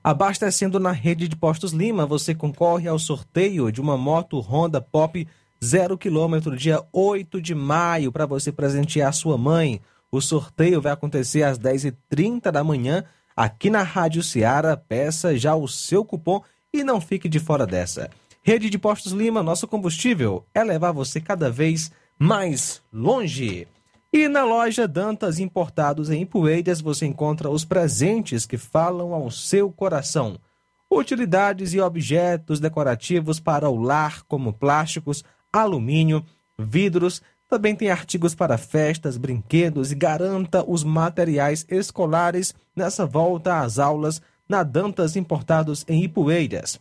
Abastecendo 0.04 0.82
na 0.82 0.92
rede 0.92 1.30
de 1.30 1.36
postos 1.38 1.72
Lima, 1.72 2.06
você 2.06 2.36
concorre 2.36 2.90
ao 2.90 3.00
sorteio 3.00 3.72
de 3.72 3.80
uma 3.80 3.98
moto 3.98 4.38
Honda 4.42 4.82
Pop 4.82 5.26
0 5.64 5.98
km 5.98 6.54
dia 6.58 6.84
8 6.92 7.42
de 7.42 7.56
maio 7.56 8.12
para 8.12 8.26
você 8.26 8.52
presentear 8.52 9.14
sua 9.14 9.38
mãe. 9.38 9.80
O 10.12 10.20
sorteio 10.20 10.82
vai 10.82 10.92
acontecer 10.92 11.44
às 11.44 11.58
10h30 11.58 12.52
da 12.52 12.66
manhã 12.66 13.06
aqui 13.34 13.70
na 13.70 13.82
Rádio 13.82 14.22
Ceará. 14.22 14.76
Peça 14.76 15.38
já 15.38 15.56
o 15.56 15.70
seu 15.70 16.04
cupom 16.04 16.42
e 16.74 16.84
não 16.84 17.00
fique 17.00 17.30
de 17.30 17.40
fora 17.40 17.66
dessa. 17.66 18.10
Rede 18.42 18.70
de 18.70 18.78
Postos 18.78 19.14
Lima, 19.14 19.42
nosso 19.42 19.70
combustível 19.70 20.46
é 20.54 20.66
levar 20.66 20.92
você 20.92 21.22
cada 21.22 21.50
vez 21.50 21.90
mais 22.20 22.82
longe. 22.92 23.66
E 24.16 24.28
na 24.28 24.44
loja 24.44 24.88
Dantas 24.88 25.40
Importados 25.40 26.12
em 26.12 26.24
Poeiras 26.24 26.80
você 26.80 27.08
encontra 27.08 27.50
os 27.50 27.66
presentes 27.66 28.46
que 28.46 28.60
falam 28.60 29.12
ao 29.12 29.32
seu 29.32 29.72
coração. 29.72 30.38
Utilidades 30.88 31.74
e 31.74 31.80
objetos 31.80 32.60
decorativos 32.60 33.40
para 33.40 33.68
o 33.68 33.82
lar, 33.82 34.22
como 34.28 34.54
plásticos, 34.54 35.24
alumínio, 35.52 36.24
vidros. 36.60 37.24
Também 37.50 37.76
tem 37.76 37.90
artigos 37.90 38.36
para 38.36 38.56
festas, 38.56 39.18
brinquedos 39.18 39.92
e 39.92 39.96
garanta 39.96 40.64
os 40.64 40.84
materiais 40.84 41.66
escolares 41.68 42.54
nessa 42.76 43.08
volta 43.08 43.62
às 43.62 43.80
aulas 43.80 44.22
na 44.48 44.62
Dantas 44.62 45.16
Importados 45.16 45.84
em 45.88 46.04
Ipueiras. 46.04 46.80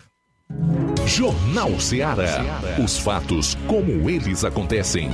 Jornal 1.08 1.80
Ceará. 1.80 2.62
Os 2.84 3.00
fatos 3.00 3.56
como 3.68 4.08
eles 4.08 4.44
acontecem. 4.44 5.10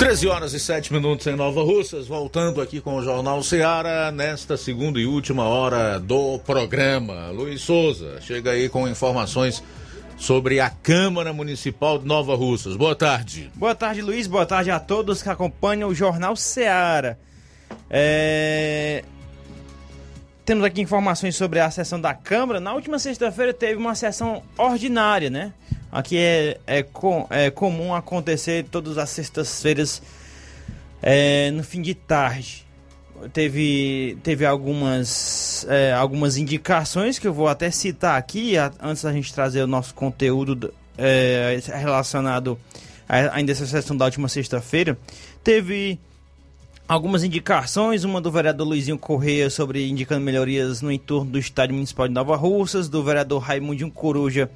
13 0.00 0.28
horas 0.28 0.54
e 0.54 0.58
7 0.58 0.94
minutos 0.94 1.26
em 1.26 1.36
Nova 1.36 1.62
Russas, 1.62 2.06
voltando 2.06 2.62
aqui 2.62 2.80
com 2.80 2.96
o 2.96 3.02
Jornal 3.02 3.42
Seara, 3.42 4.10
nesta 4.10 4.56
segunda 4.56 4.98
e 4.98 5.04
última 5.04 5.44
hora 5.44 6.00
do 6.00 6.38
programa. 6.38 7.28
Luiz 7.28 7.60
Souza, 7.60 8.18
chega 8.22 8.52
aí 8.52 8.70
com 8.70 8.88
informações 8.88 9.62
sobre 10.16 10.58
a 10.58 10.70
Câmara 10.70 11.34
Municipal 11.34 11.98
de 11.98 12.06
Nova 12.06 12.34
Russas. 12.34 12.76
Boa 12.76 12.96
tarde. 12.96 13.52
Boa 13.54 13.74
tarde, 13.74 14.00
Luiz. 14.00 14.26
Boa 14.26 14.46
tarde 14.46 14.70
a 14.70 14.80
todos 14.80 15.22
que 15.22 15.28
acompanham 15.28 15.90
o 15.90 15.94
Jornal 15.94 16.34
Seara. 16.34 17.18
É... 17.90 19.04
Temos 20.50 20.64
aqui 20.64 20.80
informações 20.80 21.36
sobre 21.36 21.60
a 21.60 21.70
sessão 21.70 22.00
da 22.00 22.12
Câmara. 22.12 22.58
Na 22.58 22.74
última 22.74 22.98
sexta-feira 22.98 23.54
teve 23.54 23.76
uma 23.76 23.94
sessão 23.94 24.42
ordinária, 24.58 25.30
né? 25.30 25.52
Aqui 25.92 26.18
é, 26.18 26.58
é, 26.66 26.82
com, 26.82 27.24
é 27.30 27.52
comum 27.52 27.94
acontecer 27.94 28.64
todas 28.68 28.98
as 28.98 29.10
sextas-feiras 29.10 30.02
é, 31.00 31.52
no 31.52 31.62
fim 31.62 31.80
de 31.80 31.94
tarde. 31.94 32.66
Teve, 33.32 34.18
teve 34.24 34.44
algumas, 34.44 35.64
é, 35.68 35.92
algumas 35.92 36.36
indicações 36.36 37.16
que 37.16 37.28
eu 37.28 37.32
vou 37.32 37.46
até 37.46 37.70
citar 37.70 38.18
aqui, 38.18 38.58
a, 38.58 38.72
antes 38.82 39.04
da 39.04 39.12
gente 39.12 39.32
trazer 39.32 39.62
o 39.62 39.68
nosso 39.68 39.94
conteúdo 39.94 40.74
é, 40.98 41.60
relacionado 41.76 42.58
a, 43.08 43.36
ainda 43.36 43.52
essa 43.52 43.66
sessão 43.66 43.96
da 43.96 44.04
última 44.04 44.28
sexta-feira. 44.28 44.98
Teve 45.44 45.96
algumas 46.90 47.22
indicações, 47.22 48.02
uma 48.02 48.20
do 48.20 48.32
vereador 48.32 48.66
Luizinho 48.66 48.98
Correia 48.98 49.48
sobre 49.48 49.88
indicando 49.88 50.24
melhorias 50.24 50.82
no 50.82 50.90
entorno 50.90 51.30
do 51.30 51.38
estádio 51.38 51.76
municipal 51.76 52.08
de 52.08 52.14
Nova 52.14 52.34
Russas, 52.34 52.88
do 52.88 53.00
vereador 53.04 53.40
Raimundinho 53.40 53.92
Coruja 53.92 54.50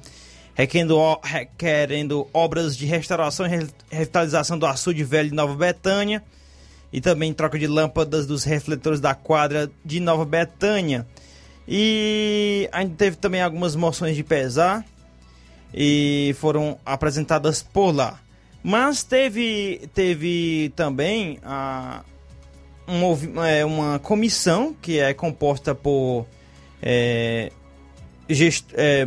requerendo, 0.53 0.97
requerendo 1.23 2.27
obras 2.33 2.75
de 2.75 2.85
restauração 2.85 3.45
e 3.45 3.69
revitalização 3.89 4.59
do 4.59 4.65
açude 4.65 5.01
velho 5.01 5.29
de 5.29 5.35
Nova 5.35 5.55
Betânia 5.55 6.21
e 6.91 6.99
também 6.99 7.33
troca 7.33 7.57
de 7.57 7.67
lâmpadas 7.67 8.27
dos 8.27 8.43
refletores 8.43 8.99
da 8.99 9.15
quadra 9.15 9.71
de 9.85 10.01
Nova 10.01 10.25
Betânia. 10.25 11.07
E 11.65 12.67
ainda 12.73 12.95
teve 12.97 13.15
também 13.15 13.41
algumas 13.41 13.77
moções 13.77 14.13
de 14.13 14.25
pesar 14.25 14.85
e 15.73 16.35
foram 16.37 16.77
apresentadas 16.85 17.63
por 17.63 17.95
lá. 17.95 18.19
Mas 18.61 19.03
teve, 19.03 19.89
teve 19.93 20.73
também 20.75 21.39
a, 21.41 22.03
um, 22.87 23.43
é, 23.43 23.65
uma 23.65 23.99
comissão 23.99 24.75
que 24.81 24.99
é 24.99 25.13
composta 25.13 25.73
por 25.73 26.25
é, 26.81 27.51
gest, 28.29 28.65
é, 28.73 29.05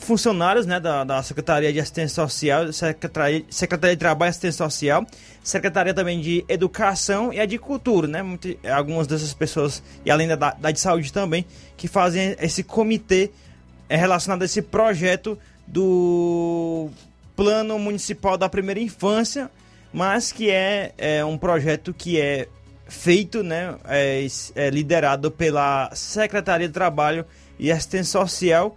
funcionários 0.00 0.66
né, 0.66 0.80
da, 0.80 1.04
da 1.04 1.22
Secretaria 1.22 1.72
de 1.72 1.78
Assistência 1.78 2.14
Social, 2.22 2.72
Secretaria, 2.72 3.44
Secretaria 3.50 3.94
de 3.94 4.00
Trabalho 4.00 4.28
e 4.28 4.30
Assistência 4.30 4.64
Social, 4.64 5.06
Secretaria 5.42 5.94
também 5.94 6.20
de 6.20 6.44
Educação 6.48 7.32
e 7.32 7.38
a 7.38 7.46
de 7.46 7.58
Cultura, 7.58 8.08
né? 8.08 8.24
Algumas 8.74 9.06
dessas 9.06 9.32
pessoas, 9.34 9.82
e 10.04 10.10
além 10.10 10.26
da, 10.28 10.36
da 10.36 10.70
de 10.70 10.80
Saúde 10.80 11.12
também, 11.12 11.44
que 11.76 11.86
fazem 11.86 12.34
esse 12.40 12.62
comitê 12.62 13.30
é, 13.88 13.96
relacionado 13.96 14.42
a 14.42 14.44
esse 14.46 14.62
projeto 14.62 15.38
do 15.66 16.88
Plano 17.36 17.78
Municipal 17.78 18.36
da 18.36 18.48
Primeira 18.48 18.80
Infância, 18.80 19.50
mas 19.92 20.32
que 20.32 20.50
é, 20.50 20.92
é 20.96 21.24
um 21.24 21.36
projeto 21.36 21.92
que 21.92 22.20
é 22.20 22.48
feito, 22.90 23.42
né, 23.42 23.76
é, 23.88 24.26
é, 24.54 24.68
liderado 24.68 25.30
pela 25.30 25.90
Secretaria 25.94 26.66
de 26.66 26.74
Trabalho 26.74 27.24
e 27.58 27.70
Assistência 27.70 28.20
Social, 28.20 28.76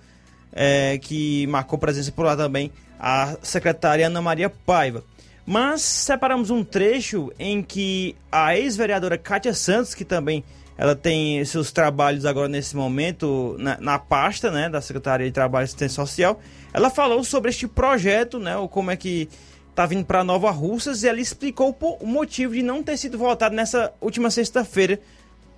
é, 0.51 0.97
que 0.99 1.47
marcou 1.47 1.77
presença 1.79 2.11
por 2.11 2.25
lá 2.25 2.37
também 2.37 2.71
a 2.99 3.35
secretária 3.41 4.07
Ana 4.07 4.21
Maria 4.21 4.49
Paiva. 4.49 5.03
Mas 5.45 5.81
separamos 5.81 6.49
um 6.49 6.63
trecho 6.63 7.33
em 7.37 7.61
que 7.61 8.15
a 8.31 8.57
ex-vereadora 8.57 9.17
Kátia 9.17 9.53
Santos, 9.53 9.93
que 9.93 10.05
também 10.05 10.43
ela 10.77 10.95
tem 10.95 11.43
seus 11.43 11.71
trabalhos 11.71 12.25
agora 12.25 12.47
nesse 12.47 12.75
momento 12.75 13.55
na, 13.59 13.77
na 13.79 13.99
pasta 13.99 14.49
né, 14.49 14.69
da 14.69 14.79
Secretaria 14.79 15.27
de 15.27 15.33
Trabalho 15.33 15.63
e 15.63 15.65
Assistência 15.65 15.95
Social, 15.95 16.39
ela 16.73 16.89
falou 16.89 17.23
sobre 17.23 17.49
este 17.49 17.67
projeto, 17.67 18.39
né, 18.39 18.55
ou 18.55 18.69
como 18.69 18.89
é 18.89 18.95
que 18.95 19.27
está 19.73 19.87
vindo 19.87 20.05
para 20.05 20.23
Nova 20.23 20.51
Russas, 20.51 21.01
e 21.01 21.07
ela 21.07 21.19
explicou 21.19 21.75
o 21.99 22.05
motivo 22.05 22.53
de 22.53 22.61
não 22.61 22.83
ter 22.83 22.95
sido 22.95 23.17
votado 23.17 23.55
nessa 23.55 23.91
última 23.99 24.29
sexta-feira, 24.29 24.99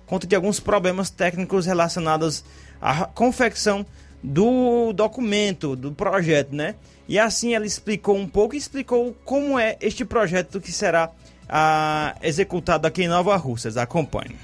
conta 0.06 0.26
de 0.26 0.34
alguns 0.34 0.58
problemas 0.58 1.10
técnicos 1.10 1.66
relacionados 1.66 2.42
à 2.80 3.04
confecção 3.04 3.84
do 4.22 4.94
documento, 4.94 5.76
do 5.76 5.92
projeto, 5.92 6.54
né? 6.54 6.76
E 7.06 7.18
assim 7.18 7.54
ela 7.54 7.66
explicou 7.66 8.16
um 8.16 8.26
pouco 8.26 8.54
e 8.54 8.58
explicou 8.58 9.14
como 9.24 9.58
é 9.58 9.76
este 9.80 10.04
projeto 10.04 10.60
que 10.60 10.72
será 10.72 11.10
ah, 11.46 12.16
executado 12.22 12.86
aqui 12.86 13.02
em 13.02 13.08
Nova 13.08 13.36
Russas. 13.36 13.76
Acompanhe. 13.76 14.34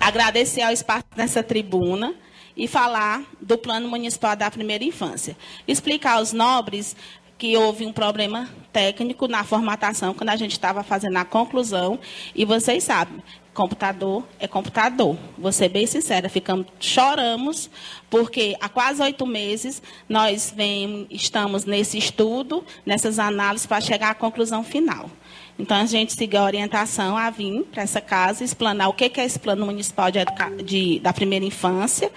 Agradecer 0.00 0.62
ao 0.62 0.72
espaço 0.72 1.06
nessa 1.16 1.42
tribuna 1.42 2.14
e 2.56 2.66
falar 2.66 3.22
do 3.40 3.56
Plano 3.56 3.88
Municipal 3.88 4.36
da 4.36 4.50
Primeira 4.50 4.84
Infância. 4.84 5.36
Explicar 5.66 6.18
aos 6.18 6.32
nobres 6.32 6.94
que 7.40 7.56
houve 7.56 7.86
um 7.86 7.92
problema 7.92 8.46
técnico 8.70 9.26
na 9.26 9.42
formatação 9.42 10.12
quando 10.12 10.28
a 10.28 10.36
gente 10.36 10.52
estava 10.52 10.82
fazendo 10.82 11.16
a 11.16 11.24
conclusão. 11.24 11.98
E 12.34 12.44
vocês 12.44 12.84
sabem, 12.84 13.22
computador 13.54 14.22
é 14.38 14.46
computador. 14.46 15.16
Vou 15.38 15.50
ser 15.50 15.70
bem 15.70 15.86
sincera, 15.86 16.28
ficamos, 16.28 16.66
choramos, 16.78 17.70
porque 18.10 18.54
há 18.60 18.68
quase 18.68 19.02
oito 19.02 19.26
meses 19.26 19.82
nós 20.06 20.52
vem, 20.54 21.06
estamos 21.10 21.64
nesse 21.64 21.96
estudo, 21.96 22.62
nessas 22.84 23.18
análises, 23.18 23.66
para 23.66 23.80
chegar 23.80 24.10
à 24.10 24.14
conclusão 24.14 24.62
final. 24.62 25.08
Então, 25.58 25.78
a 25.78 25.86
gente 25.86 26.12
seguiu 26.12 26.40
a 26.40 26.44
orientação 26.44 27.16
a 27.16 27.30
vir 27.30 27.62
para 27.72 27.82
essa 27.82 28.02
casa, 28.02 28.44
explanar 28.44 28.90
o 28.90 28.92
que 28.92 29.04
é 29.18 29.24
esse 29.24 29.38
plano 29.38 29.64
municipal 29.64 30.10
de, 30.10 30.20
de, 30.62 31.00
da 31.00 31.12
primeira 31.14 31.44
infância 31.46 32.12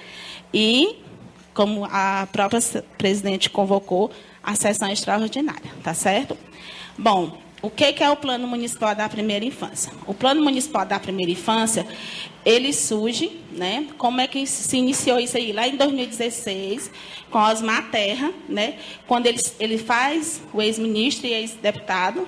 e, 0.54 0.98
como 1.54 1.86
a 1.86 2.28
própria 2.30 2.60
presidente 2.98 3.50
convocou, 3.50 4.12
a 4.44 4.56
sessão 4.56 4.92
extraordinária, 4.92 5.72
tá 5.82 5.94
certo? 5.94 6.38
Bom, 6.98 7.38
o 7.64 7.70
que, 7.70 8.04
é 8.04 8.10
o 8.10 8.18
Plano 8.18 8.46
Municipal 8.46 8.94
da 8.94 9.08
Primeira 9.08 9.46
Infância? 9.46 9.94
O 10.06 10.14
Plano 10.14 10.44
Municipal 10.44 10.86
da 10.86 11.00
Primeira 11.00 11.32
Infância, 11.32 11.88
ele 12.46 12.74
surge, 12.74 13.40
né? 13.54 13.88
Como 13.98 14.20
é 14.20 14.28
que 14.28 14.46
se 14.46 14.76
iniciou 14.76 15.18
isso 15.18 15.38
aí? 15.38 15.54
Lá 15.54 15.66
em 15.66 15.78
2016, 15.78 16.92
com 17.32 17.40
Osmar 17.40 17.90
Terra, 17.90 18.34
né? 18.50 18.76
Quando 19.08 19.28
ele, 19.28 19.40
ele 19.62 19.78
faz, 19.78 20.42
o 20.54 20.62
ex-ministro 20.62 21.26
e 21.26 21.34
ex-deputado, 21.34 22.28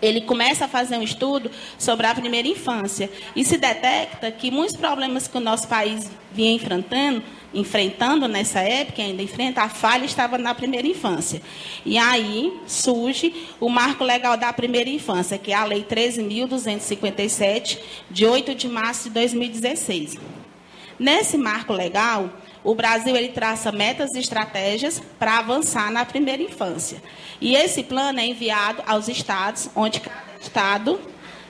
ele 0.00 0.20
começa 0.20 0.66
a 0.66 0.68
fazer 0.68 0.96
um 0.96 1.02
estudo 1.02 1.50
sobre 1.76 2.06
a 2.06 2.14
primeira 2.14 2.46
infância 2.46 3.10
e 3.34 3.44
se 3.44 3.56
detecta 3.56 4.30
que 4.30 4.50
muitos 4.50 4.76
problemas 4.76 5.26
que 5.26 5.36
o 5.36 5.40
nosso 5.40 5.66
país 5.66 6.08
vinha 6.32 6.52
enfrentando 6.52 7.20
enfrentando 7.56 8.28
nessa 8.28 8.60
época, 8.60 9.00
ainda 9.02 9.22
enfrenta, 9.22 9.62
a 9.62 9.68
falha 9.68 10.04
estava 10.04 10.36
na 10.36 10.54
primeira 10.54 10.86
infância. 10.86 11.40
E 11.86 11.96
aí 11.96 12.52
surge 12.66 13.34
o 13.58 13.70
marco 13.70 14.04
legal 14.04 14.36
da 14.36 14.52
primeira 14.52 14.90
infância, 14.90 15.38
que 15.38 15.52
é 15.52 15.54
a 15.54 15.64
Lei 15.64 15.82
13.257, 15.82 17.78
de 18.10 18.26
8 18.26 18.54
de 18.54 18.68
março 18.68 19.04
de 19.04 19.10
2016. 19.14 20.18
Nesse 20.98 21.38
marco 21.38 21.72
legal, 21.72 22.30
o 22.62 22.74
Brasil 22.74 23.16
ele 23.16 23.28
traça 23.28 23.72
metas 23.72 24.14
e 24.14 24.18
estratégias 24.18 25.02
para 25.18 25.38
avançar 25.38 25.90
na 25.90 26.04
primeira 26.04 26.42
infância. 26.42 27.02
E 27.40 27.56
esse 27.56 27.82
plano 27.82 28.20
é 28.20 28.26
enviado 28.26 28.82
aos 28.86 29.08
estados, 29.08 29.70
onde 29.74 30.00
cada 30.00 30.38
estado 30.40 31.00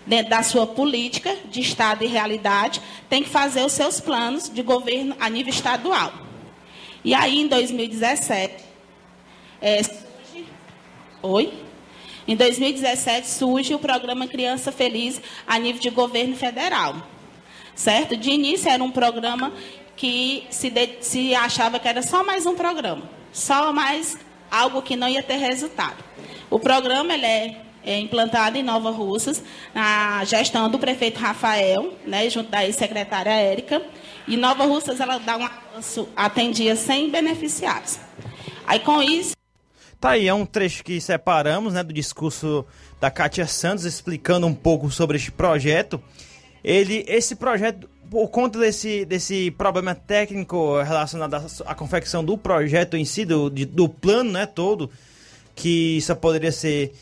dentro 0.06 0.30
da 0.30 0.42
sua 0.42 0.66
política 0.66 1.36
de 1.50 1.60
Estado 1.60 2.04
e 2.04 2.06
realidade, 2.06 2.80
tem 3.08 3.22
que 3.22 3.28
fazer 3.28 3.64
os 3.64 3.72
seus 3.72 4.00
planos 4.00 4.48
de 4.48 4.62
governo 4.62 5.16
a 5.18 5.28
nível 5.28 5.52
estadual. 5.52 6.12
E 7.04 7.14
aí, 7.14 7.40
em 7.40 7.46
2017, 7.46 8.64
é, 9.60 9.82
surge. 9.82 10.46
Oi? 11.22 11.52
Em 12.28 12.34
2017 12.34 13.28
surge 13.28 13.74
o 13.74 13.78
programa 13.78 14.26
Criança 14.26 14.72
Feliz 14.72 15.20
a 15.46 15.58
nível 15.58 15.80
de 15.80 15.90
governo 15.90 16.34
federal. 16.34 16.96
Certo? 17.74 18.16
De 18.16 18.30
início 18.30 18.68
era 18.68 18.82
um 18.82 18.90
programa 18.90 19.52
que 19.96 20.44
se, 20.50 20.68
de, 20.68 20.96
se 21.00 21.34
achava 21.34 21.78
que 21.78 21.86
era 21.86 22.02
só 22.02 22.24
mais 22.24 22.44
um 22.44 22.54
programa, 22.54 23.08
só 23.32 23.72
mais 23.72 24.18
algo 24.50 24.82
que 24.82 24.96
não 24.96 25.08
ia 25.08 25.22
ter 25.22 25.36
resultado. 25.36 26.02
O 26.50 26.58
programa 26.58 27.14
ele 27.14 27.26
é 27.26 27.65
é, 27.86 27.98
implantada 28.00 28.58
em 28.58 28.62
Nova 28.62 28.90
Russas, 28.90 29.42
na 29.72 30.24
gestão 30.24 30.68
do 30.68 30.78
prefeito 30.78 31.20
Rafael, 31.20 31.94
né, 32.04 32.28
junto 32.28 32.50
da 32.50 32.66
ex-secretária 32.66 33.30
Érica. 33.30 33.80
E 34.26 34.36
Nova 34.36 34.64
Russas 34.64 34.98
ela 34.98 35.18
dá 35.18 35.36
um 35.36 35.44
avanço, 35.44 36.08
atendia 36.16 36.74
100 36.74 37.10
beneficiados. 37.10 37.98
Aí 38.66 38.80
com 38.80 39.00
isso. 39.00 39.36
Tá 40.00 40.10
aí, 40.10 40.28
é 40.28 40.34
um 40.34 40.44
trecho 40.44 40.84
que 40.84 41.00
separamos 41.00 41.72
né, 41.72 41.82
do 41.82 41.92
discurso 41.92 42.66
da 43.00 43.10
Kátia 43.10 43.46
Santos, 43.46 43.84
explicando 43.84 44.46
um 44.46 44.54
pouco 44.54 44.90
sobre 44.90 45.16
este 45.16 45.30
projeto. 45.30 46.02
Ele, 46.62 47.04
esse 47.06 47.36
projeto, 47.36 47.88
por 48.10 48.28
conta 48.28 48.58
desse, 48.58 49.04
desse 49.04 49.50
problema 49.52 49.94
técnico 49.94 50.82
relacionado 50.82 51.34
à, 51.34 51.46
à 51.66 51.74
confecção 51.74 52.24
do 52.24 52.36
projeto 52.36 52.96
em 52.96 53.04
si, 53.04 53.24
do, 53.24 53.48
de, 53.48 53.64
do 53.64 53.88
plano 53.88 54.32
né, 54.32 54.44
todo, 54.44 54.90
que 55.54 55.96
isso 55.96 56.14
poderia 56.16 56.52
ser 56.52 56.92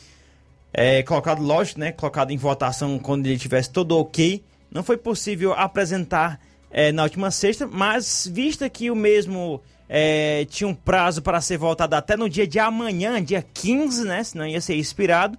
é, 0.74 1.04
colocado, 1.04 1.40
lógico, 1.40 1.78
né, 1.78 1.92
colocado 1.92 2.32
em 2.32 2.36
votação 2.36 2.98
quando 2.98 3.26
ele 3.26 3.38
tivesse 3.38 3.70
todo 3.70 3.96
ok. 3.96 4.42
Não 4.70 4.82
foi 4.82 4.96
possível 4.96 5.52
apresentar 5.52 6.40
é, 6.68 6.90
na 6.90 7.04
última 7.04 7.30
sexta, 7.30 7.68
mas 7.70 8.28
vista 8.30 8.68
que 8.68 8.90
o 8.90 8.96
mesmo 8.96 9.62
é, 9.88 10.44
tinha 10.50 10.66
um 10.66 10.74
prazo 10.74 11.22
para 11.22 11.40
ser 11.40 11.56
votado 11.56 11.94
até 11.94 12.16
no 12.16 12.28
dia 12.28 12.46
de 12.46 12.58
amanhã, 12.58 13.22
dia 13.22 13.44
15, 13.54 14.04
né, 14.04 14.24
senão 14.24 14.46
ia 14.46 14.60
ser 14.60 14.74
expirado, 14.74 15.38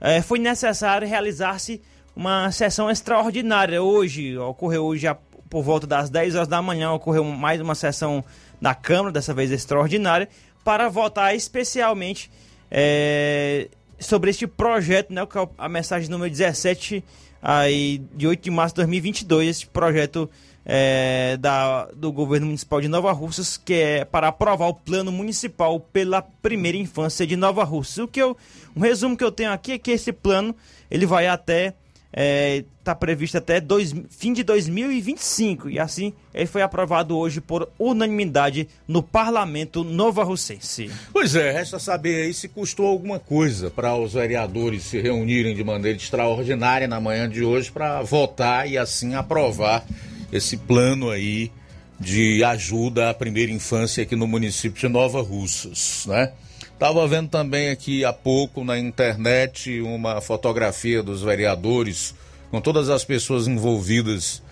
é, 0.00 0.22
foi 0.22 0.38
necessário 0.38 1.08
realizar-se 1.08 1.82
uma 2.14 2.50
sessão 2.52 2.88
extraordinária. 2.88 3.82
Hoje, 3.82 4.38
ocorreu 4.38 4.84
hoje 4.84 5.02
já 5.02 5.16
por 5.50 5.62
volta 5.62 5.86
das 5.86 6.08
10 6.08 6.36
horas 6.36 6.48
da 6.48 6.62
manhã, 6.62 6.92
ocorreu 6.92 7.24
mais 7.24 7.60
uma 7.60 7.74
sessão 7.74 8.24
da 8.60 8.74
Câmara, 8.74 9.12
dessa 9.12 9.34
vez 9.34 9.50
extraordinária, 9.50 10.28
para 10.64 10.88
votar 10.88 11.34
especialmente 11.34 12.30
é, 12.70 13.68
sobre 13.98 14.30
este 14.30 14.46
projeto, 14.46 15.12
né, 15.12 15.24
que 15.26 15.38
é 15.38 15.48
a 15.56 15.68
mensagem 15.68 16.08
número 16.08 16.30
17 16.30 17.02
aí, 17.40 18.02
de 18.14 18.26
8 18.26 18.42
de 18.42 18.50
março 18.50 18.74
de 18.74 18.82
2022, 18.82 19.48
este 19.48 19.66
projeto 19.66 20.28
é, 20.64 21.36
da, 21.38 21.86
do 21.94 22.10
governo 22.10 22.46
municipal 22.46 22.80
de 22.80 22.88
Nova 22.88 23.12
Russas, 23.12 23.56
que 23.56 23.74
é 23.74 24.04
para 24.04 24.28
aprovar 24.28 24.66
o 24.66 24.74
plano 24.74 25.12
municipal 25.12 25.78
pela 25.78 26.20
primeira 26.20 26.76
infância 26.76 27.24
de 27.26 27.36
Nova 27.36 27.62
Russas. 27.62 27.98
O 27.98 28.08
que 28.08 28.20
eu, 28.20 28.36
um 28.74 28.80
resumo 28.80 29.16
que 29.16 29.22
eu 29.22 29.30
tenho 29.30 29.52
aqui 29.52 29.72
é 29.72 29.78
que 29.78 29.92
esse 29.92 30.12
plano 30.12 30.54
ele 30.90 31.06
vai 31.06 31.28
até 31.28 31.74
está 32.12 32.22
é, 32.22 32.64
tá 32.82 32.94
previsto 32.94 33.36
até 33.36 33.60
dois, 33.60 33.94
fim 34.10 34.32
de 34.32 34.42
2025 34.42 35.68
e 35.68 35.78
assim 35.78 36.12
ele 36.32 36.46
foi 36.46 36.62
aprovado 36.62 37.16
hoje 37.16 37.40
por 37.40 37.68
unanimidade 37.78 38.68
no 38.86 39.02
Parlamento 39.02 39.84
Nova 39.84 40.24
Russense. 40.24 40.90
Pois 41.12 41.34
é, 41.34 41.50
resta 41.52 41.78
saber 41.78 42.24
aí 42.24 42.34
se 42.34 42.48
custou 42.48 42.86
alguma 42.86 43.18
coisa 43.18 43.70
para 43.70 43.94
os 43.96 44.14
vereadores 44.14 44.84
se 44.84 45.00
reunirem 45.00 45.54
de 45.54 45.64
maneira 45.64 45.98
extraordinária 45.98 46.88
na 46.88 47.00
manhã 47.00 47.28
de 47.28 47.42
hoje 47.44 47.70
para 47.70 48.02
votar 48.02 48.70
e 48.70 48.78
assim 48.78 49.14
aprovar 49.14 49.84
esse 50.32 50.56
plano 50.56 51.10
aí 51.10 51.50
de 51.98 52.44
ajuda 52.44 53.10
à 53.10 53.14
primeira 53.14 53.50
infância 53.50 54.02
aqui 54.02 54.14
no 54.14 54.26
município 54.26 54.78
de 54.80 54.88
Nova 54.88 55.22
Russas, 55.22 56.04
né? 56.06 56.32
Estava 56.76 57.08
vendo 57.08 57.30
também 57.30 57.70
aqui 57.70 58.04
há 58.04 58.12
pouco 58.12 58.62
na 58.62 58.78
internet 58.78 59.80
uma 59.80 60.20
fotografia 60.20 61.02
dos 61.02 61.22
vereadores 61.22 62.14
com 62.50 62.60
todas 62.60 62.90
as 62.90 63.02
pessoas 63.02 63.48
envolvidas 63.48 64.42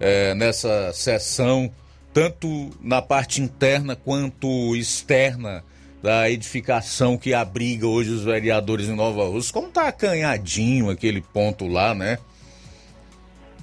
é, 0.00 0.32
nessa 0.34 0.94
sessão, 0.94 1.70
tanto 2.10 2.70
na 2.80 3.02
parte 3.02 3.42
interna 3.42 3.94
quanto 3.94 4.74
externa 4.74 5.62
da 6.02 6.30
edificação 6.30 7.18
que 7.18 7.34
abriga 7.34 7.86
hoje 7.86 8.12
os 8.12 8.24
vereadores 8.24 8.88
em 8.88 8.96
Nova 8.96 9.26
Rússia. 9.26 9.52
Como 9.52 9.68
tá 9.68 9.88
acanhadinho 9.88 10.88
aquele 10.88 11.20
ponto 11.20 11.66
lá, 11.66 11.94
né? 11.94 12.16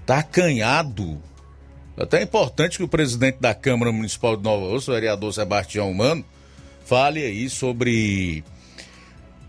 Tá 0.06 0.20
acanhado. 0.20 1.20
Até 1.98 2.20
é 2.20 2.24
importante 2.24 2.78
que 2.78 2.84
o 2.84 2.88
presidente 2.88 3.40
da 3.42 3.56
Câmara 3.56 3.92
Municipal 3.92 4.38
de 4.38 4.44
Nova 4.44 4.68
Rússia, 4.68 4.92
o 4.92 4.94
vereador 4.94 5.34
Sebastião 5.34 5.90
Humano, 5.90 6.24
fale 6.92 7.24
aí 7.24 7.50
sobre 7.50 8.44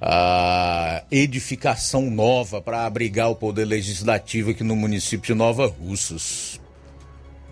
a 0.01 1.03
edificação 1.11 2.09
nova 2.09 2.63
para 2.63 2.87
abrigar 2.87 3.31
o 3.31 3.35
poder 3.35 3.65
legislativo 3.65 4.53
aqui 4.53 4.63
no 4.63 4.77
município 4.77 5.27
de 5.27 5.35
Nova 5.35 5.67
Russas. 5.67 6.61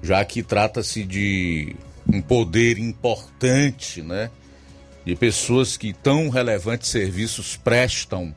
Já 0.01 0.25
que 0.25 0.45
trata-se 0.45 1.03
de 1.03 1.75
um 2.07 2.23
poder 2.23 2.79
importante, 2.79 4.01
né? 4.01 4.31
De 5.05 5.17
pessoas 5.17 5.77
que 5.77 5.93
tão 5.93 6.29
relevantes 6.29 6.89
serviços 6.89 7.57
prestam 7.57 8.33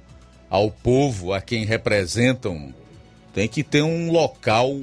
ao 0.49 0.71
povo, 0.71 1.33
a 1.33 1.39
quem 1.39 1.65
representam, 1.65 2.73
tem 3.31 3.47
que 3.47 3.63
ter 3.63 3.83
um 3.83 4.11
local 4.11 4.81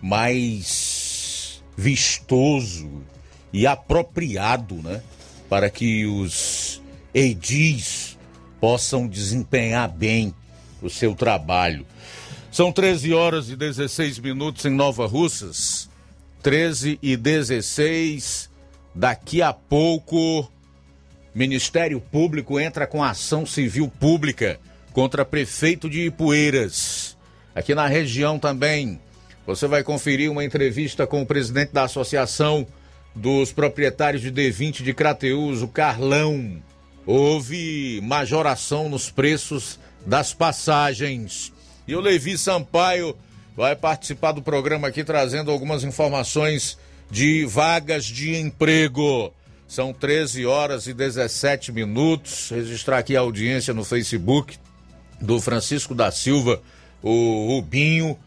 mais 0.00 1.62
vistoso 1.76 3.02
e 3.52 3.66
apropriado, 3.66 4.76
né? 4.76 5.02
Para 5.48 5.70
que 5.70 6.04
os 6.06 6.82
edis 7.14 8.18
possam 8.60 9.06
desempenhar 9.06 9.88
bem 9.88 10.34
o 10.82 10.90
seu 10.90 11.14
trabalho. 11.14 11.86
São 12.50 12.72
13 12.72 13.12
horas 13.12 13.50
e 13.50 13.56
16 13.56 14.18
minutos 14.18 14.64
em 14.64 14.70
Nova 14.70 15.06
Russas. 15.06 15.88
13 16.42 16.98
e 17.02 17.16
16. 17.16 18.50
Daqui 18.94 19.42
a 19.42 19.52
pouco, 19.52 20.50
Ministério 21.34 22.00
Público 22.00 22.58
entra 22.58 22.86
com 22.86 23.02
ação 23.02 23.46
civil 23.46 23.88
pública 23.88 24.58
contra 24.92 25.24
prefeito 25.24 25.88
de 25.88 26.06
Ipueiras. 26.06 27.16
Aqui 27.54 27.74
na 27.74 27.86
região 27.86 28.38
também, 28.38 29.00
você 29.46 29.66
vai 29.66 29.82
conferir 29.82 30.30
uma 30.30 30.44
entrevista 30.44 31.06
com 31.06 31.22
o 31.22 31.26
presidente 31.26 31.72
da 31.72 31.84
Associação 31.84 32.66
dos 33.14 33.52
Proprietários 33.52 34.22
de 34.22 34.30
D20 34.30 34.82
de 34.82 34.94
Crateus, 34.94 35.62
o 35.62 35.68
Carlão 35.68 36.62
houve 37.04 38.00
majoração 38.02 38.88
nos 38.88 39.10
preços 39.10 39.78
das 40.04 40.34
passagens. 40.34 41.52
E 41.86 41.96
o 41.96 42.00
Levi 42.00 42.36
Sampaio 42.36 43.16
vai 43.56 43.74
participar 43.74 44.32
do 44.32 44.42
programa 44.42 44.88
aqui 44.88 45.02
trazendo 45.02 45.50
algumas 45.50 45.84
informações 45.84 46.78
de 47.10 47.44
vagas 47.46 48.04
de 48.04 48.36
emprego. 48.36 49.32
São 49.66 49.92
13 49.92 50.46
horas 50.46 50.86
e 50.86 50.94
17 50.94 51.72
minutos. 51.72 52.50
Registrar 52.50 52.98
aqui 52.98 53.16
a 53.16 53.20
audiência 53.20 53.74
no 53.74 53.84
Facebook 53.84 54.58
do 55.20 55.40
Francisco 55.40 55.94
da 55.94 56.10
Silva, 56.10 56.62
o 57.02 57.46
Rubinho. 57.48 58.18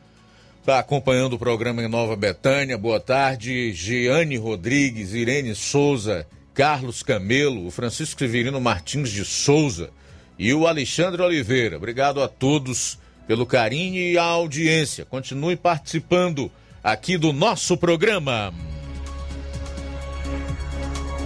Está 0.61 0.77
acompanhando 0.77 1.33
o 1.33 1.39
programa 1.39 1.81
em 1.81 1.87
Nova 1.87 2.15
Betânia. 2.15 2.77
Boa 2.77 2.99
tarde. 2.99 3.73
Giane 3.73 4.37
Rodrigues, 4.37 5.11
Irene 5.11 5.55
Souza, 5.55 6.27
Carlos 6.53 7.01
Camelo, 7.01 7.65
o 7.65 7.71
Francisco 7.71 8.19
Severino 8.19 8.61
Martins 8.61 9.09
de 9.09 9.25
Souza 9.25 9.89
e 10.37 10.53
o 10.53 10.67
Alexandre 10.67 11.19
Oliveira. 11.19 11.77
Obrigado 11.77 12.21
a 12.21 12.27
todos 12.27 12.99
pelo 13.25 13.43
carinho 13.43 13.97
e 13.97 14.19
a 14.19 14.23
audiência. 14.23 15.03
Continue 15.03 15.55
participando 15.55 16.51
aqui 16.83 17.17
do 17.17 17.33
nosso 17.33 17.75
programa. 17.75 18.53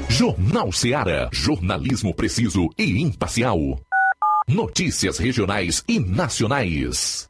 Jornal 0.08 0.72
Seara. 0.72 1.30
Jornalismo 1.34 2.14
preciso 2.14 2.70
e 2.78 3.02
imparcial. 3.02 3.82
Notícias 4.48 5.18
regionais 5.18 5.84
e 5.90 6.00
nacionais. 6.00 7.30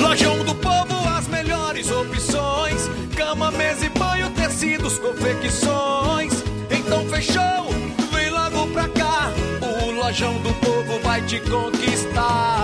Lojão 0.00 0.44
do 0.44 0.54
Povo, 0.54 0.94
as 1.16 1.26
melhores 1.28 1.90
opções: 1.90 2.88
cama, 3.16 3.50
mesa 3.50 3.86
e 3.86 3.88
banho, 3.90 4.30
tecidos, 4.30 4.98
confecções. 4.98 6.32
Então 6.70 7.06
fechou, 7.08 7.68
vem 8.12 8.30
logo 8.30 8.68
pra 8.68 8.88
cá. 8.88 9.32
O 9.60 9.90
Lojão 9.90 10.40
do 10.42 10.54
Povo 10.54 10.98
vai 11.02 11.20
te 11.22 11.38
conquistar. 11.40 12.63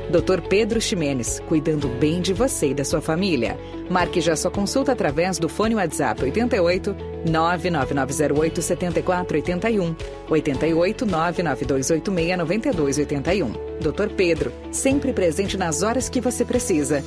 Dr. 0.11 0.41
Pedro 0.49 0.81
Ximenes, 0.81 1.39
cuidando 1.47 1.87
bem 1.87 2.19
de 2.21 2.33
você 2.33 2.71
e 2.71 2.73
da 2.73 2.83
sua 2.83 2.99
família. 2.99 3.57
Marque 3.89 4.19
já 4.19 4.35
sua 4.35 4.51
consulta 4.51 4.91
através 4.91 5.39
do 5.39 5.47
fone 5.47 5.73
WhatsApp 5.73 6.21
88 6.21 6.93
99908 7.29 8.61
7481 8.61 9.95
88 10.29 11.05
99286 11.05 12.37
9281. 12.37 13.51
Dr. 13.79 14.13
Pedro, 14.15 14.51
sempre 14.69 15.13
presente 15.13 15.57
nas 15.57 15.81
horas 15.81 16.09
que 16.09 16.19
você 16.19 16.43
precisa. 16.43 17.01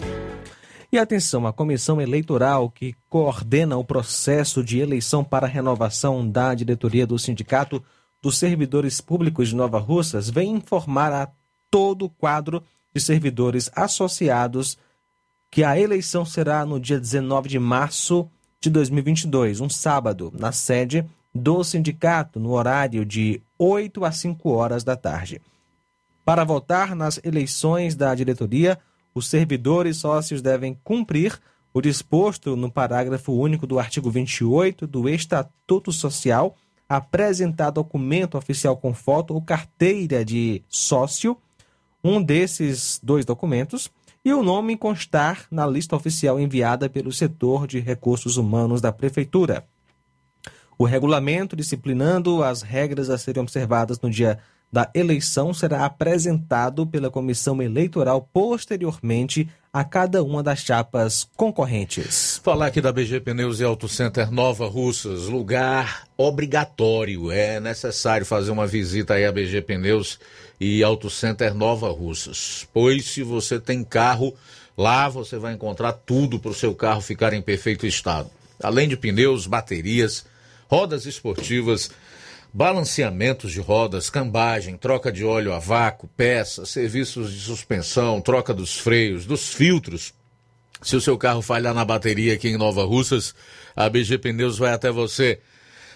E 0.90 0.96
atenção, 0.96 1.46
a 1.46 1.52
comissão 1.52 2.00
eleitoral 2.00 2.70
que 2.70 2.94
coordena 3.10 3.76
o 3.76 3.84
processo 3.84 4.64
de 4.64 4.78
eleição 4.78 5.22
para 5.22 5.46
renovação 5.46 6.26
da 6.26 6.54
diretoria 6.54 7.06
do 7.06 7.18
Sindicato 7.18 7.84
dos 8.22 8.38
Servidores 8.38 9.02
Públicos 9.02 9.48
de 9.48 9.56
Nova 9.56 9.78
Russas 9.78 10.30
vem 10.30 10.52
informar 10.52 11.12
a 11.12 11.28
todo 11.70 12.06
o 12.06 12.10
quadro 12.10 12.62
de 12.94 13.00
servidores 13.00 13.70
associados, 13.74 14.78
que 15.50 15.64
a 15.64 15.78
eleição 15.78 16.24
será 16.24 16.64
no 16.64 16.78
dia 16.78 16.98
19 16.98 17.48
de 17.48 17.58
março 17.58 18.28
de 18.60 18.70
2022, 18.70 19.60
um 19.60 19.68
sábado, 19.68 20.32
na 20.38 20.52
sede 20.52 21.04
do 21.34 21.64
sindicato, 21.64 22.38
no 22.38 22.52
horário 22.52 23.04
de 23.04 23.42
8 23.58 24.04
a 24.04 24.12
5 24.12 24.48
horas 24.50 24.84
da 24.84 24.96
tarde. 24.96 25.40
Para 26.24 26.44
votar 26.44 26.94
nas 26.94 27.20
eleições 27.22 27.94
da 27.94 28.14
diretoria, 28.14 28.78
os 29.14 29.28
servidores 29.28 29.98
sócios 29.98 30.40
devem 30.40 30.78
cumprir 30.82 31.38
o 31.72 31.80
disposto 31.80 32.56
no 32.56 32.70
parágrafo 32.70 33.32
único 33.32 33.66
do 33.66 33.78
artigo 33.78 34.10
28 34.10 34.86
do 34.86 35.08
Estatuto 35.08 35.92
Social, 35.92 36.56
apresentar 36.88 37.70
documento 37.70 38.38
oficial 38.38 38.76
com 38.76 38.94
foto 38.94 39.34
ou 39.34 39.42
carteira 39.42 40.24
de 40.24 40.62
sócio 40.68 41.36
um 42.04 42.22
desses 42.22 43.00
dois 43.02 43.24
documentos 43.24 43.90
e 44.22 44.32
o 44.32 44.42
nome 44.42 44.76
constar 44.76 45.46
na 45.50 45.66
lista 45.66 45.96
oficial 45.96 46.38
enviada 46.38 46.88
pelo 46.88 47.10
setor 47.10 47.66
de 47.66 47.80
recursos 47.80 48.36
humanos 48.36 48.82
da 48.82 48.92
Prefeitura. 48.92 49.66
O 50.76 50.84
regulamento 50.84 51.56
disciplinando 51.56 52.42
as 52.42 52.60
regras 52.60 53.08
a 53.08 53.16
serem 53.16 53.42
observadas 53.42 53.98
no 54.00 54.10
dia 54.10 54.38
da 54.74 54.90
eleição 54.92 55.54
será 55.54 55.84
apresentado 55.84 56.84
pela 56.84 57.08
comissão 57.08 57.62
eleitoral 57.62 58.28
posteriormente 58.32 59.48
a 59.72 59.84
cada 59.84 60.20
uma 60.20 60.42
das 60.42 60.58
chapas 60.58 61.28
concorrentes. 61.36 62.40
Falar 62.42 62.66
aqui 62.66 62.80
da 62.80 62.92
BG 62.92 63.20
Pneus 63.20 63.60
e 63.60 63.64
Auto 63.64 63.88
Center 63.88 64.32
Nova 64.32 64.66
Russas, 64.66 65.28
lugar 65.28 66.08
obrigatório. 66.16 67.30
É 67.30 67.60
necessário 67.60 68.26
fazer 68.26 68.50
uma 68.50 68.66
visita 68.66 69.14
aí 69.14 69.24
à 69.24 69.30
BG 69.30 69.62
Pneus 69.62 70.18
e 70.60 70.82
Auto 70.82 71.08
Center 71.08 71.54
Nova 71.54 71.88
Russas. 71.92 72.66
Pois 72.74 73.04
se 73.04 73.22
você 73.22 73.60
tem 73.60 73.84
carro, 73.84 74.34
lá 74.76 75.08
você 75.08 75.38
vai 75.38 75.54
encontrar 75.54 75.92
tudo 75.92 76.40
para 76.40 76.50
o 76.50 76.54
seu 76.54 76.74
carro 76.74 77.00
ficar 77.00 77.32
em 77.32 77.40
perfeito 77.40 77.86
estado. 77.86 78.28
Além 78.60 78.88
de 78.88 78.96
pneus, 78.96 79.46
baterias, 79.46 80.26
rodas 80.66 81.06
esportivas, 81.06 81.92
balanceamentos 82.54 83.50
de 83.50 83.60
rodas, 83.60 84.08
cambagem, 84.08 84.76
troca 84.76 85.10
de 85.10 85.24
óleo 85.24 85.52
a 85.52 85.58
vácuo, 85.58 86.08
peças, 86.16 86.70
serviços 86.70 87.32
de 87.32 87.40
suspensão, 87.40 88.20
troca 88.20 88.54
dos 88.54 88.78
freios, 88.78 89.26
dos 89.26 89.52
filtros. 89.52 90.14
Se 90.80 90.94
o 90.94 91.00
seu 91.00 91.18
carro 91.18 91.42
falhar 91.42 91.74
na 91.74 91.84
bateria 91.84 92.34
aqui 92.34 92.50
em 92.50 92.56
Nova 92.56 92.84
Russas, 92.84 93.34
a 93.74 93.88
BG 93.88 94.18
Pneus 94.18 94.56
vai 94.56 94.72
até 94.72 94.92
você. 94.92 95.40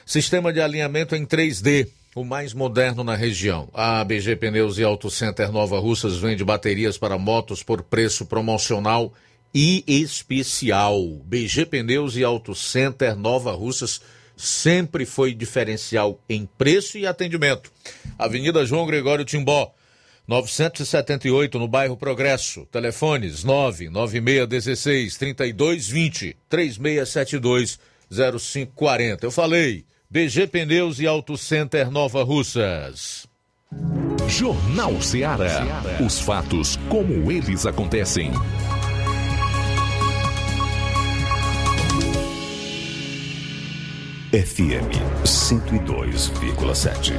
Sistema 0.05 0.53
de 0.53 0.61
alinhamento 0.61 1.15
em 1.15 1.25
3D, 1.25 1.87
o 2.13 2.25
mais 2.25 2.53
moderno 2.53 3.05
na 3.05 3.15
região. 3.15 3.69
A 3.73 4.03
BG 4.03 4.35
Pneus 4.35 4.79
e 4.79 4.83
Auto 4.83 5.09
Center 5.13 5.53
Nova 5.53 5.79
Russas 5.79 6.17
vende 6.17 6.43
baterias 6.43 6.99
para 6.99 7.17
motos 7.17 7.63
por 7.63 7.85
preço 7.85 8.27
promocional 8.27 9.15
e 9.55 9.85
especial. 9.87 11.01
BG 11.25 11.67
Pneus 11.67 12.17
e 12.17 12.25
Auto 12.25 12.53
Center 12.53 13.15
Nova 13.15 13.53
Russas 13.53 14.01
sempre 14.39 15.05
foi 15.05 15.35
diferencial 15.35 16.19
em 16.29 16.49
preço 16.57 16.97
e 16.97 17.07
atendimento. 17.07 17.71
Avenida 18.19 18.65
João 18.65 18.87
Gregório 18.87 19.25
Timbó, 19.25 19.75
978, 20.27 21.59
no 21.59 21.67
bairro 21.67 21.97
Progresso. 21.97 22.67
Telefones 22.71 23.43
99616 23.45 25.17
3220 25.17 26.37
3672 26.49 27.79
0540. 28.11 29.27
Eu 29.27 29.31
falei, 29.31 29.85
BG 30.11 30.47
Pneus 30.47 31.01
e 31.01 31.07
Auto 31.07 31.37
Center 31.37 31.91
Nova 31.91 32.23
Russas. 32.23 33.27
Jornal 34.29 35.01
Ceará. 35.01 35.83
Os 36.05 36.21
fatos 36.21 36.77
como 36.89 37.33
eles 37.33 37.65
acontecem. 37.65 38.31
FM 44.31 44.93
102,7. 45.25 47.15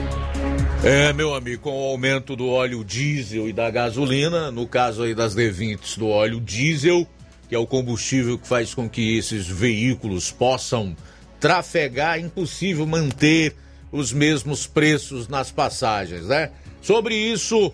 É, 0.84 1.12
meu 1.12 1.34
amigo, 1.34 1.64
com 1.64 1.72
o 1.72 1.90
aumento 1.90 2.36
do 2.36 2.48
óleo 2.48 2.84
diesel 2.84 3.50
e 3.50 3.54
da 3.54 3.72
gasolina, 3.72 4.52
no 4.52 4.68
caso 4.68 5.02
aí 5.02 5.16
das 5.16 5.36
D20 5.36 5.98
do 5.98 6.08
óleo 6.08 6.40
diesel, 6.40 7.08
que 7.48 7.56
é 7.56 7.58
o 7.58 7.66
combustível 7.66 8.38
que 8.38 8.48
faz 8.48 8.76
com 8.76 8.88
que 8.88 9.18
esses 9.18 9.48
veículos 9.48 10.32
possam 10.32 10.96
trafegar, 11.40 12.18
é 12.18 12.22
impossível 12.22 12.86
manter 12.86 13.56
os 13.92 14.14
mesmos 14.14 14.68
preços 14.68 15.28
nas 15.28 15.50
passagens, 15.50 16.28
né? 16.28 16.52
Sobre 16.80 17.16
isso, 17.16 17.74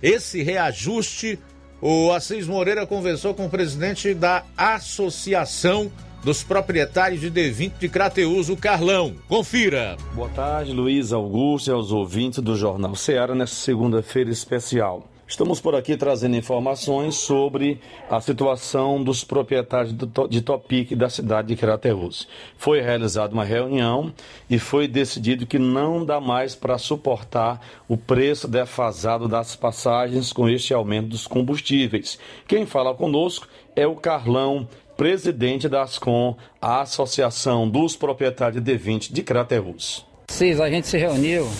esse 0.00 0.40
reajuste, 0.40 1.36
o 1.80 2.12
Assis 2.12 2.46
Moreira 2.46 2.86
conversou 2.86 3.34
com 3.34 3.46
o 3.46 3.50
presidente 3.50 4.14
da 4.14 4.44
Associação 4.56 5.90
dos 6.22 6.44
proprietários 6.44 7.20
de 7.20 7.30
D20 7.30 7.72
de 7.80 7.88
Crateus, 7.88 8.48
o 8.48 8.56
Carlão. 8.56 9.14
Confira. 9.28 9.96
Boa 10.14 10.28
tarde, 10.28 10.72
Luiz 10.72 11.12
Augusto 11.12 11.68
e 11.68 11.72
aos 11.72 11.90
ouvintes 11.90 12.38
do 12.38 12.56
Jornal 12.56 12.94
Ceará 12.94 13.34
nesta 13.34 13.56
segunda-feira 13.56 14.30
especial. 14.30 15.08
Estamos 15.26 15.62
por 15.62 15.74
aqui 15.74 15.96
trazendo 15.96 16.36
informações 16.36 17.14
sobre 17.14 17.80
a 18.10 18.20
situação 18.20 19.02
dos 19.02 19.24
proprietários 19.24 19.94
de 20.28 20.42
Topic 20.42 20.92
da 20.94 21.08
cidade 21.08 21.48
de 21.48 21.56
Crateus. 21.56 22.28
Foi 22.58 22.82
realizada 22.82 23.32
uma 23.32 23.42
reunião 23.42 24.12
e 24.50 24.58
foi 24.58 24.86
decidido 24.86 25.46
que 25.46 25.58
não 25.58 26.04
dá 26.04 26.20
mais 26.20 26.54
para 26.54 26.76
suportar 26.76 27.60
o 27.88 27.96
preço 27.96 28.46
defasado 28.46 29.26
das 29.26 29.56
passagens 29.56 30.34
com 30.34 30.50
este 30.50 30.74
aumento 30.74 31.08
dos 31.08 31.26
combustíveis. 31.26 32.18
Quem 32.46 32.66
fala 32.66 32.94
conosco 32.94 33.48
é 33.74 33.86
o 33.86 33.96
Carlão 33.96 34.68
presidente 35.02 35.68
da 35.68 35.82
ASCOM, 35.82 36.36
a 36.60 36.82
Associação 36.82 37.68
dos 37.68 37.96
Proprietários 37.96 38.62
de 38.62 38.72
D20 38.72 39.12
de 39.12 39.20
Crateus. 39.24 40.06
Cis, 40.28 40.60
a 40.60 40.70
gente 40.70 40.86
se 40.86 40.96
reuniu 40.96 41.50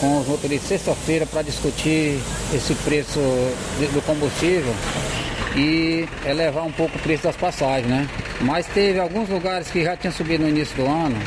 com 0.00 0.18
os 0.18 0.26
motoristas 0.26 0.66
sexta-feira 0.66 1.26
para 1.26 1.42
discutir 1.42 2.18
esse 2.54 2.74
preço 2.86 3.20
do 3.92 4.00
combustível 4.06 4.72
e 5.54 6.08
elevar 6.26 6.64
um 6.64 6.72
pouco 6.72 6.96
o 6.96 7.00
preço 7.02 7.24
das 7.24 7.36
passagens, 7.36 7.86
né? 7.86 8.08
Mas 8.40 8.66
teve 8.66 8.98
alguns 8.98 9.28
lugares 9.28 9.70
que 9.70 9.84
já 9.84 9.94
tinham 9.94 10.14
subido 10.14 10.44
no 10.44 10.48
início 10.48 10.74
do 10.76 10.86
ano, 10.86 11.18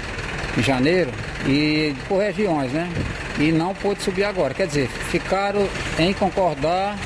em 0.58 0.64
janeiro, 0.64 1.12
e 1.48 1.94
por 2.08 2.20
regiões, 2.20 2.72
né? 2.72 2.92
E 3.38 3.52
não 3.52 3.76
pôde 3.76 4.02
subir 4.02 4.24
agora. 4.24 4.56
Quer 4.56 4.66
dizer, 4.66 4.88
ficaram 4.88 5.70
em 6.00 6.14
concordar 6.14 6.98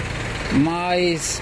Mas 0.53 1.41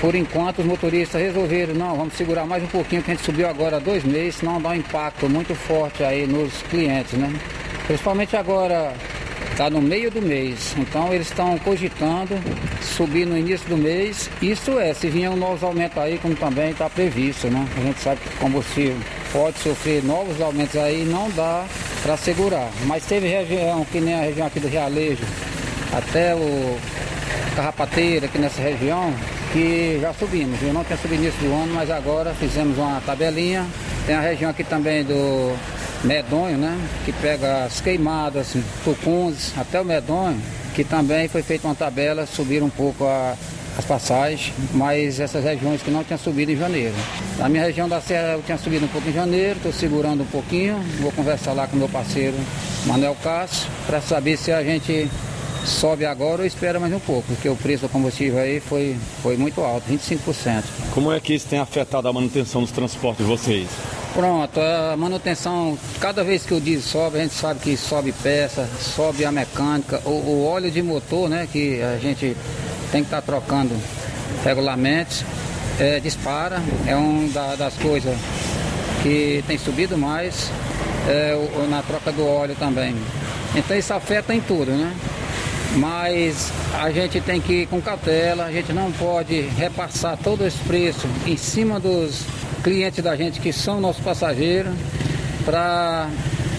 por 0.00 0.14
enquanto 0.14 0.60
os 0.60 0.64
motoristas 0.64 1.20
resolveram, 1.20 1.74
não, 1.74 1.96
vamos 1.96 2.14
segurar 2.14 2.46
mais 2.46 2.62
um 2.62 2.68
pouquinho 2.68 3.02
que 3.02 3.10
a 3.10 3.14
gente 3.14 3.24
subiu 3.24 3.48
agora 3.48 3.80
dois 3.80 4.04
meses, 4.04 4.36
senão 4.36 4.60
dá 4.60 4.70
um 4.70 4.74
impacto 4.74 5.28
muito 5.28 5.54
forte 5.54 6.04
aí 6.04 6.26
nos 6.26 6.62
clientes, 6.62 7.14
né? 7.14 7.32
Principalmente 7.86 8.36
agora 8.36 8.92
está 9.50 9.68
no 9.68 9.82
meio 9.82 10.08
do 10.08 10.22
mês, 10.22 10.74
então 10.78 11.12
eles 11.12 11.26
estão 11.26 11.58
cogitando 11.58 12.38
subir 12.80 13.26
no 13.26 13.36
início 13.36 13.68
do 13.68 13.76
mês. 13.76 14.30
Isso 14.40 14.78
é, 14.78 14.94
se 14.94 15.08
vier 15.08 15.30
um 15.30 15.36
novo 15.36 15.66
aumento 15.66 15.98
aí, 15.98 16.16
como 16.18 16.36
também 16.36 16.70
está 16.70 16.88
previsto, 16.88 17.48
né? 17.48 17.66
A 17.76 17.80
gente 17.80 18.00
sabe 18.00 18.20
que 18.20 18.28
o 18.28 18.38
combustível 18.38 18.96
pode 19.32 19.58
sofrer 19.58 20.04
novos 20.04 20.40
aumentos 20.40 20.76
aí, 20.76 21.04
não 21.04 21.28
dá 21.30 21.64
para 22.02 22.16
segurar. 22.16 22.70
Mas 22.86 23.04
teve 23.04 23.26
região, 23.26 23.84
que 23.84 24.00
nem 24.00 24.14
a 24.14 24.20
região 24.22 24.46
aqui 24.46 24.60
do 24.60 24.68
Realejo, 24.68 25.24
até 25.92 26.36
o 26.36 26.78
Carrapateira, 27.58 28.26
aqui 28.26 28.38
nessa 28.38 28.62
região, 28.62 29.12
que 29.52 29.98
já 30.00 30.14
subimos. 30.14 30.62
Eu 30.62 30.72
não 30.72 30.84
tinha 30.84 30.96
subido 30.96 31.24
início 31.24 31.40
do 31.40 31.52
ano, 31.52 31.74
mas 31.74 31.90
agora 31.90 32.32
fizemos 32.34 32.78
uma 32.78 33.00
tabelinha. 33.00 33.66
Tem 34.06 34.14
a 34.14 34.20
região 34.20 34.48
aqui 34.48 34.62
também 34.62 35.02
do 35.02 35.56
Medonho, 36.04 36.56
né? 36.56 36.78
Que 37.04 37.12
pega 37.14 37.64
as 37.64 37.80
queimadas, 37.80 38.54
tucuns, 38.84 39.52
até 39.58 39.80
o 39.80 39.84
Medonho, 39.84 40.40
que 40.72 40.84
também 40.84 41.26
foi 41.26 41.42
feita 41.42 41.66
uma 41.66 41.74
tabela, 41.74 42.26
subiram 42.26 42.66
um 42.66 42.70
pouco 42.70 43.04
a, 43.04 43.34
as 43.76 43.84
passagens, 43.84 44.52
mas 44.72 45.18
essas 45.18 45.42
regiões 45.42 45.82
que 45.82 45.90
não 45.90 46.04
tinham 46.04 46.18
subido 46.18 46.52
em 46.52 46.56
janeiro. 46.56 46.94
Na 47.38 47.48
minha 47.48 47.64
região 47.64 47.88
da 47.88 48.00
Serra 48.00 48.34
eu 48.34 48.42
tinha 48.42 48.56
subido 48.56 48.84
um 48.84 48.88
pouco 48.88 49.08
em 49.08 49.12
janeiro, 49.12 49.56
estou 49.56 49.72
segurando 49.72 50.22
um 50.22 50.26
pouquinho, 50.26 50.78
vou 51.00 51.10
conversar 51.10 51.54
lá 51.54 51.66
com 51.66 51.76
meu 51.76 51.88
parceiro 51.88 52.36
Manuel 52.86 53.16
Cássio 53.20 53.68
para 53.84 54.00
saber 54.00 54.36
se 54.36 54.52
a 54.52 54.62
gente 54.62 55.10
sobe 55.64 56.04
agora 56.04 56.42
ou 56.42 56.46
espera 56.46 56.80
mais 56.80 56.92
um 56.92 57.00
pouco, 57.00 57.26
porque 57.28 57.48
o 57.48 57.56
preço 57.56 57.82
do 57.82 57.88
combustível 57.88 58.38
aí 58.38 58.60
foi, 58.60 58.96
foi 59.22 59.36
muito 59.36 59.60
alto, 59.60 59.84
25%. 59.90 60.64
Como 60.92 61.12
é 61.12 61.20
que 61.20 61.34
isso 61.34 61.46
tem 61.46 61.58
afetado 61.58 62.08
a 62.08 62.12
manutenção 62.12 62.62
dos 62.62 62.70
transportes 62.70 63.24
de 63.24 63.30
vocês? 63.30 63.68
Pronto, 64.14 64.58
a 64.60 64.96
manutenção, 64.96 65.78
cada 66.00 66.24
vez 66.24 66.44
que 66.44 66.54
o 66.54 66.60
diesel 66.60 66.82
sobe, 66.82 67.18
a 67.18 67.22
gente 67.22 67.34
sabe 67.34 67.60
que 67.60 67.76
sobe 67.76 68.12
peça, 68.12 68.68
sobe 68.80 69.24
a 69.24 69.30
mecânica, 69.30 70.00
o, 70.04 70.10
o 70.10 70.46
óleo 70.46 70.70
de 70.70 70.82
motor, 70.82 71.28
né, 71.28 71.46
que 71.50 71.80
a 71.82 71.98
gente 71.98 72.36
tem 72.90 73.02
que 73.02 73.06
estar 73.06 73.20
tá 73.20 73.22
trocando 73.22 73.74
regularmente, 74.44 75.24
é, 75.78 76.00
dispara, 76.00 76.62
é 76.86 76.96
uma 76.96 77.28
da, 77.28 77.54
das 77.54 77.74
coisas 77.74 78.16
que 79.02 79.44
tem 79.46 79.56
subido 79.58 79.96
mais, 79.96 80.50
é, 81.06 81.36
na 81.68 81.82
troca 81.82 82.10
do 82.10 82.26
óleo 82.26 82.56
também. 82.58 82.94
Então 83.54 83.76
isso 83.76 83.92
afeta 83.94 84.34
em 84.34 84.40
tudo, 84.40 84.72
né? 84.72 84.92
Mas 85.76 86.52
a 86.80 86.90
gente 86.90 87.20
tem 87.20 87.40
que 87.40 87.62
ir 87.62 87.66
com 87.66 87.80
cautela, 87.80 88.44
a 88.44 88.52
gente 88.52 88.72
não 88.72 88.90
pode 88.92 89.40
repassar 89.40 90.16
todo 90.16 90.46
esse 90.46 90.58
preço 90.64 91.06
em 91.26 91.36
cima 91.36 91.78
dos 91.78 92.24
clientes 92.62 93.02
da 93.02 93.16
gente 93.16 93.40
que 93.40 93.52
são 93.52 93.80
nossos 93.80 94.02
passageiros, 94.02 94.72
para 95.44 96.08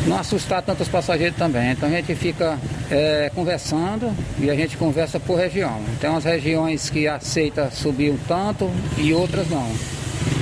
não 0.08 0.18
assustar 0.18 0.62
tantos 0.62 0.88
passageiros 0.88 1.38
também. 1.38 1.72
Então 1.72 1.88
a 1.90 1.92
gente 1.92 2.16
fica 2.16 2.58
é, 2.90 3.32
conversando 3.36 4.12
e 4.40 4.50
a 4.50 4.56
gente 4.56 4.78
conversa 4.78 5.20
por 5.20 5.38
região. 5.38 5.80
Tem 6.00 6.10
umas 6.10 6.24
regiões 6.24 6.90
que 6.90 7.08
aceita 7.08 7.70
subir 7.72 8.12
um 8.12 8.18
tanto 8.28 8.70
e 8.98 9.14
outras 9.14 9.50
não. 9.50 9.70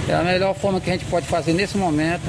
É 0.08 0.14
a 0.14 0.24
melhor 0.24 0.56
forma 0.56 0.80
que 0.80 0.90
a 0.90 0.94
gente 0.94 1.06
pode 1.06 1.28
fazer 1.28 1.54
nesse 1.54 1.78
momento 1.78 2.24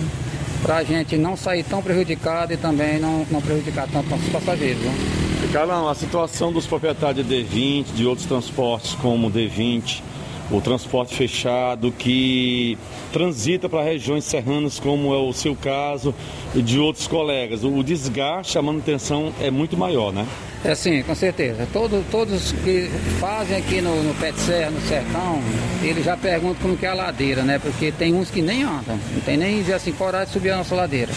para 0.62 0.78
a 0.78 0.84
gente 0.84 1.16
não 1.16 1.36
sair 1.36 1.62
tão 1.62 1.80
prejudicado 1.80 2.52
e 2.52 2.56
também 2.56 2.98
não, 2.98 3.24
não 3.30 3.40
prejudicar 3.40 3.86
tanto 3.86 4.10
nossos 4.10 4.28
passageiros. 4.30 4.82
Né? 4.82 5.27
Carlão, 5.52 5.88
a 5.88 5.94
situação 5.94 6.52
dos 6.52 6.66
proprietários 6.66 7.26
de 7.26 7.34
D20, 7.34 7.94
de 7.94 8.06
outros 8.06 8.26
transportes 8.26 8.94
como 8.96 9.30
D20, 9.30 10.02
o 10.50 10.60
transporte 10.60 11.14
fechado 11.14 11.90
que 11.90 12.76
transita 13.12 13.66
para 13.66 13.82
regiões 13.82 14.24
serranas, 14.24 14.78
como 14.78 15.12
é 15.14 15.16
o 15.16 15.32
seu 15.32 15.56
caso, 15.56 16.14
e 16.54 16.60
de 16.60 16.78
outros 16.78 17.06
colegas. 17.06 17.64
O 17.64 17.82
desgaste, 17.82 18.58
a 18.58 18.62
manutenção 18.62 19.32
é 19.40 19.50
muito 19.50 19.74
maior, 19.74 20.12
né? 20.12 20.26
É 20.64 20.74
sim, 20.74 21.02
com 21.02 21.14
certeza. 21.14 21.66
Todo, 21.72 22.04
todos 22.10 22.52
que 22.64 22.90
fazem 23.20 23.56
aqui 23.56 23.80
no, 23.80 24.02
no 24.02 24.14
Pé 24.14 24.32
de 24.32 24.40
Serra, 24.40 24.70
no 24.70 24.80
Sertão, 24.80 25.40
eles 25.82 26.04
já 26.04 26.16
perguntam 26.16 26.56
como 26.60 26.76
que 26.76 26.84
é 26.84 26.88
a 26.88 26.94
ladeira, 26.94 27.42
né? 27.42 27.58
Porque 27.58 27.92
tem 27.92 28.12
uns 28.12 28.30
que 28.30 28.42
nem 28.42 28.64
andam, 28.64 28.98
não 29.12 29.20
tem 29.24 29.36
nem 29.36 29.64
assim, 29.72 29.92
coragem 29.92 30.26
de 30.26 30.32
subir 30.32 30.50
a 30.50 30.56
nossa 30.56 30.74
ladeira. 30.74 31.12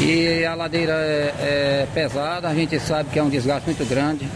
E 0.00 0.44
a 0.44 0.54
ladeira 0.54 0.92
é, 0.92 1.34
é 1.40 1.88
pesada, 1.92 2.48
a 2.48 2.54
gente 2.54 2.78
sabe 2.80 3.10
que 3.10 3.18
é 3.18 3.22
um 3.22 3.28
desgaste 3.28 3.66
muito 3.66 3.84
grande. 3.86 4.26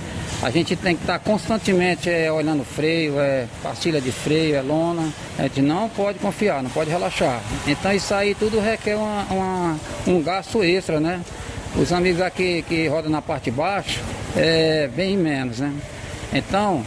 A 0.42 0.50
gente 0.50 0.74
tem 0.74 0.96
que 0.96 1.02
estar 1.02 1.18
constantemente 1.18 2.08
é, 2.08 2.32
olhando 2.32 2.64
freio, 2.64 3.20
é, 3.20 3.46
pastilha 3.62 4.00
de 4.00 4.10
freio, 4.10 4.56
é 4.56 4.62
lona. 4.62 5.12
A 5.38 5.42
gente 5.42 5.60
não 5.60 5.88
pode 5.88 6.18
confiar, 6.18 6.62
não 6.62 6.70
pode 6.70 6.88
relaxar. 6.88 7.42
Então 7.66 7.92
isso 7.92 8.14
aí 8.14 8.34
tudo 8.34 8.58
requer 8.58 8.96
uma, 8.96 9.26
uma, 9.30 9.80
um 10.06 10.22
gasto 10.22 10.62
extra, 10.64 10.98
né? 10.98 11.20
Os 11.76 11.92
amigos 11.92 12.22
aqui 12.22 12.64
que 12.66 12.88
rodam 12.88 13.10
na 13.10 13.20
parte 13.20 13.44
de 13.44 13.50
baixo, 13.50 14.00
é 14.36 14.88
bem 14.94 15.16
menos, 15.16 15.58
né? 15.58 15.72
Então, 16.32 16.84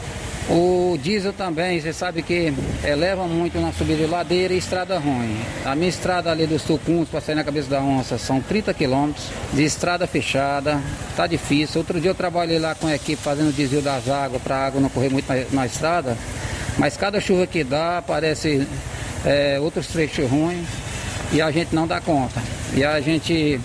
o 0.49 0.97
diesel 1.01 1.31
também, 1.31 1.79
você 1.79 1.93
sabe 1.93 2.21
que 2.21 2.53
é, 2.83 2.95
leva 2.95 3.25
muito 3.25 3.59
na 3.59 3.71
subida 3.71 4.03
de 4.03 4.09
ladeira 4.09 4.53
e 4.53 4.57
estrada 4.57 4.99
ruim. 4.99 5.37
A 5.63 5.73
minha 5.73 5.87
estrada 5.87 6.29
ali 6.29 6.45
dos 6.45 6.63
Tucuns 6.63 7.07
para 7.07 7.21
sair 7.21 7.35
na 7.35 7.43
cabeça 7.45 7.69
da 7.69 7.81
onça 7.81 8.17
são 8.17 8.41
30 8.41 8.73
quilômetros 8.73 9.25
de 9.53 9.63
estrada 9.63 10.05
fechada, 10.05 10.81
tá 11.15 11.27
difícil. 11.27 11.79
Outro 11.79 11.99
dia 11.99 12.11
eu 12.11 12.15
trabalhei 12.15 12.59
lá 12.59 12.75
com 12.75 12.87
a 12.87 12.95
equipe 12.95 13.21
fazendo 13.21 13.55
desvio 13.55 13.81
das 13.81 14.09
águas 14.09 14.41
para 14.41 14.57
a 14.57 14.65
água 14.65 14.81
não 14.81 14.89
correr 14.89 15.09
muito 15.09 15.27
na, 15.29 15.45
na, 15.51 15.65
estrada, 15.65 16.17
mas 16.77 16.97
cada 16.97 17.21
chuva 17.21 17.47
que 17.47 17.63
dá 17.63 17.99
aparece 17.99 18.67
é, 19.25 19.57
outros 19.61 19.87
trechos 19.87 20.29
ruins 20.29 20.67
e 21.31 21.41
a 21.41 21.49
gente 21.51 21.73
não 21.73 21.87
dá 21.87 22.01
conta. 22.01 22.41
E 22.75 22.83
a 22.83 22.99
gente 22.99 23.61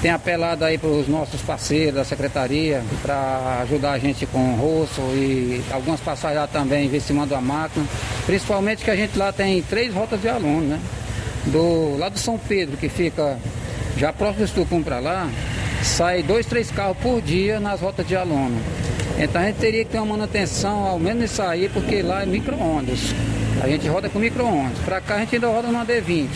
tem 0.00 0.10
apelado 0.10 0.64
aí 0.64 0.76
para 0.76 0.90
os 0.90 1.08
nossos 1.08 1.40
parceiros 1.40 1.94
da 1.94 2.04
secretaria 2.04 2.82
para 3.02 3.60
ajudar 3.62 3.92
a 3.92 3.98
gente 3.98 4.26
com 4.26 4.52
o 4.52 4.56
rosto 4.56 5.00
e 5.14 5.62
algumas 5.70 6.00
passagens 6.00 6.40
lá 6.40 6.46
também 6.46 6.86
investimento 6.86 7.34
a 7.34 7.40
máquina. 7.40 7.86
Principalmente 8.26 8.84
que 8.84 8.90
a 8.90 8.96
gente 8.96 9.18
lá 9.18 9.32
tem 9.32 9.62
três 9.62 9.92
rotas 9.92 10.20
de 10.20 10.28
alunos, 10.28 10.68
né? 10.68 10.80
Do 11.46 11.96
lado 11.96 12.14
do 12.14 12.18
São 12.18 12.38
Pedro, 12.38 12.76
que 12.76 12.88
fica 12.88 13.38
já 13.96 14.12
próximo 14.12 14.40
do 14.40 14.44
Estucum 14.44 14.82
para 14.82 14.98
lá, 14.98 15.28
sai 15.82 16.22
dois, 16.22 16.44
três 16.44 16.70
carros 16.70 16.96
por 16.98 17.22
dia 17.22 17.58
nas 17.58 17.80
rotas 17.80 18.06
de 18.06 18.14
aluno. 18.14 18.60
Então 19.18 19.40
a 19.40 19.46
gente 19.46 19.56
teria 19.56 19.84
que 19.84 19.92
ter 19.92 19.98
uma 19.98 20.16
manutenção, 20.16 20.84
ao 20.84 20.98
menos 20.98 21.30
isso 21.30 21.40
aí, 21.40 21.70
porque 21.70 22.02
lá 22.02 22.22
é 22.22 22.26
micro-ondas. 22.26 23.14
A 23.62 23.68
gente 23.68 23.88
roda 23.88 24.10
com 24.10 24.18
micro-ondas. 24.18 24.78
Para 24.84 25.00
cá 25.00 25.14
a 25.14 25.18
gente 25.20 25.36
ainda 25.36 25.48
roda 25.48 25.68
numa 25.68 25.86
D20. 25.86 26.28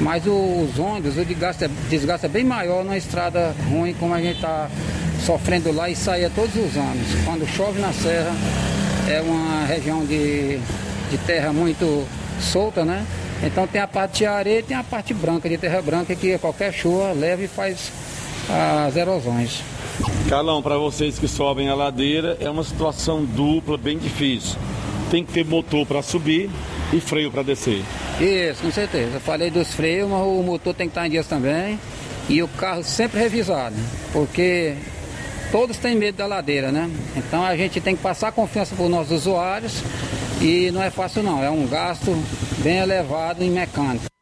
Mas 0.00 0.24
os 0.26 0.78
ônibus, 0.78 1.16
o 1.16 1.24
desgaste, 1.24 1.64
é, 1.64 1.70
desgaste 1.88 2.26
é 2.26 2.28
bem 2.28 2.44
maior 2.44 2.84
na 2.84 2.96
estrada 2.96 3.54
ruim, 3.68 3.94
como 3.94 4.14
a 4.14 4.20
gente 4.20 4.36
está 4.36 4.68
sofrendo 5.24 5.72
lá 5.72 5.88
e 5.88 5.96
saía 5.96 6.30
todos 6.34 6.54
os 6.54 6.76
anos. 6.76 7.06
Quando 7.24 7.46
chove 7.46 7.80
na 7.80 7.92
serra, 7.92 8.32
é 9.08 9.20
uma 9.22 9.64
região 9.66 10.04
de, 10.04 10.58
de 11.10 11.18
terra 11.26 11.52
muito 11.52 12.04
solta, 12.40 12.84
né? 12.84 13.06
Então 13.42 13.66
tem 13.66 13.80
a 13.80 13.86
parte 13.86 14.18
de 14.18 14.26
areia 14.26 14.60
e 14.60 14.62
tem 14.62 14.76
a 14.76 14.84
parte 14.84 15.12
branca, 15.12 15.48
de 15.48 15.58
terra 15.58 15.80
branca, 15.80 16.14
que 16.14 16.38
qualquer 16.38 16.72
chuva 16.72 17.12
leva 17.12 17.42
e 17.42 17.48
faz 17.48 17.92
as 18.86 18.96
erosões. 18.96 19.62
Carlão, 20.28 20.62
para 20.62 20.76
vocês 20.76 21.18
que 21.18 21.28
sobem 21.28 21.68
a 21.68 21.74
ladeira, 21.74 22.36
é 22.40 22.50
uma 22.50 22.64
situação 22.64 23.24
dupla, 23.24 23.76
bem 23.76 23.98
difícil. 23.98 24.56
Tem 25.10 25.24
que 25.24 25.32
ter 25.32 25.44
motor 25.44 25.86
para 25.86 26.02
subir 26.02 26.50
e 26.94 27.00
freio 27.00 27.30
para 27.30 27.42
descer. 27.42 27.82
Isso, 28.20 28.62
com 28.62 28.70
certeza. 28.70 29.14
Eu 29.14 29.20
falei 29.20 29.50
dos 29.50 29.74
freios, 29.74 30.08
mas 30.08 30.22
o 30.22 30.42
motor 30.42 30.72
tem 30.72 30.86
que 30.86 30.92
estar 30.92 31.06
em 31.06 31.10
dias 31.10 31.26
também. 31.26 31.78
E 32.28 32.42
o 32.42 32.48
carro 32.48 32.82
sempre 32.82 33.20
revisado, 33.20 33.76
porque 34.12 34.74
todos 35.52 35.76
têm 35.76 35.94
medo 35.94 36.16
da 36.16 36.26
ladeira, 36.26 36.72
né? 36.72 36.90
Então 37.16 37.44
a 37.44 37.54
gente 37.56 37.80
tem 37.80 37.94
que 37.94 38.02
passar 38.02 38.32
confiança 38.32 38.74
para 38.74 38.84
os 38.84 38.90
nossos 38.90 39.12
usuários 39.12 39.82
e 40.40 40.70
não 40.70 40.82
é 40.82 40.88
fácil 40.88 41.22
não, 41.22 41.44
é 41.44 41.50
um 41.50 41.66
gasto 41.66 42.16
bem 42.62 42.78
elevado 42.78 43.44
em 43.44 43.50
mecânica. 43.50 44.13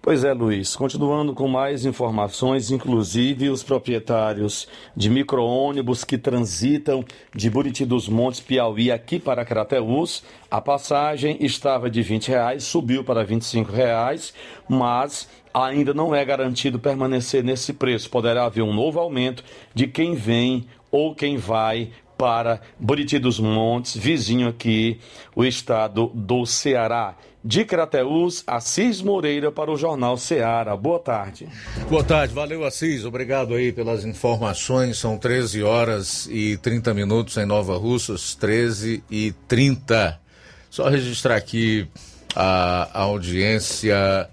Pois 0.00 0.22
é, 0.22 0.32
Luiz. 0.32 0.76
Continuando 0.76 1.34
com 1.34 1.48
mais 1.48 1.84
informações, 1.84 2.70
inclusive 2.70 3.50
os 3.50 3.64
proprietários 3.64 4.68
de 4.96 5.10
micro-ônibus 5.10 6.04
que 6.04 6.16
transitam 6.16 7.04
de 7.34 7.50
Buriti 7.50 7.84
dos 7.84 8.08
Montes, 8.08 8.40
Piauí, 8.40 8.92
aqui 8.92 9.18
para 9.18 9.44
Crateús, 9.44 10.22
a 10.48 10.60
passagem 10.60 11.36
estava 11.40 11.90
de 11.90 12.00
20 12.00 12.28
reais, 12.28 12.64
subiu 12.64 13.02
para 13.02 13.24
25 13.24 13.72
reais, 13.72 14.32
mas 14.68 15.28
ainda 15.52 15.92
não 15.92 16.14
é 16.14 16.24
garantido 16.24 16.78
permanecer 16.78 17.42
nesse 17.42 17.72
preço. 17.72 18.08
Poderá 18.08 18.44
haver 18.44 18.62
um 18.62 18.72
novo 18.72 19.00
aumento 19.00 19.42
de 19.74 19.88
quem 19.88 20.14
vem 20.14 20.66
ou 20.92 21.14
quem 21.14 21.36
vai 21.36 21.90
para 22.18 22.60
Buriti 22.78 23.16
dos 23.16 23.38
Montes, 23.38 23.96
vizinho 23.96 24.48
aqui, 24.48 24.98
o 25.36 25.44
estado 25.44 26.10
do 26.12 26.44
Ceará. 26.44 27.14
De 27.44 27.64
Crateús, 27.64 28.42
Assis 28.44 29.00
Moreira 29.00 29.52
para 29.52 29.70
o 29.70 29.76
Jornal 29.76 30.18
Ceará. 30.18 30.76
Boa 30.76 30.98
tarde. 30.98 31.48
Boa 31.88 32.02
tarde, 32.02 32.34
valeu 32.34 32.64
Assis, 32.64 33.04
obrigado 33.04 33.54
aí 33.54 33.72
pelas 33.72 34.04
informações. 34.04 34.98
São 34.98 35.16
13 35.16 35.62
horas 35.62 36.28
e 36.30 36.56
30 36.56 36.92
minutos 36.92 37.36
em 37.36 37.46
Nova 37.46 37.78
Russas, 37.78 38.34
13 38.34 39.04
e 39.08 39.32
30. 39.46 40.20
Só 40.68 40.88
registrar 40.88 41.36
aqui 41.36 41.88
a, 42.34 43.02
audiência 43.02 44.28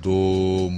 do 0.00 0.70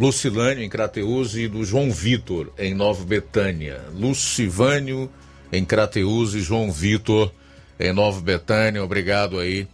Lucilânio 0.00 0.64
em 0.64 0.68
Crateus 0.68 1.36
e 1.36 1.46
do 1.46 1.64
João 1.64 1.90
Vitor 1.92 2.52
em 2.58 2.74
Nova 2.74 3.04
Betânia. 3.04 3.80
Lucivânio 3.94 5.08
em 5.52 5.64
Crateus 5.64 6.34
e 6.34 6.40
João 6.40 6.72
Vitor 6.72 7.30
em 7.78 7.92
Nova 7.92 8.20
Betânia. 8.20 8.82
Obrigado 8.82 9.38
aí 9.38 9.68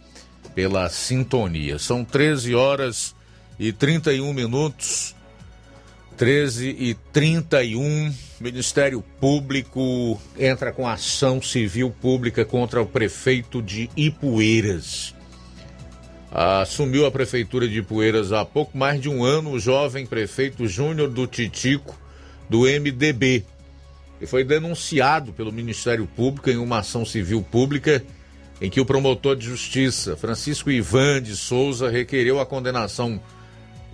pela 0.53 0.89
sintonia. 0.89 1.79
São 1.79 2.03
13 2.03 2.53
horas 2.53 3.15
e 3.57 3.71
31 3.71 4.33
minutos. 4.33 5.15
13 6.17 6.75
e 6.77 6.93
31, 7.13 8.13
Ministério 8.41 9.01
Público 9.21 10.21
entra 10.37 10.69
com 10.69 10.85
ação 10.85 11.41
civil 11.41 11.89
pública 11.91 12.43
contra 12.43 12.81
o 12.81 12.85
prefeito 12.85 13.61
de 13.61 13.89
Ipueiras. 13.95 15.15
Assumiu 16.29 17.05
a 17.05 17.11
prefeitura 17.11 17.69
de 17.69 17.79
Ipueiras 17.79 18.33
há 18.33 18.43
pouco 18.43 18.77
mais 18.77 18.99
de 18.99 19.07
um 19.07 19.23
ano 19.23 19.51
o 19.51 19.59
jovem 19.61 20.05
prefeito 20.05 20.67
Júnior 20.67 21.09
do 21.09 21.25
Titico, 21.25 21.97
do 22.49 22.63
MDB. 22.63 23.45
E 24.21 24.25
foi 24.25 24.43
denunciado 24.43 25.31
pelo 25.31 25.51
Ministério 25.51 26.05
Público 26.05 26.49
em 26.49 26.57
uma 26.57 26.79
ação 26.79 27.05
civil 27.05 27.41
pública 27.41 28.03
em 28.61 28.69
que 28.69 28.81
o 28.81 28.85
promotor 28.85 29.35
de 29.35 29.45
justiça, 29.45 30.17
Francisco 30.17 30.69
Ivan 30.69 31.21
de 31.21 31.35
Souza, 31.35 31.89
requereu 31.89 32.39
a 32.39 32.45
condenação 32.45 33.21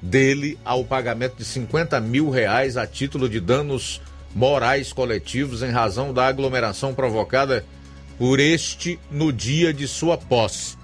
dele 0.01 0.57
ao 0.65 0.83
pagamento 0.83 1.35
de 1.37 1.45
50 1.45 1.99
mil 1.99 2.29
reais 2.29 2.75
a 2.75 2.87
título 2.87 3.29
de 3.29 3.39
danos 3.39 4.01
morais 4.33 4.91
coletivos 4.91 5.61
em 5.61 5.71
razão 5.71 6.13
da 6.13 6.27
aglomeração 6.27 6.93
provocada 6.93 7.63
por 8.17 8.39
este 8.39 8.99
no 9.11 9.31
dia 9.31 9.73
de 9.73 9.87
sua 9.87 10.17
posse. 10.17 10.75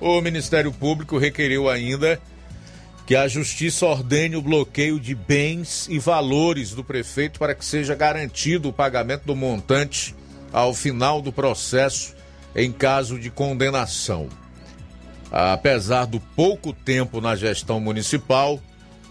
O 0.00 0.20
Ministério 0.20 0.70
Público 0.70 1.16
requeriu 1.16 1.68
ainda 1.68 2.20
que 3.06 3.14
a 3.14 3.28
Justiça 3.28 3.86
ordene 3.86 4.34
o 4.34 4.42
bloqueio 4.42 4.98
de 4.98 5.14
bens 5.14 5.86
e 5.88 5.96
valores 5.96 6.72
do 6.72 6.82
prefeito 6.82 7.38
para 7.38 7.54
que 7.54 7.64
seja 7.64 7.94
garantido 7.94 8.68
o 8.68 8.72
pagamento 8.72 9.24
do 9.24 9.36
montante 9.36 10.12
ao 10.52 10.74
final 10.74 11.22
do 11.22 11.32
processo 11.32 12.16
em 12.54 12.72
caso 12.72 13.16
de 13.16 13.30
condenação. 13.30 14.28
Apesar 15.30 16.06
do 16.06 16.18
pouco 16.18 16.72
tempo 16.72 17.20
na 17.20 17.36
gestão 17.36 17.78
municipal, 17.78 18.60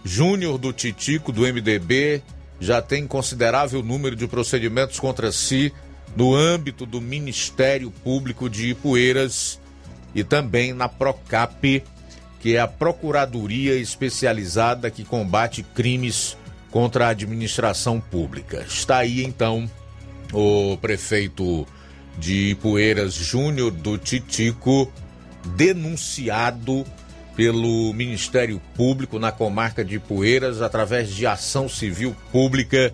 Júnior 0.03 0.57
do 0.57 0.73
Titico, 0.73 1.31
do 1.31 1.41
MDB, 1.41 2.21
já 2.59 2.81
tem 2.81 3.07
considerável 3.07 3.81
número 3.81 4.15
de 4.15 4.27
procedimentos 4.27 4.99
contra 4.99 5.31
si 5.31 5.71
no 6.17 6.35
âmbito 6.35 6.85
do 6.85 6.99
Ministério 6.99 7.91
Público 7.91 8.49
de 8.49 8.69
Ipueiras 8.69 9.59
e 10.13 10.23
também 10.23 10.73
na 10.73 10.87
PROCAP, 10.89 11.83
que 12.45 12.55
é 12.55 12.59
a 12.59 12.67
Procuradoria 12.67 13.73
Especializada 13.73 14.91
que 14.91 15.03
combate 15.03 15.63
crimes 15.63 16.37
contra 16.69 17.07
a 17.07 17.09
administração 17.09 17.99
pública. 17.99 18.63
Está 18.69 18.97
aí 18.97 19.23
então 19.23 19.67
o 20.31 20.77
prefeito 20.77 21.65
de 22.19 22.51
Ipueiras, 22.51 23.15
Júnior 23.15 23.71
do 23.71 23.97
Titico, 23.97 24.93
denunciado 25.55 26.85
pelo 27.35 27.91
Ministério 27.93 28.61
Público 28.75 29.17
na 29.17 29.31
comarca 29.31 29.83
de 29.83 29.97
Poeiras 29.97 30.61
através 30.61 31.09
de 31.09 31.25
ação 31.25 31.67
civil 31.67 32.15
pública 32.31 32.93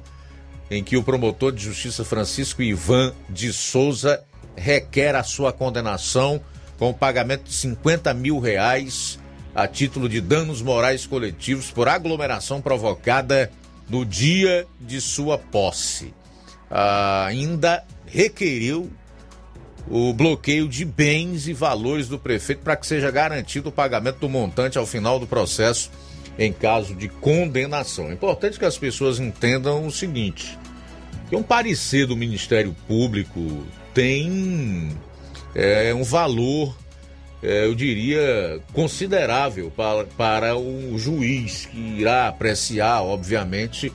em 0.69 0.81
que 0.81 0.95
o 0.95 1.03
promotor 1.03 1.51
de 1.51 1.61
justiça 1.61 2.05
Francisco 2.05 2.61
Ivan 2.61 3.11
de 3.29 3.51
Souza 3.51 4.23
requer 4.55 5.13
a 5.13 5.23
sua 5.23 5.51
condenação 5.51 6.39
com 6.79 6.93
pagamento 6.93 7.43
de 7.43 7.53
50 7.53 8.13
mil 8.13 8.39
reais 8.39 9.19
a 9.53 9.67
título 9.67 10.07
de 10.07 10.21
danos 10.21 10.61
morais 10.61 11.05
coletivos 11.05 11.71
por 11.71 11.87
aglomeração 11.87 12.61
provocada 12.61 13.51
no 13.89 14.05
dia 14.05 14.65
de 14.79 15.01
sua 15.01 15.37
posse. 15.37 16.13
Ah, 16.69 17.25
ainda 17.27 17.83
requeriu 18.05 18.89
o 19.89 20.13
bloqueio 20.13 20.67
de 20.67 20.85
bens 20.85 21.47
e 21.47 21.53
valores 21.53 22.07
do 22.07 22.17
prefeito 22.17 22.61
para 22.61 22.75
que 22.75 22.87
seja 22.87 23.11
garantido 23.11 23.69
o 23.69 23.71
pagamento 23.71 24.19
do 24.19 24.29
montante 24.29 24.77
ao 24.77 24.85
final 24.85 25.19
do 25.19 25.27
processo 25.27 25.91
em 26.37 26.53
caso 26.53 26.95
de 26.95 27.07
condenação. 27.07 28.09
É 28.09 28.13
importante 28.13 28.57
que 28.57 28.65
as 28.65 28.77
pessoas 28.77 29.19
entendam 29.19 29.85
o 29.85 29.91
seguinte: 29.91 30.57
que 31.29 31.35
um 31.35 31.43
parecer 31.43 32.07
do 32.07 32.15
Ministério 32.15 32.75
Público 32.87 33.63
tem 33.93 34.95
é, 35.53 35.93
um 35.93 36.03
valor, 36.03 36.75
eu 37.41 37.73
diria, 37.73 38.59
considerável 38.71 39.71
para, 39.71 40.03
para 40.05 40.57
o 40.57 40.97
juiz 40.97 41.65
que 41.65 41.79
irá 41.99 42.27
apreciar, 42.27 43.01
obviamente, 43.01 43.91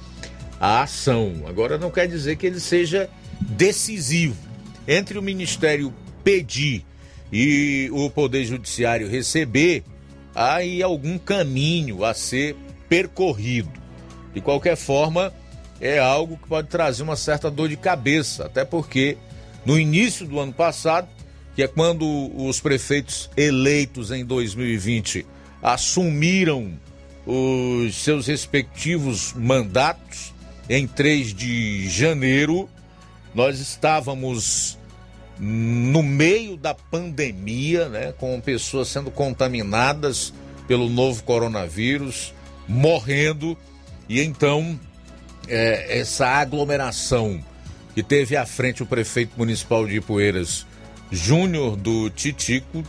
a 0.60 0.82
ação. 0.82 1.44
Agora, 1.46 1.78
não 1.78 1.90
quer 1.90 2.08
dizer 2.08 2.36
que 2.36 2.46
ele 2.46 2.58
seja 2.58 3.08
decisivo 3.40 4.36
entre 4.88 5.18
o 5.18 5.22
Ministério 5.22 5.92
pedir 6.24 6.84
e 7.32 7.88
o 7.92 8.08
Poder 8.10 8.44
Judiciário 8.44 9.08
receber, 9.08 9.84
há 10.34 10.56
aí 10.56 10.82
algum 10.82 11.18
caminho 11.18 12.04
a 12.04 12.14
ser 12.14 12.56
percorrido. 12.88 13.70
De 14.34 14.40
qualquer 14.40 14.76
forma, 14.76 15.32
é 15.80 15.98
algo 15.98 16.36
que 16.36 16.48
pode 16.48 16.68
trazer 16.68 17.02
uma 17.02 17.16
certa 17.16 17.50
dor 17.50 17.68
de 17.68 17.76
cabeça, 17.76 18.46
até 18.46 18.64
porque 18.64 19.16
no 19.64 19.78
início 19.78 20.26
do 20.26 20.38
ano 20.38 20.52
passado, 20.52 21.08
que 21.56 21.62
é 21.62 21.66
quando 21.66 22.04
os 22.36 22.60
prefeitos 22.60 23.30
eleitos 23.34 24.10
em 24.10 24.26
2020 24.26 25.24
assumiram 25.62 26.78
os 27.24 27.96
seus 27.96 28.26
respectivos 28.26 29.32
mandatos 29.32 30.34
em 30.68 30.86
3 30.86 31.32
de 31.32 31.88
janeiro, 31.88 32.68
nós 33.34 33.58
estávamos 33.58 34.78
no 35.38 36.02
meio 36.02 36.58
da 36.58 36.74
pandemia, 36.74 37.88
né, 37.88 38.12
com 38.12 38.38
pessoas 38.38 38.88
sendo 38.88 39.10
contaminadas 39.10 40.34
pelo 40.68 40.90
novo 40.90 41.22
coronavírus, 41.22 42.34
morrendo, 42.68 43.56
e 44.08 44.20
então 44.20 44.78
é, 45.48 46.00
essa 46.00 46.26
aglomeração 46.26 47.42
que 47.94 48.02
teve 48.02 48.36
à 48.36 48.44
frente 48.44 48.82
o 48.82 48.86
prefeito 48.86 49.32
municipal 49.38 49.86
de 49.86 49.96
Ipueiras, 49.96 50.66
Júnior 51.10 51.76
do 51.76 52.10
Titico, 52.10 52.82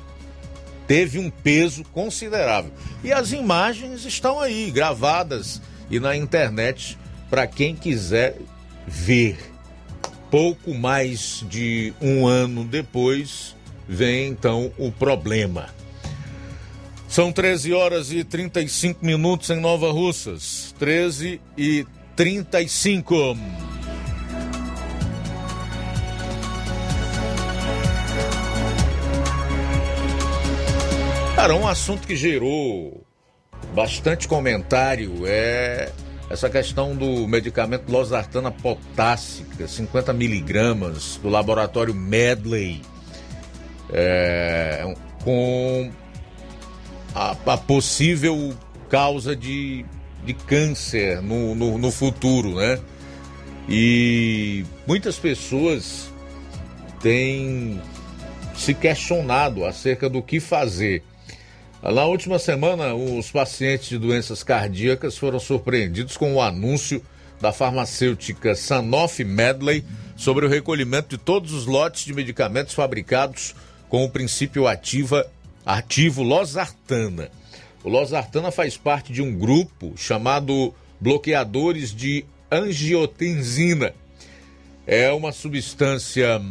teve 0.87 1.19
um 1.19 1.29
peso 1.29 1.83
considerável. 1.85 2.71
E 3.03 3.11
as 3.11 3.31
imagens 3.31 4.05
estão 4.05 4.39
aí, 4.39 4.71
gravadas 4.71 5.61
e 5.89 5.99
na 5.99 6.15
internet, 6.15 6.97
para 7.29 7.45
quem 7.45 7.75
quiser 7.75 8.37
ver. 8.87 9.37
Pouco 10.31 10.73
mais 10.73 11.45
de 11.47 11.93
um 12.01 12.27
ano 12.27 12.65
depois, 12.65 13.55
vem 13.87 14.27
então 14.27 14.71
o 14.77 14.91
problema. 14.91 15.69
São 17.07 17.31
13 17.31 17.73
horas 17.73 18.11
e 18.11 18.23
35 18.23 19.05
minutos 19.05 19.49
em 19.49 19.59
Nova 19.59 19.91
Russas. 19.91 20.75
13 20.77 21.39
e 21.57 21.85
35. 22.15 23.37
Cara, 31.37 31.53
um 31.53 31.67
assunto 31.67 32.07
que 32.07 32.15
gerou 32.15 33.05
bastante 33.75 34.27
comentário 34.27 35.21
é 35.27 35.91
essa 36.31 36.49
questão 36.49 36.95
do 36.95 37.27
medicamento 37.27 37.91
losartana 37.91 38.49
potássica, 38.49 39.67
50 39.67 40.13
miligramas, 40.13 41.19
do 41.21 41.29
laboratório 41.29 41.93
Medley, 41.93 42.81
é, 43.93 44.95
com 45.23 45.91
a, 47.13 47.35
a, 47.45 47.55
possível 47.55 48.51
causa 48.89 49.35
de, 49.35 49.85
de 50.25 50.33
câncer 50.33 51.21
no, 51.21 51.53
no, 51.53 51.77
no 51.77 51.91
futuro, 51.91 52.55
né? 52.55 52.79
E 53.69 54.65
muitas 54.87 55.19
pessoas 55.19 56.11
têm 56.99 57.79
se 58.55 58.73
questionado 58.73 59.65
acerca 59.65 60.09
do 60.09 60.23
que 60.23 60.39
fazer. 60.39 61.03
Na 61.81 62.05
última 62.05 62.39
semana, 62.39 62.95
os 62.95 63.29
pacientes 63.29 63.89
de 63.89 63.97
doenças 63.97 64.43
cardíacas 64.43 65.17
foram 65.17 65.39
surpreendidos 65.39 66.17
com 66.17 66.33
o 66.33 66.41
anúncio 66.41 67.01
da 67.39 67.51
farmacêutica 67.53 68.55
Sanofi 68.55 69.23
Medley 69.23 69.85
sobre 70.15 70.45
o 70.45 70.49
recolhimento 70.49 71.09
de 71.09 71.17
todos 71.17 71.53
os 71.53 71.67
lotes 71.67 72.03
de 72.03 72.13
medicamentos 72.13 72.73
fabricados 72.73 73.55
com 73.87 74.03
o 74.03 74.09
princípio 74.09 74.67
ativa, 74.67 75.29
ativo 75.65 76.23
losartana. 76.23 77.29
O 77.83 77.89
losartana 77.89 78.51
faz 78.51 78.75
parte 78.75 79.13
de 79.13 79.21
um 79.21 79.37
grupo 79.37 79.93
chamado 79.95 80.73
bloqueadores 80.99 81.93
de 81.93 82.25
angiotensina. 82.51 83.93
É 84.85 85.11
uma 85.11 85.31
substância 85.31 86.41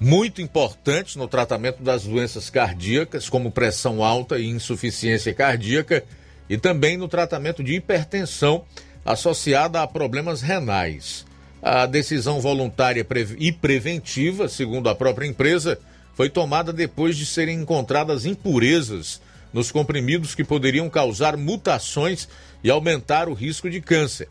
muito 0.00 0.42
importantes 0.42 1.16
no 1.16 1.28
tratamento 1.28 1.82
das 1.82 2.04
doenças 2.04 2.50
cardíacas, 2.50 3.28
como 3.28 3.50
pressão 3.50 4.02
alta 4.02 4.38
e 4.38 4.46
insuficiência 4.46 5.32
cardíaca, 5.32 6.04
e 6.48 6.58
também 6.58 6.96
no 6.96 7.08
tratamento 7.08 7.62
de 7.62 7.74
hipertensão 7.74 8.64
associada 9.04 9.82
a 9.82 9.86
problemas 9.86 10.42
renais. 10.42 11.24
A 11.62 11.86
decisão 11.86 12.40
voluntária 12.40 13.06
e 13.38 13.52
preventiva, 13.52 14.48
segundo 14.48 14.88
a 14.88 14.94
própria 14.94 15.26
empresa, 15.26 15.78
foi 16.14 16.28
tomada 16.28 16.72
depois 16.72 17.16
de 17.16 17.24
serem 17.24 17.60
encontradas 17.60 18.26
impurezas 18.26 19.20
nos 19.52 19.70
comprimidos 19.70 20.34
que 20.34 20.44
poderiam 20.44 20.90
causar 20.90 21.36
mutações 21.36 22.28
e 22.62 22.70
aumentar 22.70 23.28
o 23.28 23.34
risco 23.34 23.70
de 23.70 23.80
câncer. 23.80 24.28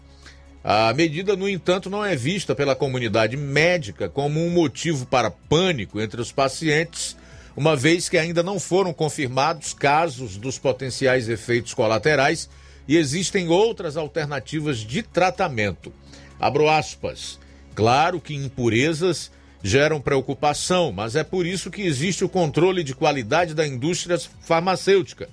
A 0.63 0.93
medida, 0.93 1.35
no 1.35 1.49
entanto, 1.49 1.89
não 1.89 2.05
é 2.05 2.15
vista 2.15 2.55
pela 2.55 2.73
comunidade 2.73 3.35
médica 3.35 4.07
como 4.07 4.39
um 4.39 4.49
motivo 4.49 5.05
para 5.05 5.29
pânico 5.29 5.99
entre 5.99 6.21
os 6.21 6.31
pacientes, 6.31 7.17
uma 7.53 7.75
vez 7.75 8.07
que 8.07 8.17
ainda 8.17 8.41
não 8.41 8.57
foram 8.61 8.93
confirmados 8.93 9.73
casos 9.73 10.37
dos 10.37 10.57
potenciais 10.57 11.27
efeitos 11.27 11.73
colaterais 11.73 12.49
e 12.87 12.95
existem 12.95 13.49
outras 13.49 13.97
alternativas 13.97 14.77
de 14.77 15.03
tratamento. 15.03 15.91
Abro 16.39 16.69
aspas. 16.69 17.37
Claro 17.75 18.21
que 18.21 18.33
impurezas 18.33 19.31
geram 19.61 19.99
preocupação, 19.99 20.93
mas 20.93 21.17
é 21.17 21.25
por 21.25 21.45
isso 21.45 21.69
que 21.69 21.81
existe 21.81 22.23
o 22.23 22.29
controle 22.29 22.85
de 22.85 22.95
qualidade 22.95 23.53
da 23.53 23.67
indústria 23.67 24.17
farmacêutica. 24.41 25.27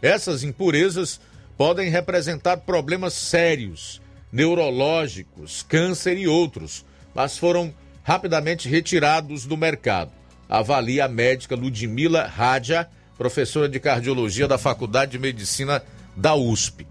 Essas 0.00 0.42
impurezas 0.42 1.20
podem 1.54 1.90
representar 1.90 2.58
problemas 2.58 3.12
sérios 3.12 4.00
neurológicos, 4.32 5.64
câncer 5.68 6.16
e 6.18 6.28
outros, 6.28 6.84
mas 7.14 7.36
foram 7.36 7.74
rapidamente 8.02 8.68
retirados 8.68 9.44
do 9.46 9.56
mercado. 9.56 10.12
Avalia 10.48 11.04
a 11.04 11.08
médica 11.08 11.54
Ludmila 11.54 12.26
Raja, 12.26 12.88
professora 13.16 13.68
de 13.68 13.78
cardiologia 13.78 14.48
da 14.48 14.58
Faculdade 14.58 15.12
de 15.12 15.18
Medicina 15.18 15.82
da 16.16 16.34
USP. 16.34 16.86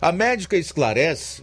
A 0.00 0.12
médica 0.12 0.56
esclarece 0.56 1.42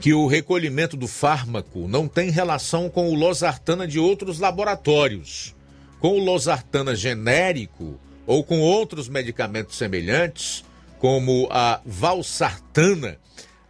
que 0.00 0.14
o 0.14 0.26
recolhimento 0.26 0.96
do 0.96 1.06
fármaco 1.06 1.86
não 1.88 2.08
tem 2.08 2.30
relação 2.30 2.88
com 2.88 3.10
o 3.10 3.14
losartana 3.14 3.86
de 3.86 3.98
outros 3.98 4.38
laboratórios. 4.38 5.54
Com 6.00 6.18
o 6.18 6.24
losartana 6.24 6.94
genérico 6.94 7.98
ou 8.26 8.42
com 8.42 8.60
outros 8.60 9.08
medicamentos 9.08 9.76
semelhantes, 9.76 10.64
como 10.98 11.48
a 11.50 11.80
valsartana, 11.84 13.18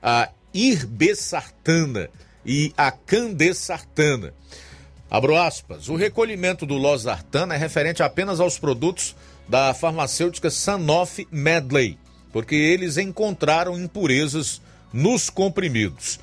a 0.03 0.31
irbesartana 0.55 2.09
e 2.47 2.73
a 2.77 2.91
candesartana. 2.91 4.33
Abro 5.11 5.37
aspas, 5.37 5.89
o 5.89 5.97
recolhimento 5.97 6.65
do 6.65 6.75
losartana 6.75 7.55
é 7.55 7.59
referente 7.59 8.03
apenas 8.03 8.41
aos 8.41 8.59
produtos 8.59 9.15
da 9.49 9.75
farmacêutica 9.75 10.51
Sanofi 10.51 11.29
Medley, 11.31 11.99
porque 12.33 12.55
eles 12.55 12.97
encontraram 12.97 13.79
impurezas 13.79 14.63
nos 14.93 15.29
comprimidos. 15.29 16.19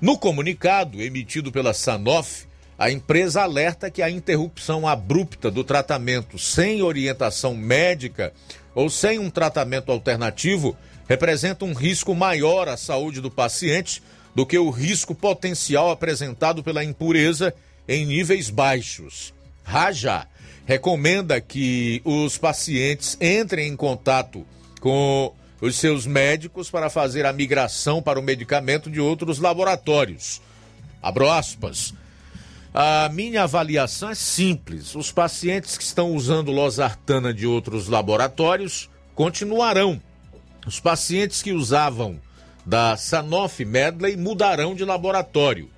No 0.00 0.18
comunicado 0.18 1.00
emitido 1.02 1.52
pela 1.52 1.74
Sanofi, 1.74 2.46
a 2.78 2.90
empresa 2.90 3.42
alerta 3.42 3.90
que 3.90 4.02
a 4.02 4.10
interrupção 4.10 4.88
abrupta 4.88 5.50
do 5.50 5.62
tratamento 5.62 6.38
sem 6.38 6.82
orientação 6.82 7.54
médica 7.54 8.32
ou 8.74 8.90
sem 8.90 9.18
um 9.18 9.30
tratamento 9.30 9.92
alternativo 9.92 10.76
representa 11.12 11.66
um 11.66 11.74
risco 11.74 12.14
maior 12.14 12.70
à 12.70 12.76
saúde 12.76 13.20
do 13.20 13.30
paciente 13.30 14.02
do 14.34 14.46
que 14.46 14.58
o 14.58 14.70
risco 14.70 15.14
potencial 15.14 15.90
apresentado 15.90 16.62
pela 16.62 16.82
impureza 16.82 17.54
em 17.86 18.06
níveis 18.06 18.48
baixos. 18.48 19.34
Raja 19.62 20.26
recomenda 20.64 21.38
que 21.38 22.00
os 22.02 22.38
pacientes 22.38 23.18
entrem 23.20 23.68
em 23.68 23.76
contato 23.76 24.46
com 24.80 25.34
os 25.60 25.76
seus 25.76 26.06
médicos 26.06 26.70
para 26.70 26.88
fazer 26.88 27.26
a 27.26 27.32
migração 27.32 28.02
para 28.02 28.18
o 28.18 28.22
medicamento 28.22 28.90
de 28.90 28.98
outros 28.98 29.38
laboratórios. 29.38 30.40
Abro 31.02 31.30
aspas. 31.30 31.92
A 32.72 33.10
minha 33.12 33.42
avaliação 33.42 34.08
é 34.08 34.14
simples. 34.14 34.94
Os 34.94 35.12
pacientes 35.12 35.76
que 35.76 35.84
estão 35.84 36.12
usando 36.12 36.50
losartana 36.50 37.34
de 37.34 37.46
outros 37.46 37.86
laboratórios 37.86 38.88
continuarão 39.14 40.00
os 40.66 40.80
pacientes 40.80 41.42
que 41.42 41.52
usavam 41.52 42.20
da 42.64 42.96
Sanofi 42.96 43.64
Medley 43.64 44.16
mudarão 44.16 44.74
de 44.74 44.84
laboratório. 44.84 45.68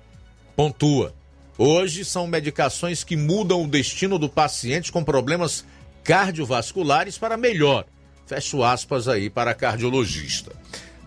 Pontua. 0.55 1.13
Hoje 1.57 2.05
são 2.05 2.27
medicações 2.27 3.03
que 3.03 3.15
mudam 3.15 3.63
o 3.63 3.67
destino 3.67 4.19
do 4.19 4.29
paciente 4.29 4.91
com 4.91 5.03
problemas 5.03 5.65
cardiovasculares 6.03 7.17
para 7.17 7.37
melhor. 7.37 7.85
Fecho 8.27 8.63
aspas 8.63 9.07
aí 9.07 9.29
para 9.29 9.53
cardiologista. 9.53 10.51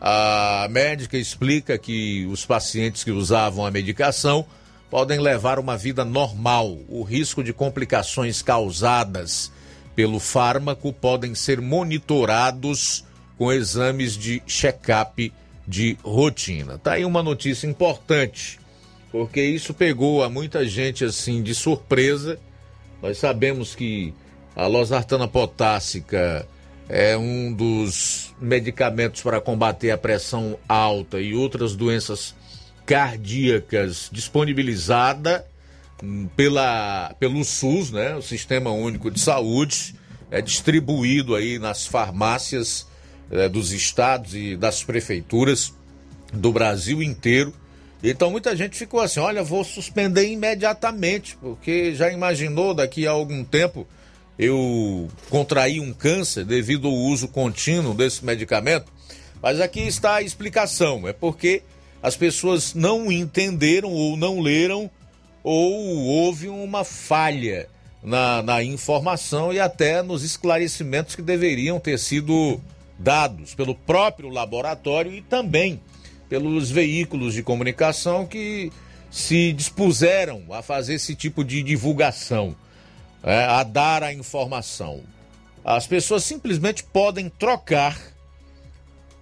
A 0.00 0.68
médica 0.70 1.16
explica 1.16 1.76
que 1.76 2.26
os 2.26 2.46
pacientes 2.46 3.04
que 3.04 3.10
usavam 3.10 3.66
a 3.66 3.70
medicação 3.70 4.46
podem 4.90 5.20
levar 5.20 5.58
uma 5.58 5.76
vida 5.76 6.04
normal. 6.04 6.78
O 6.88 7.02
risco 7.02 7.42
de 7.42 7.52
complicações 7.52 8.40
causadas 8.40 9.52
pelo 9.94 10.18
fármaco 10.18 10.92
podem 10.92 11.34
ser 11.34 11.60
monitorados 11.60 13.04
com 13.38 13.52
exames 13.52 14.16
de 14.16 14.42
check-up 14.46 15.32
de 15.66 15.96
rotina. 16.02 16.76
Tá 16.76 16.92
aí 16.92 17.04
uma 17.04 17.22
notícia 17.22 17.66
importante, 17.66 18.58
porque 19.12 19.40
isso 19.40 19.72
pegou 19.72 20.24
a 20.24 20.28
muita 20.28 20.66
gente 20.66 21.04
assim 21.04 21.42
de 21.42 21.54
surpresa. 21.54 22.38
Nós 23.00 23.18
sabemos 23.18 23.74
que 23.74 24.12
a 24.56 24.66
losartana 24.66 25.28
potássica 25.28 26.46
é 26.88 27.16
um 27.16 27.52
dos 27.52 28.34
medicamentos 28.40 29.22
para 29.22 29.40
combater 29.40 29.90
a 29.90 29.98
pressão 29.98 30.58
alta 30.68 31.20
e 31.20 31.34
outras 31.34 31.76
doenças 31.76 32.34
cardíacas 32.86 34.08
disponibilizada 34.10 35.46
hum, 36.02 36.26
pela, 36.34 37.14
pelo 37.20 37.44
SUS, 37.44 37.90
né, 37.90 38.16
o 38.16 38.22
Sistema 38.22 38.70
Único 38.70 39.10
de 39.10 39.20
Saúde, 39.20 39.94
é 40.30 40.40
distribuído 40.40 41.34
aí 41.34 41.58
nas 41.58 41.86
farmácias 41.86 42.86
é, 43.30 43.48
dos 43.48 43.72
estados 43.72 44.34
e 44.34 44.56
das 44.56 44.82
prefeituras 44.82 45.72
do 46.32 46.52
Brasil 46.52 47.02
inteiro. 47.02 47.52
Então 48.02 48.30
muita 48.30 48.56
gente 48.56 48.76
ficou 48.76 49.00
assim: 49.00 49.20
olha, 49.20 49.42
vou 49.42 49.64
suspender 49.64 50.28
imediatamente, 50.28 51.36
porque 51.40 51.94
já 51.94 52.10
imaginou 52.10 52.74
daqui 52.74 53.06
a 53.06 53.10
algum 53.10 53.44
tempo 53.44 53.86
eu 54.38 55.08
contrair 55.28 55.80
um 55.80 55.92
câncer 55.92 56.44
devido 56.44 56.86
ao 56.86 56.94
uso 56.94 57.28
contínuo 57.28 57.94
desse 57.94 58.24
medicamento? 58.24 58.92
Mas 59.42 59.60
aqui 59.60 59.80
está 59.80 60.16
a 60.16 60.22
explicação: 60.22 61.08
é 61.08 61.12
porque 61.12 61.62
as 62.02 62.16
pessoas 62.16 62.74
não 62.74 63.10
entenderam 63.10 63.90
ou 63.90 64.16
não 64.16 64.40
leram 64.40 64.90
ou 65.42 65.98
houve 66.04 66.48
uma 66.48 66.84
falha 66.84 67.68
na, 68.02 68.42
na 68.42 68.62
informação 68.62 69.52
e 69.52 69.58
até 69.58 70.02
nos 70.02 70.22
esclarecimentos 70.22 71.16
que 71.16 71.22
deveriam 71.22 71.80
ter 71.80 71.98
sido 71.98 72.60
dados 72.98 73.54
pelo 73.54 73.74
próprio 73.74 74.28
laboratório 74.28 75.12
e 75.12 75.22
também 75.22 75.80
pelos 76.28 76.70
veículos 76.70 77.34
de 77.34 77.42
comunicação 77.42 78.26
que 78.26 78.72
se 79.10 79.52
dispuseram 79.52 80.42
a 80.52 80.60
fazer 80.60 80.94
esse 80.94 81.14
tipo 81.14 81.42
de 81.44 81.62
divulgação, 81.62 82.54
é, 83.22 83.44
a 83.44 83.62
dar 83.62 84.02
a 84.02 84.12
informação. 84.12 85.02
As 85.64 85.86
pessoas 85.86 86.24
simplesmente 86.24 86.82
podem 86.82 87.28
trocar 87.28 87.98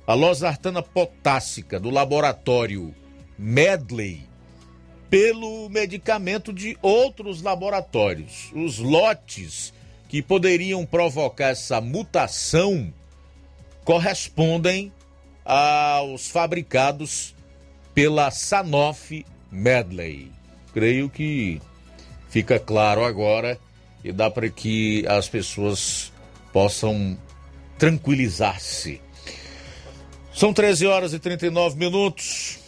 a 0.06 0.14
losartana 0.14 0.82
potássica 0.82 1.78
do 1.78 1.90
laboratório 1.90 2.94
Medley 3.38 4.24
pelo 5.10 5.68
medicamento 5.68 6.52
de 6.52 6.76
outros 6.82 7.42
laboratórios. 7.42 8.50
Os 8.54 8.78
lotes 8.78 9.72
que 10.08 10.22
poderiam 10.22 10.84
provocar 10.86 11.48
essa 11.48 11.80
mutação 11.80 12.92
correspondem 13.86 14.92
aos 15.44 16.28
fabricados 16.28 17.34
pela 17.94 18.32
Sanofi 18.32 19.24
Medley. 19.50 20.30
Creio 20.74 21.08
que 21.08 21.62
fica 22.28 22.58
claro 22.58 23.04
agora 23.04 23.58
e 24.02 24.12
dá 24.12 24.28
para 24.28 24.50
que 24.50 25.06
as 25.06 25.28
pessoas 25.28 26.12
possam 26.52 27.16
tranquilizar-se. 27.78 29.00
São 30.34 30.52
13 30.52 30.86
horas 30.86 31.14
e 31.14 31.18
39 31.20 31.78
minutos. 31.78 32.58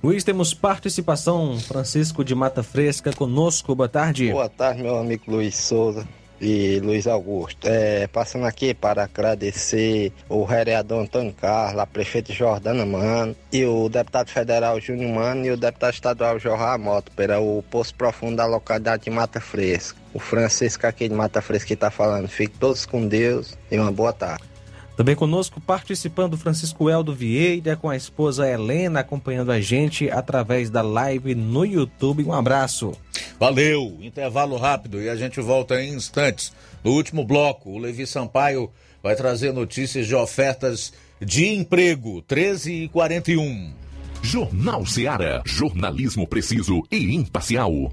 Luiz, 0.00 0.22
temos 0.22 0.54
participação. 0.54 1.58
Francisco 1.58 2.24
de 2.24 2.34
Mata 2.36 2.62
Fresca 2.62 3.12
conosco. 3.12 3.74
Boa 3.74 3.88
tarde. 3.88 4.30
Boa 4.30 4.48
tarde, 4.48 4.82
meu 4.82 4.96
amigo 4.96 5.24
Luiz 5.26 5.56
Souza. 5.56 6.06
E 6.40 6.80
Luiz 6.80 7.06
Augusto. 7.06 7.66
É, 7.68 8.06
passando 8.06 8.46
aqui 8.46 8.74
para 8.74 9.04
agradecer 9.04 10.12
o 10.28 10.46
vereador 10.46 11.02
Antônio 11.02 11.32
Carlos, 11.32 11.80
a 11.80 11.86
prefeita 11.86 12.32
Jordana 12.32 12.84
Mano 12.84 13.34
e 13.52 13.64
o 13.64 13.88
deputado 13.88 14.30
federal 14.30 14.80
Júnior 14.80 15.12
Mano 15.14 15.46
e 15.46 15.50
o 15.50 15.56
deputado 15.56 15.94
estadual 15.94 16.38
Jorra 16.38 16.78
Moto 16.78 17.12
pelo 17.12 17.62
Poço 17.64 17.94
Profundo 17.94 18.36
da 18.36 18.46
localidade 18.46 19.04
de 19.04 19.10
Mata 19.10 19.40
Fresca. 19.40 19.98
O 20.12 20.18
Francisco 20.18 20.86
aqui 20.86 21.08
de 21.08 21.14
Mata 21.14 21.42
Fresca 21.42 21.68
que 21.68 21.74
está 21.74 21.90
falando. 21.90 22.28
Fiquem 22.28 22.56
todos 22.58 22.86
com 22.86 23.06
Deus 23.06 23.56
e 23.70 23.78
uma 23.78 23.90
boa 23.90 24.12
tarde. 24.12 24.53
Também 24.96 25.16
conosco 25.16 25.60
participando 25.60 26.36
Francisco 26.36 26.88
Eldo 26.88 27.14
Vieira 27.14 27.76
com 27.76 27.90
a 27.90 27.96
esposa 27.96 28.48
Helena 28.48 29.00
acompanhando 29.00 29.50
a 29.50 29.60
gente 29.60 30.08
através 30.08 30.70
da 30.70 30.82
live 30.82 31.34
no 31.34 31.64
YouTube. 31.64 32.24
Um 32.24 32.32
abraço. 32.32 32.92
Valeu, 33.38 33.98
intervalo 34.00 34.56
rápido 34.56 35.02
e 35.02 35.08
a 35.08 35.16
gente 35.16 35.40
volta 35.40 35.82
em 35.82 35.94
instantes. 35.94 36.52
No 36.84 36.92
último 36.92 37.24
bloco, 37.24 37.70
o 37.70 37.78
Levi 37.78 38.06
Sampaio 38.06 38.70
vai 39.02 39.16
trazer 39.16 39.52
notícias 39.52 40.06
de 40.06 40.14
ofertas 40.14 40.92
de 41.20 41.48
emprego 41.48 42.22
13 42.22 42.84
e 42.84 42.88
41. 42.88 43.74
Jornal 44.22 44.86
Seara, 44.86 45.42
jornalismo 45.44 46.26
preciso 46.26 46.82
e 46.90 47.14
imparcial. 47.14 47.92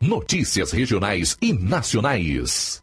Notícias 0.00 0.72
regionais 0.72 1.36
e 1.40 1.52
nacionais. 1.52 2.82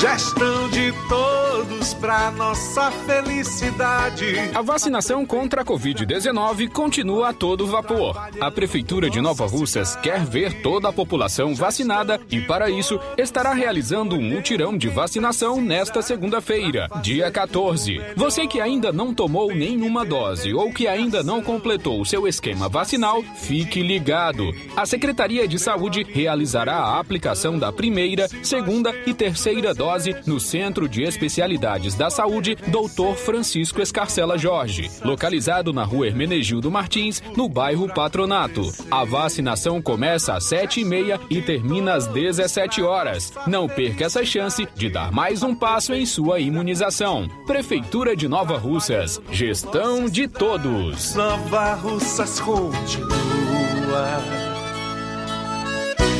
Gestão 0.00 0.68
de 0.68 0.92
todos 1.08 1.92
pra 1.94 2.30
nossa 2.30 2.88
felicidade. 2.88 4.26
A 4.54 4.62
vacinação 4.62 5.26
contra 5.26 5.62
a 5.62 5.64
Covid-19 5.64 6.68
continua 6.68 7.30
a 7.30 7.32
todo 7.32 7.66
vapor. 7.66 8.16
A 8.40 8.48
Prefeitura 8.48 9.10
de 9.10 9.20
Nova 9.20 9.44
Russas 9.44 9.96
quer 9.96 10.24
ver 10.24 10.62
toda 10.62 10.88
a 10.88 10.92
população 10.92 11.52
vacinada 11.52 12.20
e, 12.30 12.40
para 12.40 12.70
isso, 12.70 13.00
estará 13.16 13.52
realizando 13.52 14.14
um 14.14 14.22
mutirão 14.22 14.78
de 14.78 14.86
vacinação 14.88 15.60
nesta 15.60 16.00
segunda-feira, 16.00 16.88
dia 17.02 17.28
14. 17.28 18.00
Você 18.14 18.46
que 18.46 18.60
ainda 18.60 18.92
não 18.92 19.12
tomou 19.12 19.52
nenhuma 19.52 20.04
dose 20.04 20.54
ou 20.54 20.72
que 20.72 20.86
ainda 20.86 21.24
não 21.24 21.42
completou 21.42 22.00
o 22.00 22.06
seu 22.06 22.28
esquema 22.28 22.68
vacinal, 22.68 23.20
fique 23.34 23.82
ligado. 23.82 24.54
A 24.76 24.86
Secretaria 24.86 25.48
de 25.48 25.58
Saúde 25.58 26.06
realizará 26.08 26.76
a 26.76 27.00
aplicação 27.00 27.58
da 27.58 27.72
primeira, 27.72 28.28
segunda 28.44 28.94
e 29.04 29.12
terceira 29.12 29.74
dose 29.74 29.87
no 30.26 30.38
Centro 30.38 30.88
de 30.88 31.02
Especialidades 31.02 31.94
da 31.94 32.10
Saúde, 32.10 32.54
Dr. 32.54 33.16
Francisco 33.16 33.80
Escarcela 33.80 34.36
Jorge, 34.36 34.90
localizado 35.02 35.72
na 35.72 35.84
rua 35.84 36.06
Hermenegildo 36.06 36.70
Martins, 36.70 37.22
no 37.36 37.48
bairro 37.48 37.92
Patronato. 37.92 38.70
A 38.90 39.04
vacinação 39.04 39.80
começa 39.80 40.34
às 40.34 40.44
sete 40.44 40.80
e 40.80 40.84
meia 40.84 41.18
e 41.30 41.40
termina 41.40 41.94
às 41.94 42.06
17 42.06 42.82
horas. 42.82 43.32
Não 43.46 43.66
perca 43.66 44.04
essa 44.04 44.24
chance 44.24 44.68
de 44.74 44.90
dar 44.90 45.10
mais 45.10 45.42
um 45.42 45.54
passo 45.54 45.94
em 45.94 46.04
sua 46.04 46.38
imunização. 46.38 47.28
Prefeitura 47.46 48.14
de 48.14 48.28
Nova 48.28 48.58
Russas. 48.58 49.20
Gestão 49.30 50.08
de 50.08 50.28
todos. 50.28 51.14
Nova 51.14 51.74
Russas 51.74 52.40
continua 52.40 54.57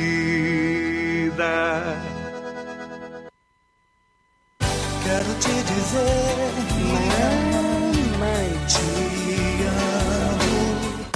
Quero 5.03 5.35
te 5.41 5.63
dizer, 5.63 6.53
mamãe, 8.13 8.51
te 8.69 8.81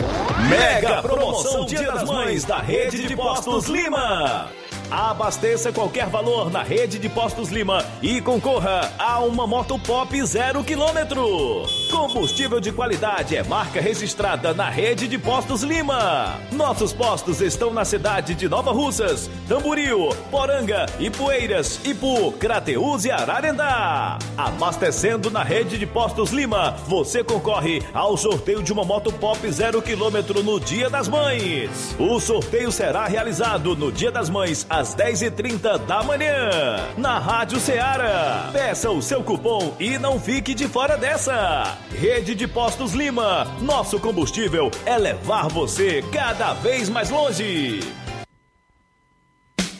amo. 0.01 0.48
Mega 0.48 1.02
promoção 1.02 1.66
Dia 1.66 1.93
das 1.93 2.09
Mães 2.09 2.44
da 2.44 2.59
Rede 2.59 3.06
de 3.06 3.15
Postos 3.15 3.66
Lima. 3.66 4.48
Abasteça 4.90 5.70
qualquer 5.70 6.06
valor 6.06 6.51
na 6.51 6.62
rede 6.62 6.98
de 6.98 7.09
Postos 7.09 7.51
Lima 7.51 7.85
e 8.02 8.20
concorra 8.20 8.93
a 8.98 9.20
uma 9.20 9.47
moto 9.47 9.78
pop 9.78 10.24
zero 10.24 10.65
quilômetro. 10.65 11.84
Combustível 11.95 12.59
de 12.59 12.73
qualidade 12.73 13.37
é 13.37 13.45
marca 13.45 13.81
registrada 13.81 14.53
na 14.53 14.69
rede 14.69 15.07
de 15.07 15.16
Postos 15.16 15.62
Lima. 15.62 16.41
Nossos 16.51 16.93
postos 16.93 17.41
estão 17.41 17.73
na 17.73 17.85
cidade 17.85 18.35
de 18.35 18.49
Nova 18.49 18.73
Russas, 18.73 19.31
Tamboril, 19.49 20.09
Poranga, 20.29 20.87
Ipueiras, 20.99 21.79
Ipu, 21.85 22.33
Crateús 22.33 23.05
e 23.05 23.12
Ararendá. 23.12 24.19
Abastecendo 24.37 25.31
na 25.31 25.45
rede 25.45 25.79
de 25.79 25.87
Postos 25.87 26.31
Lima, 26.33 26.73
você 26.89 27.23
concorre 27.23 27.81
ao 27.95 28.16
sorteio 28.16 28.61
de 28.61 28.73
uma 28.73 28.85
moto 28.85 29.12
pop 29.12 29.49
zero 29.49 29.81
quilômetro 29.81 30.43
no 30.43 30.59
Dia 30.59 30.91
das 30.91 31.07
Mães. 31.07 31.95
O 31.97 32.19
sorteio 32.19 32.73
será 32.73 33.07
realizado 33.07 33.77
no 33.77 33.93
Dia 33.93 34.11
das 34.11 34.29
Mães 34.29 34.66
às 34.69 34.97
10h30 34.97 35.79
da 35.87 36.03
manhã, 36.03 36.89
na 36.99 37.21
Rádio 37.21 37.61
Ceará. 37.61 38.51
Peça 38.53 38.91
o 38.91 39.01
seu 39.01 39.23
cupom 39.23 39.75
e 39.79 39.97
não 39.97 40.19
fique 40.19 40.55
de 40.55 40.66
fora 40.66 40.97
dessa. 40.97 41.79
Rede 41.90 42.35
de 42.35 42.47
Postos 42.47 42.93
Lima, 42.93 43.44
nosso 43.61 44.01
combustível 44.01 44.70
é 44.85 44.97
levar 44.98 45.48
você 45.48 46.02
cada 46.12 46.52
vez 46.55 46.89
mais 46.89 47.11
longe. 47.11 47.81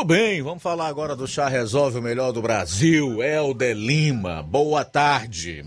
Muito 0.00 0.14
bem, 0.14 0.40
vamos 0.40 0.62
falar 0.62 0.86
agora 0.86 1.14
do 1.14 1.28
Chá 1.28 1.46
Resolve 1.46 1.98
o 1.98 2.02
Melhor 2.02 2.32
do 2.32 2.40
Brasil. 2.40 3.22
Helder 3.22 3.76
Lima, 3.76 4.42
boa 4.42 4.82
tarde. 4.82 5.62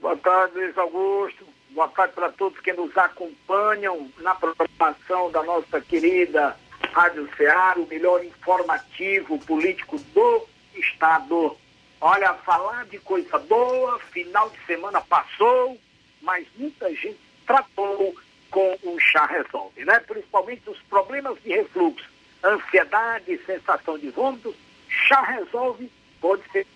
Boa 0.00 0.16
tarde, 0.16 0.54
Luiz 0.54 0.78
Augusto. 0.78 1.44
Boa 1.70 1.88
tarde 1.88 2.14
para 2.14 2.30
todos 2.30 2.60
que 2.60 2.72
nos 2.72 2.96
acompanham 2.96 4.08
na 4.18 4.36
programação 4.36 5.28
da 5.32 5.42
nossa 5.42 5.80
querida 5.80 6.56
Rádio 6.92 7.28
Ceará, 7.36 7.74
o 7.76 7.84
melhor 7.88 8.24
informativo 8.24 9.40
político 9.40 9.98
do 10.14 10.46
Estado. 10.76 11.56
Olha, 12.00 12.32
falar 12.34 12.86
de 12.86 13.00
coisa 13.00 13.40
boa, 13.40 13.98
final 14.12 14.48
de 14.50 14.66
semana 14.66 15.00
passou, 15.00 15.76
mas 16.22 16.46
muita 16.56 16.88
gente 16.94 17.18
tratou 17.44 18.14
com 18.52 18.78
o 18.84 19.00
chá 19.00 19.26
resolve, 19.26 19.84
né? 19.84 19.98
Principalmente 19.98 20.70
os 20.70 20.80
problemas 20.82 21.36
de 21.42 21.48
refluxo, 21.48 22.13
ansiedade, 22.44 23.40
sensação 23.46 23.98
de 23.98 24.10
vômito, 24.10 24.54
chá 24.88 25.22
resolve 25.22 25.90
pode 26.20 26.42
ser 26.52 26.66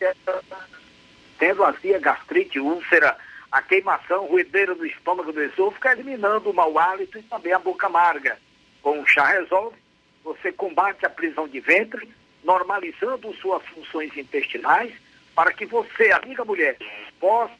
tendo 1.38 1.64
azia, 1.64 1.98
gastrite, 1.98 2.58
úlcera, 2.58 3.16
a 3.50 3.62
queimação, 3.62 4.26
ruideira 4.26 4.74
do 4.74 4.84
estômago 4.84 5.32
do 5.32 5.42
esôfago, 5.42 5.88
eliminando 5.88 6.50
o 6.50 6.54
mau 6.54 6.78
hálito 6.78 7.18
e 7.18 7.22
também 7.22 7.52
a 7.52 7.58
boca 7.58 7.86
amarga. 7.86 8.38
Com 8.82 9.00
o 9.00 9.06
chá 9.06 9.26
resolve, 9.26 9.76
você 10.22 10.52
combate 10.52 11.06
a 11.06 11.10
prisão 11.10 11.48
de 11.48 11.60
ventre, 11.60 12.08
normalizando 12.44 13.32
suas 13.36 13.64
funções 13.68 14.14
intestinais, 14.16 14.92
para 15.34 15.52
que 15.52 15.64
você, 15.64 16.10
amiga 16.10 16.44
mulher, 16.44 16.76
possa 17.18 17.54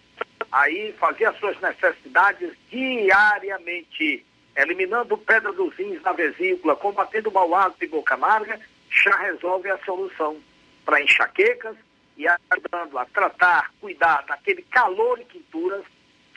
aí 0.51 0.93
fazer 0.99 1.27
as 1.27 1.39
suas 1.39 1.59
necessidades 1.61 2.51
diariamente, 2.71 4.25
eliminando 4.59 5.17
pedra 5.17 5.53
dos 5.53 5.75
rins 5.77 6.03
na 6.03 6.13
vesícula, 6.13 6.75
combatendo 6.75 7.31
o 7.31 7.33
mau 7.33 7.55
hálito 7.55 7.85
e 7.85 7.87
boca 7.87 8.15
amarga, 8.15 8.61
chá 8.91 9.17
resolve 9.19 9.71
a 9.71 9.79
solução 9.85 10.37
para 10.85 11.01
enxaquecas 11.01 11.77
e 12.17 12.27
ajudando 12.27 12.99
a 12.99 13.05
tratar, 13.05 13.71
cuidar 13.81 14.25
daquele 14.27 14.63
calor 14.63 15.21
e 15.21 15.25
quinturas 15.25 15.85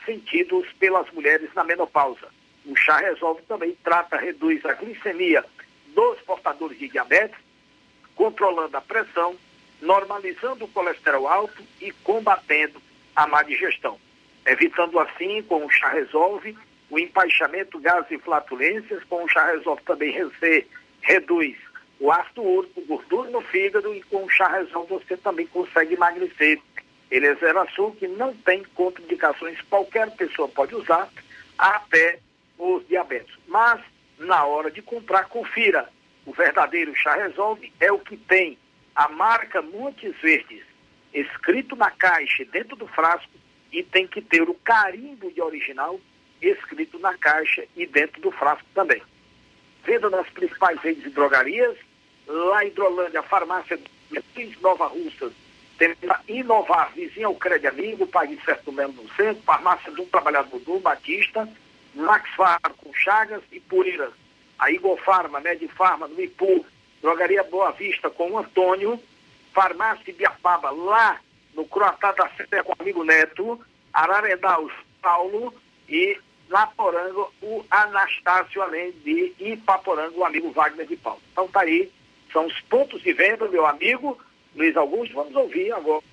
sentidos 0.06 0.68
pelas 0.74 1.10
mulheres 1.12 1.50
na 1.56 1.64
menopausa. 1.64 2.28
O 2.64 2.76
chá 2.76 2.98
resolve 2.98 3.42
também 3.48 3.76
trata, 3.84 4.18
reduz 4.18 4.64
a 4.66 4.74
glicemia 4.74 5.44
dos 5.88 6.20
portadores 6.22 6.78
de 6.78 6.90
diabetes, 6.90 7.38
controlando 8.16 8.78
a 8.78 8.82
pressão, 8.82 9.36
normalizando 9.82 10.66
o 10.66 10.68
colesterol 10.68 11.28
alto 11.28 11.64
e 11.82 11.92
combatendo 11.92 12.80
a 13.16 13.26
má 13.26 13.42
digestão. 13.42 13.98
Evitando 14.46 15.00
assim, 15.00 15.42
com 15.42 15.66
o 15.66 15.70
chá 15.72 15.90
resolve, 15.90 16.56
o 16.92 17.00
empaixamento, 17.00 17.80
gases 17.80 18.12
e 18.12 18.20
flatulências, 18.20 19.02
com 19.06 19.24
o 19.24 19.28
chá 19.28 19.46
resolve 19.48 19.82
também 19.84 20.14
reduz 21.02 21.58
o 22.02 22.12
ácido 22.12 22.44
úrico, 22.44 22.82
gordura 22.82 23.30
no 23.30 23.42
fígado 23.42 23.96
e 23.96 24.02
com 24.04 24.26
o 24.26 24.30
chá 24.30 24.50
resolve 24.50 24.90
você 24.90 25.16
também 25.16 25.48
consegue 25.48 25.94
emagrecer. 25.94 26.60
Ele 27.10 27.28
é 27.28 27.36
zero 27.36 27.62
açúcar, 27.62 28.08
não 28.10 28.34
tem 28.34 28.64
contraindicações, 28.76 29.62
qualquer 29.70 30.12
pessoa 30.12 30.50
pode 30.50 30.76
usar, 30.76 31.08
até 31.58 32.20
os 32.58 32.86
diabéticos. 32.88 33.40
Mas, 33.48 33.82
na 34.20 34.44
hora 34.46 34.70
de 34.70 34.82
comprar, 34.82 35.26
confira. 35.26 35.88
O 36.26 36.34
verdadeiro 36.34 36.94
chá 36.96 37.16
resolve 37.16 37.72
é 37.80 37.92
o 37.92 38.00
que 38.00 38.18
tem 38.18 38.58
a 38.96 39.08
marca 39.08 39.62
Montes 39.62 40.16
Verdes 40.22 40.64
escrito 41.14 41.76
na 41.76 41.90
caixa, 41.92 42.44
dentro 42.46 42.76
do 42.76 42.88
frasco, 42.88 43.32
e 43.72 43.82
tem 43.82 44.08
que 44.08 44.22
ter 44.22 44.42
o 44.42 44.54
carimbo 44.56 45.32
de 45.32 45.42
original 45.42 46.00
escrito 46.42 47.00
na 47.00 47.18
caixa 47.18 47.66
e 47.76 47.86
dentro 47.86 48.22
do 48.22 48.32
frasco 48.32 48.66
também. 48.74 49.02
Venda 49.86 50.10
nas 50.10 50.30
principais 50.30 50.80
redes 50.82 51.04
de 51.04 51.10
drogarias, 51.10 51.78
lá 52.28 52.64
em 52.64 52.68
Hidrolândia, 52.68 53.24
farmácia 53.24 53.78
de 53.78 54.58
Nova 54.62 54.88
Russas, 54.88 55.34
tem 55.78 55.96
Inovar, 56.28 56.92
vizinho 56.94 57.30
ao 57.30 57.36
Crédito 57.36 57.70
Amigo, 57.70 58.06
Pague 58.06 58.40
Certo 58.46 58.72
Melo 58.72 58.94
no 58.94 59.10
centro, 59.16 59.42
farmácia 59.42 59.92
do 59.92 60.06
Trabalhador 60.06 60.60
do 60.60 60.80
Batista, 60.80 61.50
Max 61.96 62.30
Farma 62.36 62.70
com 62.78 62.94
Chagas 62.94 63.42
e 63.52 63.60
Puriras. 63.60 64.14
A 64.60 64.70
Igor 64.70 64.96
Farma, 64.98 65.40
Medifarma, 65.40 66.08
no 66.08 66.22
Ipu, 66.22 66.64
Drogaria 67.02 67.44
Boa 67.44 67.72
Vista 67.72 68.12
com 68.12 68.30
o 68.30 68.38
Antônio, 68.38 69.02
Farmácia 69.54 70.14
Biapaba, 70.14 70.70
lá 70.70 71.20
no 71.56 71.66
Croatá 71.66 72.12
da 72.12 72.30
Serra 72.30 72.64
com 72.64 72.74
o 72.74 72.76
amigo 72.80 73.04
Neto, 73.04 73.60
Ararendá, 73.92 74.60
o 74.60 74.72
Paulo 75.02 75.52
e 75.90 76.16
Laporango, 76.52 77.34
o 77.42 77.66
Anastácio, 77.72 78.62
além 78.62 78.92
de 79.04 79.34
Ipaporango, 79.40 80.20
o 80.20 80.26
amigo 80.26 80.52
Wagner 80.52 80.86
de 80.86 80.98
Paulo. 80.98 81.22
Então 81.32 81.48
tá 81.48 81.62
aí, 81.62 81.92
são 82.32 82.46
os 82.46 82.60
pontos 82.62 83.02
de 83.02 83.14
venda, 83.14 83.48
meu 83.48 83.66
amigo 83.66 84.20
Luiz 84.56 84.76
Augusto. 84.76 85.16
Vamos 85.16 85.36
ouvir 85.36 85.72
agora. 85.72 86.04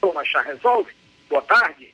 Toma 0.00 0.24
Chá 0.24 0.42
Resolve. 0.42 0.92
Boa 1.28 1.42
tarde. 1.42 1.93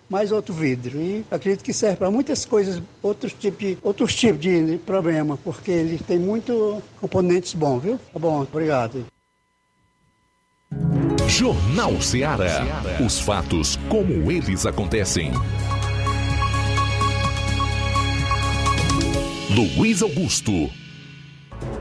mais 0.11 0.31
outro 0.31 0.53
vidro. 0.53 0.99
E 0.99 1.25
acredito 1.31 1.63
que 1.63 1.71
serve 1.71 1.95
para 1.95 2.11
muitas 2.11 2.43
coisas, 2.43 2.83
outros 3.01 3.33
tipos 3.33 3.59
de, 3.59 3.77
outros 3.81 4.13
tipos 4.13 4.41
de 4.41 4.77
problema, 4.85 5.37
porque 5.37 5.71
ele 5.71 5.97
tem 5.97 6.19
muito 6.19 6.83
componentes 6.99 7.53
bons, 7.53 7.79
viu? 7.81 7.99
Tá 8.11 8.19
bom, 8.19 8.41
obrigado. 8.41 9.05
Jornal 11.27 12.01
Ceará. 12.01 12.65
Os 13.03 13.19
fatos 13.21 13.79
como 13.87 14.29
eles 14.29 14.65
acontecem. 14.65 15.31
Luiz 19.55 20.01
Augusto. 20.01 20.69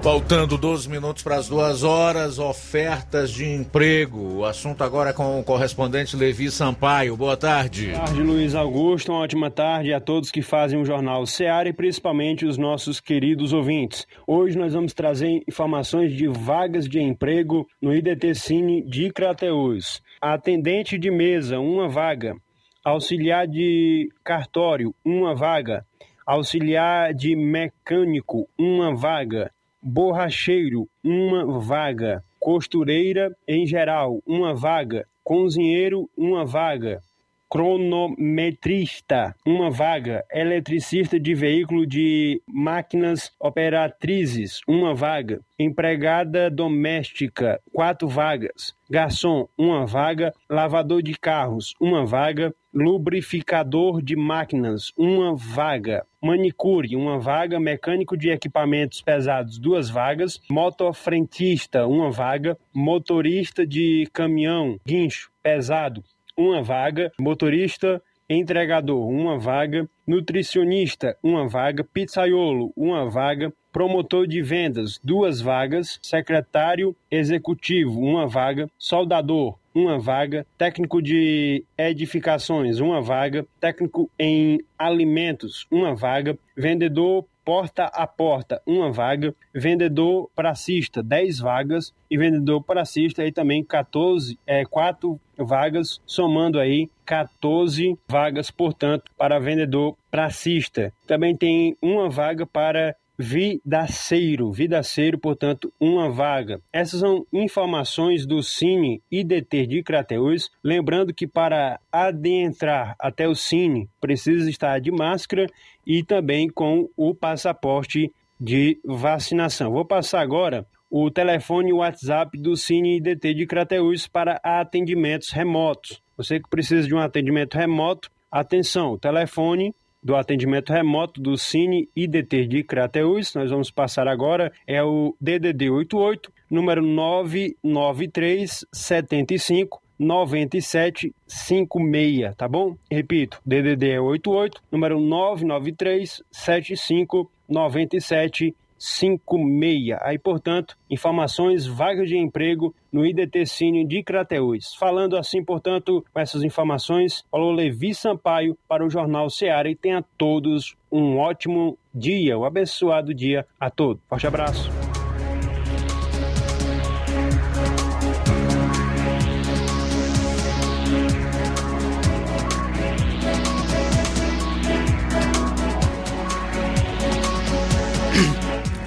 Faltando 0.02 0.56
12 0.56 0.88
minutos 0.88 1.22
para 1.22 1.36
as 1.36 1.46
duas 1.46 1.82
horas, 1.82 2.38
ofertas 2.38 3.30
de 3.30 3.44
emprego. 3.44 4.38
O 4.38 4.44
assunto 4.46 4.82
agora 4.82 5.10
é 5.10 5.12
com 5.12 5.38
o 5.38 5.44
correspondente 5.44 6.16
Levi 6.16 6.50
Sampaio. 6.50 7.14
Boa 7.18 7.36
tarde. 7.36 7.88
Boa 7.88 8.06
tarde, 8.06 8.22
Luiz 8.22 8.54
Augusto. 8.54 9.12
Uma 9.12 9.20
ótima 9.20 9.50
tarde 9.50 9.92
a 9.92 10.00
todos 10.00 10.30
que 10.30 10.40
fazem 10.40 10.80
o 10.80 10.86
Jornal 10.86 11.26
Seara 11.26 11.68
e 11.68 11.72
principalmente 11.74 12.46
os 12.46 12.56
nossos 12.56 12.98
queridos 12.98 13.52
ouvintes. 13.52 14.06
Hoje 14.26 14.56
nós 14.56 14.72
vamos 14.72 14.94
trazer 14.94 15.42
informações 15.46 16.14
de 16.14 16.26
vagas 16.26 16.88
de 16.88 16.98
emprego 16.98 17.68
no 17.80 17.94
IDT 17.94 18.34
Cine 18.34 18.82
de 18.82 19.10
Crateus. 19.12 20.00
Atendente 20.18 20.96
de 20.96 21.10
mesa, 21.10 21.60
uma 21.60 21.90
vaga. 21.90 22.34
Auxiliar 22.82 23.46
de 23.46 24.08
cartório, 24.24 24.94
uma 25.04 25.34
vaga. 25.34 25.84
Auxiliar 26.26 27.12
de 27.12 27.36
mecânico, 27.36 28.48
uma 28.58 28.96
vaga 28.96 29.50
borracheiro, 29.82 30.88
uma 31.02 31.58
vaga, 31.60 32.22
costureira 32.38 33.36
em 33.46 33.66
geral, 33.66 34.20
uma 34.26 34.54
vaga, 34.54 35.06
cozinheiro, 35.22 36.08
uma 36.16 36.44
vaga, 36.44 37.02
cronometrista, 37.50 39.34
uma 39.44 39.70
vaga. 39.70 40.24
Eletricista 40.32 41.18
de 41.18 41.34
veículo 41.34 41.84
de 41.84 42.40
máquinas 42.46 43.32
operatrizes, 43.40 44.60
uma 44.68 44.94
vaga. 44.94 45.40
Empregada 45.58 46.48
doméstica, 46.48 47.60
quatro 47.72 48.08
vagas. 48.08 48.72
Garçom, 48.88 49.48
uma 49.58 49.84
vaga. 49.84 50.32
Lavador 50.48 51.02
de 51.02 51.14
carros, 51.18 51.74
uma 51.80 52.06
vaga. 52.06 52.54
Lubrificador 52.72 54.00
de 54.00 54.14
máquinas, 54.16 54.92
uma 54.96 55.34
vaga. 55.34 56.06
Manicure, 56.22 56.94
uma 56.94 57.18
vaga. 57.18 57.58
Mecânico 57.58 58.16
de 58.16 58.30
equipamentos 58.30 59.02
pesados, 59.02 59.58
duas 59.58 59.90
vagas. 59.90 60.40
Motofrentista, 60.48 61.86
uma 61.86 62.10
vaga. 62.10 62.56
Motorista 62.72 63.66
de 63.66 64.08
caminhão, 64.12 64.78
guincho, 64.86 65.30
pesado, 65.42 66.04
uma 66.36 66.62
vaga, 66.62 67.12
motorista 67.18 68.02
entregador, 68.28 69.08
uma 69.08 69.38
vaga, 69.38 69.88
nutricionista, 70.06 71.16
uma 71.20 71.48
vaga, 71.48 71.82
pizzaiolo, 71.82 72.72
uma 72.76 73.10
vaga, 73.10 73.52
promotor 73.72 74.26
de 74.26 74.40
vendas, 74.40 75.00
duas 75.02 75.40
vagas, 75.40 75.98
secretário 76.00 76.94
executivo, 77.10 78.00
uma 78.00 78.28
vaga, 78.28 78.70
soldador, 78.78 79.58
uma 79.74 79.98
vaga, 79.98 80.46
técnico 80.56 81.00
de 81.00 81.64
edificações, 81.76 82.80
uma 82.80 83.00
vaga, 83.00 83.46
técnico 83.60 84.10
em 84.18 84.60
alimentos, 84.78 85.66
uma 85.70 85.94
vaga, 85.94 86.38
vendedor 86.56 87.24
porta 87.44 87.86
a 87.86 88.06
porta, 88.06 88.62
uma 88.66 88.92
vaga, 88.92 89.34
vendedor 89.52 90.30
pracista, 90.36 91.02
10 91.02 91.40
vagas 91.40 91.92
e 92.10 92.16
vendedor 92.16 92.62
pracista 92.62 93.22
aí 93.22 93.32
também 93.32 93.64
14, 93.64 94.38
é, 94.46 94.64
4 94.64 95.20
vagas, 95.36 96.00
somando 96.06 96.60
aí 96.60 96.88
14 97.04 97.98
vagas, 98.08 98.50
portanto, 98.50 99.10
para 99.16 99.40
vendedor 99.40 99.96
pracista. 100.10 100.92
Também 101.06 101.36
tem 101.36 101.76
uma 101.82 102.08
vaga 102.08 102.46
para 102.46 102.94
vidaceiro, 103.20 104.50
vidaceiro, 104.50 105.18
portanto, 105.18 105.70
uma 105.78 106.10
vaga. 106.10 106.58
Essas 106.72 107.00
são 107.00 107.26
informações 107.30 108.24
do 108.24 108.42
Cine 108.42 109.02
IDT 109.10 109.66
de 109.66 109.82
Crateús. 109.82 110.50
Lembrando 110.64 111.12
que 111.12 111.26
para 111.26 111.78
adentrar 111.92 112.96
até 112.98 113.28
o 113.28 113.34
Cine 113.34 113.90
precisa 114.00 114.48
estar 114.48 114.80
de 114.80 114.90
máscara 114.90 115.46
e 115.86 116.02
também 116.02 116.48
com 116.48 116.88
o 116.96 117.14
passaporte 117.14 118.10
de 118.40 118.80
vacinação. 118.82 119.70
Vou 119.70 119.84
passar 119.84 120.22
agora 120.22 120.66
o 120.90 121.10
telefone 121.10 121.68
e 121.68 121.72
o 121.74 121.78
WhatsApp 121.78 122.38
do 122.38 122.56
Cine 122.56 122.96
IDT 122.96 123.34
de 123.34 123.46
Crateús 123.46 124.08
para 124.08 124.40
atendimentos 124.42 125.30
remotos. 125.30 126.02
Você 126.16 126.40
que 126.40 126.48
precisa 126.48 126.88
de 126.88 126.94
um 126.94 126.98
atendimento 126.98 127.54
remoto, 127.58 128.10
atenção, 128.32 128.98
telefone 128.98 129.74
do 130.02 130.16
atendimento 130.16 130.72
remoto 130.72 131.20
do 131.20 131.36
Cine 131.36 131.86
IDT 131.94 132.46
de 132.46 132.64
Crateús. 132.64 133.34
Nós 133.34 133.50
vamos 133.50 133.70
passar 133.70 134.08
agora 134.08 134.50
é 134.66 134.82
o 134.82 135.14
DDD 135.20 135.68
88, 135.70 136.32
número 136.50 136.80
993 136.82 138.64
75 138.72 139.82
9756, 139.98 142.34
tá 142.34 142.48
bom? 142.48 142.74
Repito, 142.90 143.38
DDD 143.44 143.90
é 143.90 144.00
88, 144.00 144.62
número 144.72 144.98
993 144.98 146.22
75 146.32 147.30
9756. 147.46 148.54
56. 148.80 149.98
Aí, 150.00 150.18
portanto, 150.18 150.76
informações, 150.88 151.66
vagas 151.66 152.08
de 152.08 152.16
emprego 152.16 152.74
no 152.90 153.04
IDT 153.04 153.44
Cine 153.44 153.86
de 153.86 154.02
Crateús. 154.02 154.74
Falando 154.74 155.16
assim, 155.16 155.44
portanto, 155.44 156.04
com 156.12 156.18
essas 156.18 156.42
informações, 156.42 157.22
falou 157.30 157.52
Levi 157.52 157.94
Sampaio 157.94 158.56
para 158.66 158.84
o 158.84 158.90
Jornal 158.90 159.28
Seara 159.28 159.70
e 159.70 159.76
tenha 159.76 160.02
todos 160.16 160.74
um 160.90 161.18
ótimo 161.18 161.78
dia, 161.94 162.38
um 162.38 162.44
abençoado 162.44 163.14
dia 163.14 163.46
a 163.60 163.70
todos. 163.70 164.02
Forte 164.08 164.26
abraço. 164.26 164.99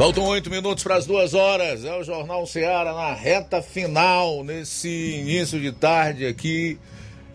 Faltam 0.04 0.26
oito 0.26 0.50
minutos 0.50 0.84
para 0.84 0.98
as 0.98 1.06
duas 1.06 1.34
horas. 1.34 1.86
É 1.86 1.96
o 1.96 2.04
Jornal 2.04 2.46
Ceará 2.46 2.94
na 2.94 3.14
reta 3.14 3.62
final, 3.62 4.44
nesse 4.44 4.90
início 4.90 5.58
de 5.62 5.72
tarde 5.72 6.26
aqui 6.26 6.78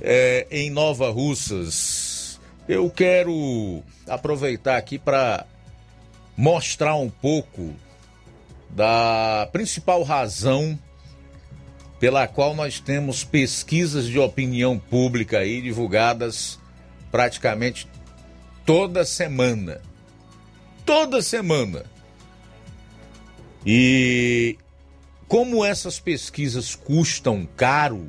é, 0.02 0.46
em 0.50 0.68
Nova 0.68 1.08
Russas. 1.08 2.38
Eu 2.68 2.90
quero 2.90 3.82
aproveitar 4.06 4.76
aqui 4.76 4.98
para 4.98 5.46
mostrar 6.36 6.94
um 6.96 7.08
pouco 7.08 7.74
da 8.68 9.48
principal 9.50 10.02
razão 10.02 10.78
pela 11.98 12.28
qual 12.28 12.54
nós 12.54 12.80
temos 12.80 13.24
pesquisas 13.24 14.04
de 14.04 14.18
opinião 14.18 14.78
pública 14.78 15.38
aí 15.38 15.62
divulgadas 15.62 16.60
praticamente 17.10 17.88
toda 18.66 19.06
semana. 19.06 19.80
Toda 20.84 21.22
semana 21.22 21.86
e 23.70 24.56
como 25.28 25.62
essas 25.62 26.00
pesquisas 26.00 26.74
custam 26.74 27.46
caro, 27.54 28.08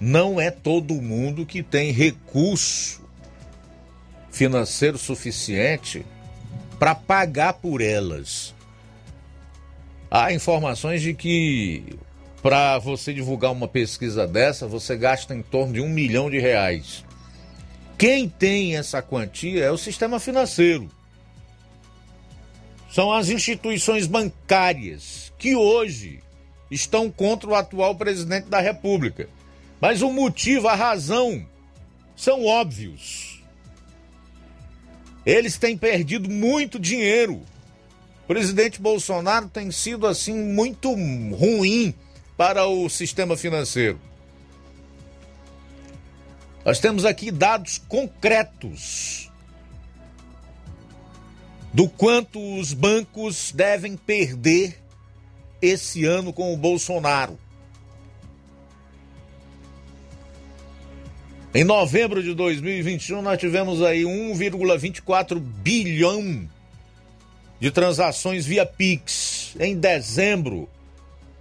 não 0.00 0.40
é 0.40 0.50
todo 0.50 1.00
mundo 1.00 1.46
que 1.46 1.62
tem 1.62 1.92
recurso 1.92 3.00
financeiro 4.28 4.98
suficiente 4.98 6.04
para 6.80 6.96
pagar 6.96 7.52
por 7.52 7.80
elas. 7.80 8.52
Há 10.10 10.32
informações 10.32 11.00
de 11.00 11.14
que 11.14 11.96
para 12.42 12.80
você 12.80 13.14
divulgar 13.14 13.52
uma 13.52 13.68
pesquisa 13.68 14.26
dessa, 14.26 14.66
você 14.66 14.96
gasta 14.96 15.32
em 15.32 15.42
torno 15.42 15.74
de 15.74 15.80
um 15.80 15.88
milhão 15.88 16.28
de 16.28 16.40
reais. 16.40 17.04
Quem 17.96 18.28
tem 18.28 18.76
essa 18.76 19.00
quantia 19.00 19.64
é 19.64 19.70
o 19.70 19.78
sistema 19.78 20.18
financeiro 20.18 20.90
são 22.92 23.10
as 23.10 23.30
instituições 23.30 24.06
bancárias 24.06 25.32
que 25.38 25.56
hoje 25.56 26.20
estão 26.70 27.10
contra 27.10 27.48
o 27.48 27.54
atual 27.54 27.94
presidente 27.94 28.48
da 28.48 28.60
República. 28.60 29.30
Mas 29.80 30.02
o 30.02 30.12
motivo, 30.12 30.68
a 30.68 30.74
razão, 30.74 31.44
são 32.14 32.44
óbvios. 32.44 33.42
Eles 35.24 35.56
têm 35.56 35.76
perdido 35.76 36.28
muito 36.28 36.78
dinheiro. 36.78 37.40
O 38.24 38.26
presidente 38.26 38.78
Bolsonaro 38.78 39.48
tem 39.48 39.70
sido 39.70 40.06
assim 40.06 40.34
muito 40.34 40.92
ruim 40.92 41.94
para 42.36 42.66
o 42.66 42.90
sistema 42.90 43.38
financeiro. 43.38 43.98
Nós 46.62 46.78
temos 46.78 47.06
aqui 47.06 47.30
dados 47.30 47.78
concretos 47.88 49.31
do 51.72 51.88
quanto 51.88 52.38
os 52.58 52.72
bancos 52.72 53.50
devem 53.52 53.96
perder 53.96 54.78
esse 55.60 56.04
ano 56.04 56.32
com 56.32 56.52
o 56.52 56.56
Bolsonaro. 56.56 57.38
Em 61.54 61.64
novembro 61.64 62.22
de 62.22 62.34
2021, 62.34 63.20
nós 63.20 63.38
tivemos 63.38 63.82
aí 63.82 64.02
1,24 64.02 65.38
bilhão 65.38 66.48
de 67.60 67.70
transações 67.70 68.46
via 68.46 68.64
Pix. 68.64 69.54
Em 69.60 69.76
dezembro, 69.76 70.68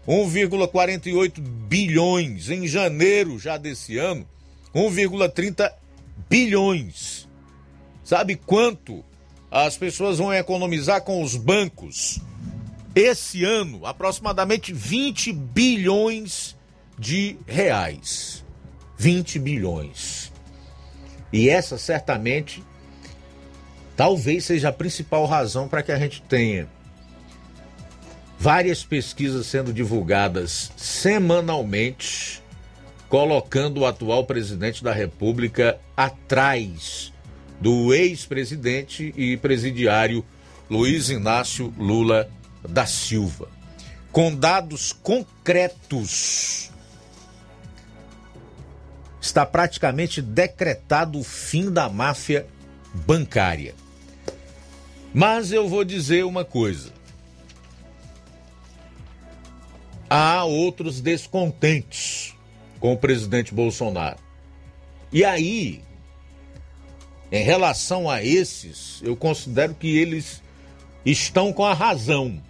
1,48 0.08 1.40
bilhões. 1.40 2.49
Em 2.49 2.68
janeiro 2.68 3.40
já 3.40 3.58
desse 3.58 3.98
ano, 3.98 4.28
1,30 4.76 5.72
bilhões. 6.30 7.28
Sabe 8.03 8.36
quanto 8.36 9.06
as 9.52 9.76
pessoas 9.76 10.18
vão 10.18 10.34
economizar 10.34 11.02
com 11.02 11.22
os 11.22 11.36
bancos 11.36 12.19
esse 12.95 13.44
ano 13.44 13.86
aproximadamente 13.86 14.72
20 14.72 15.34
bilhões 15.34 16.56
de 16.98 17.38
reais. 17.45 18.45
20 18.98 19.40
bilhões. 19.40 20.32
E 21.34 21.49
essa 21.49 21.78
certamente 21.78 22.64
talvez 23.98 24.45
seja 24.45 24.69
a 24.69 24.73
principal 24.73 25.26
razão 25.26 25.68
para 25.68 25.84
que 25.84 25.91
a 25.91 25.99
gente 25.99 26.22
tenha 26.22 26.69
várias 28.40 28.84
pesquisas 28.84 29.48
sendo 29.48 29.73
divulgadas 29.73 30.72
semanalmente, 30.78 32.41
colocando 33.10 33.82
o 33.82 33.86
atual 33.86 34.26
presidente 34.26 34.84
da 34.84 34.94
República 34.94 35.80
atrás 35.95 37.11
do 37.62 37.94
ex-presidente 37.94 39.14
e 39.16 39.38
presidiário 39.38 40.26
Luiz 40.70 41.10
Inácio 41.10 41.72
Lula 41.78 42.30
da 42.68 42.86
Silva. 42.88 43.48
Com 44.12 44.36
dados 44.36 44.92
concretos 44.92 46.72
está 49.22 49.46
praticamente 49.46 50.22
decretado 50.22 51.20
o 51.20 51.24
fim 51.24 51.72
da 51.72 51.88
máfia 51.88 52.48
bancária. 52.94 53.76
Mas 55.14 55.52
eu 55.52 55.70
vou 55.70 55.84
dizer 55.84 56.26
uma 56.26 56.44
coisa. 56.44 56.92
Há 60.10 60.44
outros 60.44 61.00
descontentes 61.00 62.36
com 62.80 62.94
o 62.94 62.98
presidente 62.98 63.54
Bolsonaro. 63.54 64.18
E 65.14 65.24
aí, 65.24 65.82
em 67.32 67.44
relação 67.44 68.10
a 68.10 68.24
esses, 68.24 69.02
eu 69.02 69.16
considero 69.16 69.74
que 69.74 69.98
eles 69.98 70.41
estão 71.06 71.53
com 71.53 71.66
a 71.66 71.74
razão. 71.74 72.41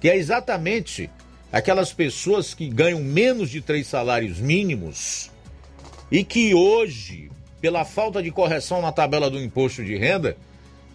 Que 0.00 0.10
é 0.10 0.16
exatamente 0.16 1.08
aquelas 1.52 1.92
pessoas 1.92 2.52
que 2.52 2.68
ganham 2.68 3.00
menos 3.00 3.48
de 3.48 3.60
três 3.60 3.86
salários 3.86 4.40
mínimos 4.40 5.30
e 6.10 6.24
que 6.24 6.52
hoje, 6.52 7.30
pela 7.60 7.84
falta 7.84 8.22
de 8.22 8.30
correção 8.30 8.82
na 8.82 8.90
tabela 8.90 9.30
do 9.30 9.40
imposto 9.40 9.84
de 9.84 9.96
renda, 9.96 10.36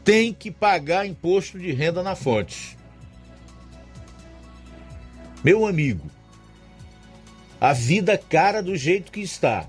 tem 0.03 0.33
que 0.33 0.51
pagar 0.51 1.05
imposto 1.05 1.57
de 1.57 1.71
renda 1.71 2.03
na 2.03 2.15
fonte. 2.15 2.77
Meu 5.43 5.65
amigo, 5.65 6.11
a 7.61 7.71
vida 7.71 8.17
cara 8.17 8.61
do 8.61 8.75
jeito 8.75 9.11
que 9.11 9.21
está. 9.21 9.67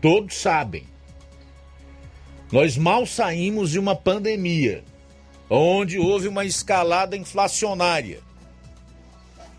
Todos 0.00 0.36
sabem. 0.36 0.95
Nós 2.50 2.76
mal 2.76 3.04
saímos 3.04 3.70
de 3.70 3.78
uma 3.78 3.96
pandemia, 3.96 4.84
onde 5.50 5.98
houve 5.98 6.28
uma 6.28 6.44
escalada 6.44 7.16
inflacionária. 7.16 8.20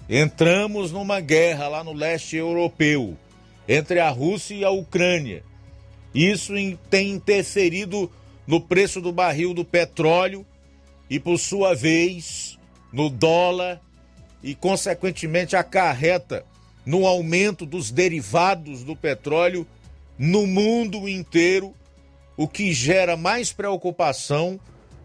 Entramos 0.10 0.92
numa 0.92 1.20
guerra 1.20 1.68
lá 1.68 1.84
no 1.84 1.92
leste 1.92 2.38
europeu, 2.38 3.18
entre 3.68 4.00
a 4.00 4.10
Rússia 4.10 4.56
e 4.56 4.64
a 4.64 4.70
Ucrânia. 4.70 5.44
Isso 6.14 6.54
tem 6.90 7.12
interferido 7.12 8.10
no 8.48 8.62
preço 8.62 9.02
do 9.02 9.12
barril 9.12 9.54
do 9.54 9.66
petróleo 9.66 10.46
e, 11.10 11.20
por 11.20 11.38
sua 11.38 11.76
vez, 11.76 12.58
no 12.94 13.10
dólar 13.10 13.82
e, 14.42 14.56
consequentemente, 14.56 15.58
acarreta 15.58 16.46
no 16.86 17.06
aumento 17.06 17.66
dos 17.66 17.92
derivados 17.92 18.86
do 18.86 18.96
petróleo 18.96 19.68
no 20.18 20.48
mundo 20.48 21.08
inteiro, 21.08 21.76
o 22.38 22.48
que 22.48 22.72
gera 22.72 23.18
mais 23.18 23.52
preocupação 23.52 24.60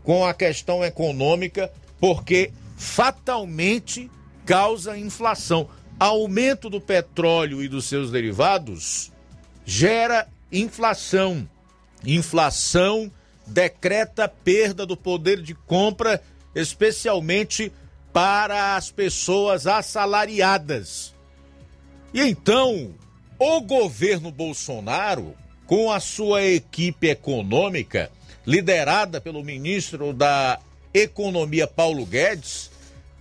com 0.04 0.24
a 0.24 0.34
questão 0.34 0.84
econômica, 0.84 1.72
porque 1.98 2.52
fatalmente 2.76 4.10
causa 4.44 4.98
inflação. 4.98 5.68
Aumento 5.98 6.68
do 6.68 6.80
petróleo 6.80 7.62
e 7.62 7.68
dos 7.68 7.86
seus 7.86 8.10
derivados 8.10 9.10
gera 9.64 10.28
inflação. 10.50 11.48
Inflação 12.04 13.10
decreta 13.46 14.28
perda 14.28 14.84
do 14.84 14.96
poder 14.96 15.40
de 15.40 15.54
compra, 15.54 16.22
especialmente 16.54 17.72
para 18.12 18.76
as 18.76 18.90
pessoas 18.90 19.66
assalariadas. 19.66 21.14
E 22.12 22.20
então, 22.20 22.94
o 23.38 23.60
governo 23.60 24.30
Bolsonaro, 24.30 25.34
com 25.72 25.90
a 25.90 26.00
sua 26.00 26.42
equipe 26.42 27.08
econômica, 27.08 28.10
liderada 28.46 29.22
pelo 29.22 29.42
ministro 29.42 30.12
da 30.12 30.60
Economia 30.92 31.66
Paulo 31.66 32.04
Guedes, 32.04 32.70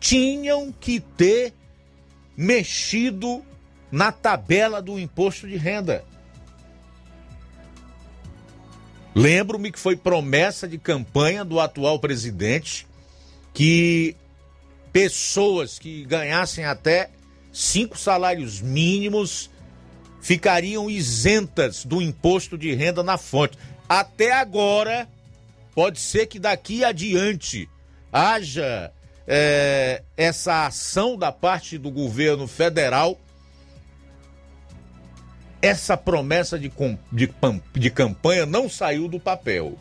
tinham 0.02 0.70
que 0.70 1.00
ter 1.00 1.54
mexido 2.36 3.42
na 3.90 4.12
tabela 4.12 4.82
do 4.82 5.00
imposto 5.00 5.48
de 5.48 5.56
renda. 5.56 6.04
Lembro-me 9.16 9.72
que 9.72 9.80
foi 9.80 9.96
promessa 9.96 10.68
de 10.68 10.78
campanha 10.78 11.46
do 11.46 11.58
atual 11.58 12.00
presidente 12.00 12.86
que 13.54 14.14
pessoas 14.92 15.80
que 15.80 16.04
ganhassem 16.04 16.66
até 16.66 17.12
cinco 17.50 17.98
salários 17.98 18.60
mínimos 18.60 19.50
ficariam 20.22 20.90
isentas 20.90 21.84
do 21.84 22.02
imposto 22.02 22.58
de 22.58 22.74
renda 22.74 23.04
na 23.04 23.18
fonte. 23.18 23.58
Até 23.90 24.32
agora, 24.32 25.10
pode 25.74 26.00
ser 26.00 26.28
que 26.28 26.40
daqui 26.40 26.84
adiante 26.84 27.68
haja 28.14 28.92
é, 29.28 30.04
essa 30.16 30.68
ação 30.68 31.18
da 31.18 31.32
parte 31.32 31.78
do 31.78 31.90
governo 31.90 32.48
federal, 32.48 33.20
essa 35.62 35.98
promessa 35.98 36.58
de, 36.58 36.72
de, 37.12 37.34
de 37.74 37.90
campanha 37.90 38.46
não 38.46 38.70
saiu 38.70 39.08
do 39.08 39.20
papel. 39.20 39.78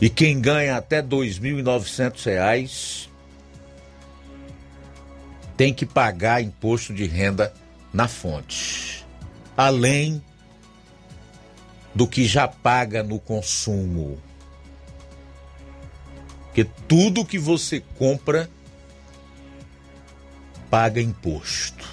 E 0.00 0.10
quem 0.10 0.40
ganha 0.40 0.76
até 0.76 0.96
R$ 0.96 1.06
2.900 1.06 3.11
tem 5.56 5.72
que 5.72 5.86
pagar 5.86 6.42
imposto 6.42 6.92
de 6.92 7.06
renda 7.06 7.52
na 7.92 8.08
fonte, 8.08 9.06
além 9.56 10.22
do 11.94 12.06
que 12.06 12.24
já 12.24 12.48
paga 12.48 13.02
no 13.02 13.18
consumo. 13.18 14.18
Porque 16.44 16.64
tudo 16.86 17.24
que 17.24 17.38
você 17.38 17.80
compra 17.98 18.48
paga 20.70 21.00
imposto. 21.00 21.84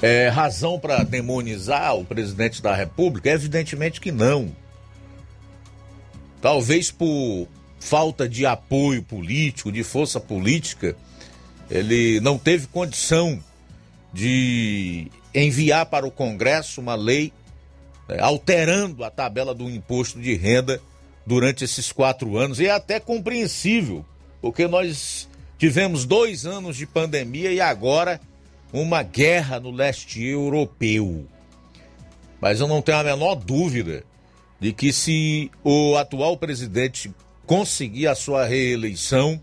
É 0.00 0.28
razão 0.28 0.78
para 0.78 1.02
demonizar 1.02 1.96
o 1.96 2.04
presidente 2.04 2.62
da 2.62 2.74
República? 2.74 3.30
Evidentemente 3.30 4.00
que 4.00 4.12
não. 4.12 4.54
Talvez 6.40 6.90
por 6.90 7.48
falta 7.86 8.28
de 8.28 8.44
apoio 8.44 9.00
político, 9.00 9.70
de 9.70 9.84
força 9.84 10.18
política, 10.18 10.96
ele 11.70 12.18
não 12.18 12.36
teve 12.36 12.66
condição 12.66 13.40
de 14.12 15.06
enviar 15.32 15.86
para 15.86 16.04
o 16.04 16.10
Congresso 16.10 16.80
uma 16.80 16.96
lei 16.96 17.32
né, 18.08 18.18
alterando 18.20 19.04
a 19.04 19.10
tabela 19.10 19.54
do 19.54 19.70
imposto 19.70 20.18
de 20.18 20.34
renda 20.34 20.80
durante 21.24 21.62
esses 21.62 21.92
quatro 21.92 22.36
anos. 22.36 22.58
E 22.58 22.66
é 22.66 22.70
até 22.70 22.98
compreensível, 22.98 24.04
porque 24.40 24.66
nós 24.66 25.28
tivemos 25.56 26.04
dois 26.04 26.44
anos 26.44 26.76
de 26.76 26.86
pandemia 26.86 27.52
e 27.52 27.60
agora 27.60 28.20
uma 28.72 29.04
guerra 29.04 29.60
no 29.60 29.70
leste 29.70 30.24
europeu. 30.24 31.24
Mas 32.40 32.58
eu 32.58 32.66
não 32.66 32.82
tenho 32.82 32.98
a 32.98 33.04
menor 33.04 33.36
dúvida 33.36 34.02
de 34.58 34.72
que 34.72 34.92
se 34.92 35.52
o 35.62 35.96
atual 35.96 36.36
presidente 36.36 37.12
conseguir 37.46 38.08
a 38.08 38.14
sua 38.14 38.44
reeleição, 38.44 39.40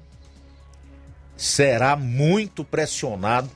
será 1.37 1.95
muito 1.95 2.63
pressionado 2.63 3.49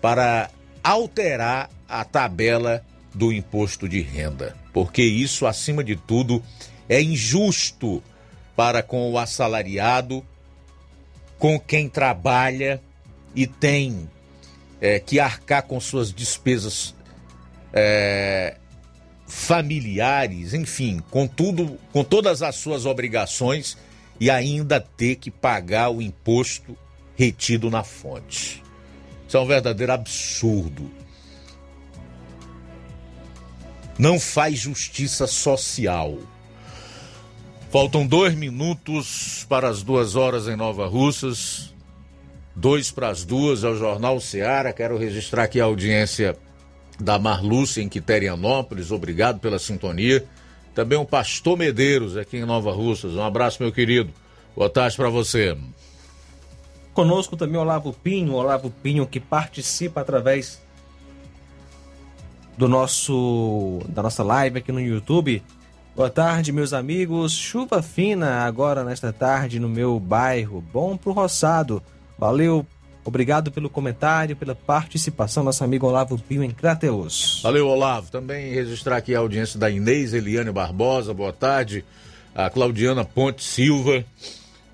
para 0.00 0.50
alterar 0.82 1.70
a 1.88 2.04
tabela 2.04 2.84
do 3.14 3.32
imposto 3.32 3.88
de 3.88 4.00
renda, 4.00 4.56
porque 4.72 5.02
isso, 5.02 5.46
acima 5.46 5.84
de 5.84 5.96
tudo, 5.96 6.42
é 6.88 7.00
injusto 7.00 8.02
para 8.56 8.82
com 8.82 9.10
o 9.10 9.18
assalariado, 9.18 10.24
com 11.38 11.58
quem 11.58 11.88
trabalha 11.88 12.82
e 13.34 13.46
tem 13.46 14.08
é, 14.80 14.98
que 14.98 15.18
arcar 15.20 15.62
com 15.62 15.80
suas 15.80 16.12
despesas 16.12 16.94
é, 17.72 18.56
familiares, 19.26 20.54
enfim, 20.54 21.02
com 21.10 21.26
tudo, 21.26 21.78
com 21.92 22.04
todas 22.04 22.42
as 22.42 22.56
suas 22.56 22.84
obrigações 22.86 23.76
e 24.20 24.30
ainda 24.30 24.80
ter 24.80 25.16
que 25.16 25.30
pagar 25.30 25.90
o 25.90 26.00
imposto 26.00 26.76
retido 27.16 27.70
na 27.70 27.82
fonte. 27.82 28.62
Isso 29.26 29.36
é 29.36 29.40
um 29.40 29.46
verdadeiro 29.46 29.92
absurdo. 29.92 30.90
Não 33.98 34.18
faz 34.18 34.58
justiça 34.58 35.26
social. 35.26 36.18
Faltam 37.70 38.06
dois 38.06 38.34
minutos 38.34 39.44
para 39.48 39.68
as 39.68 39.82
duas 39.82 40.14
horas 40.14 40.46
em 40.46 40.56
Nova 40.56 40.86
Russas. 40.86 41.74
Dois 42.54 42.90
para 42.90 43.08
as 43.08 43.24
duas 43.24 43.64
é 43.64 43.68
o 43.68 43.76
Jornal 43.76 44.20
Seara. 44.20 44.72
Quero 44.72 44.96
registrar 44.96 45.44
aqui 45.44 45.60
a 45.60 45.64
audiência 45.64 46.36
da 47.00 47.18
Marlúcia 47.18 47.82
em 47.82 47.88
Quiterianópolis. 47.88 48.92
Obrigado 48.92 49.40
pela 49.40 49.58
sintonia. 49.58 50.24
Também 50.74 50.98
o 50.98 51.04
Pastor 51.04 51.56
Medeiros 51.56 52.16
aqui 52.16 52.38
em 52.38 52.44
Nova 52.44 52.72
Russas. 52.72 53.14
Um 53.14 53.22
abraço, 53.22 53.62
meu 53.62 53.70
querido. 53.70 54.12
Boa 54.56 54.68
tarde 54.68 54.96
para 54.96 55.08
você. 55.08 55.56
Conosco 56.92 57.36
também 57.36 57.58
Olavo 57.58 57.92
Pinho, 57.92 58.34
Olavo 58.34 58.70
Pinho 58.70 59.06
que 59.06 59.18
participa 59.18 60.00
através 60.00 60.62
do 62.56 62.68
nosso 62.68 63.80
da 63.88 64.02
nossa 64.02 64.22
live 64.22 64.58
aqui 64.58 64.70
no 64.70 64.80
YouTube. 64.80 65.42
Boa 65.94 66.10
tarde, 66.10 66.52
meus 66.52 66.72
amigos. 66.72 67.32
Chuva 67.32 67.80
fina 67.82 68.44
agora 68.44 68.82
nesta 68.84 69.12
tarde 69.12 69.60
no 69.60 69.68
meu 69.68 69.98
bairro. 70.00 70.60
Bom 70.72 70.96
pro 70.96 71.12
roçado. 71.12 71.82
Valeu 72.18 72.66
Obrigado 73.04 73.52
pelo 73.52 73.68
comentário, 73.68 74.34
pela 74.34 74.54
participação, 74.54 75.44
nosso 75.44 75.62
amigo 75.62 75.86
Olavo 75.86 76.18
Pio 76.18 76.42
em 76.42 76.50
Crateus. 76.50 77.40
Valeu, 77.42 77.68
Olavo. 77.68 78.10
Também 78.10 78.52
registrar 78.52 78.96
aqui 78.96 79.14
a 79.14 79.18
audiência 79.18 79.58
da 79.58 79.70
Inês 79.70 80.14
Eliane 80.14 80.50
Barbosa, 80.50 81.12
boa 81.12 81.32
tarde. 81.32 81.84
A 82.34 82.48
Claudiana 82.48 83.04
Ponte 83.04 83.44
Silva, 83.44 84.04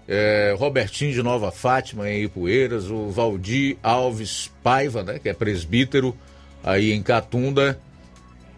é, 0.09 0.55
Robertinho 0.59 1.13
de 1.13 1.23
Nova 1.23 1.51
Fátima 1.51 2.09
em 2.09 2.25
Ipueiras, 2.25 2.89
o 2.89 3.11
Valdir 3.11 3.77
Alves 3.83 4.51
Paiva, 4.63 5.03
né, 5.03 5.19
que 5.19 5.29
é 5.29 5.35
presbítero 5.35 6.17
aí 6.65 6.93
em 6.93 7.03
Catunda, 7.03 7.79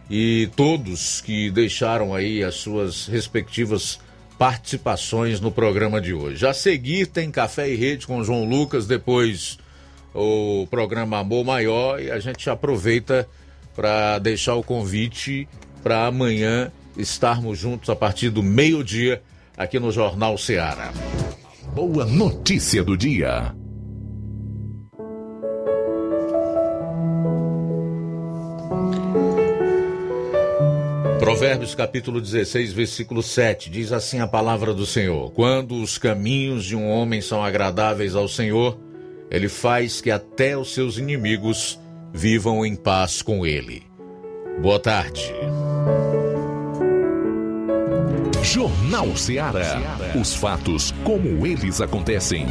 e 0.08 0.48
todos 0.54 1.20
que 1.20 1.50
deixaram 1.50 2.14
aí 2.14 2.44
as 2.44 2.56
suas 2.56 3.06
respectivas 3.06 3.98
participações 4.38 5.40
no 5.40 5.50
programa 5.50 6.00
de 6.00 6.12
hoje. 6.12 6.46
A 6.46 6.52
seguir 6.52 7.06
tem 7.06 7.30
Café 7.30 7.70
e 7.70 7.76
Rede 7.76 8.06
com 8.06 8.22
João 8.22 8.44
Lucas, 8.44 8.86
depois 8.86 9.58
o 10.14 10.66
programa 10.70 11.18
Amor 11.18 11.44
Maior 11.44 12.00
e 12.00 12.10
a 12.10 12.18
gente 12.18 12.48
aproveita 12.50 13.28
para 13.74 14.18
deixar 14.18 14.54
o 14.54 14.62
convite 14.62 15.48
para 15.82 16.06
amanhã 16.06 16.70
estarmos 16.96 17.58
juntos 17.58 17.88
a 17.88 17.96
partir 17.96 18.30
do 18.30 18.42
meio-dia 18.42 19.22
aqui 19.56 19.78
no 19.78 19.90
Jornal 19.90 20.36
Ceará. 20.36 20.92
Boa 21.74 22.04
notícia 22.04 22.84
do 22.84 22.96
dia. 22.96 23.54
Provérbios 31.18 31.74
capítulo 31.74 32.20
16, 32.20 32.72
versículo 32.72 33.22
7 33.22 33.70
diz 33.70 33.92
assim 33.92 34.20
a 34.20 34.26
palavra 34.26 34.74
do 34.74 34.84
Senhor: 34.84 35.30
Quando 35.32 35.76
os 35.76 35.96
caminhos 35.96 36.64
de 36.64 36.76
um 36.76 36.90
homem 36.90 37.20
são 37.22 37.42
agradáveis 37.42 38.14
ao 38.14 38.28
Senhor, 38.28 38.78
ele 39.32 39.48
faz 39.48 40.02
que 40.02 40.10
até 40.10 40.58
os 40.58 40.74
seus 40.74 40.98
inimigos 40.98 41.80
vivam 42.12 42.66
em 42.66 42.76
paz 42.76 43.22
com 43.22 43.46
ele. 43.46 43.82
Boa 44.60 44.78
tarde. 44.78 45.32
Jornal 48.42 49.16
Ceará. 49.16 49.80
Os 50.20 50.34
fatos 50.34 50.92
como 51.02 51.46
eles 51.46 51.80
acontecem. 51.80 52.46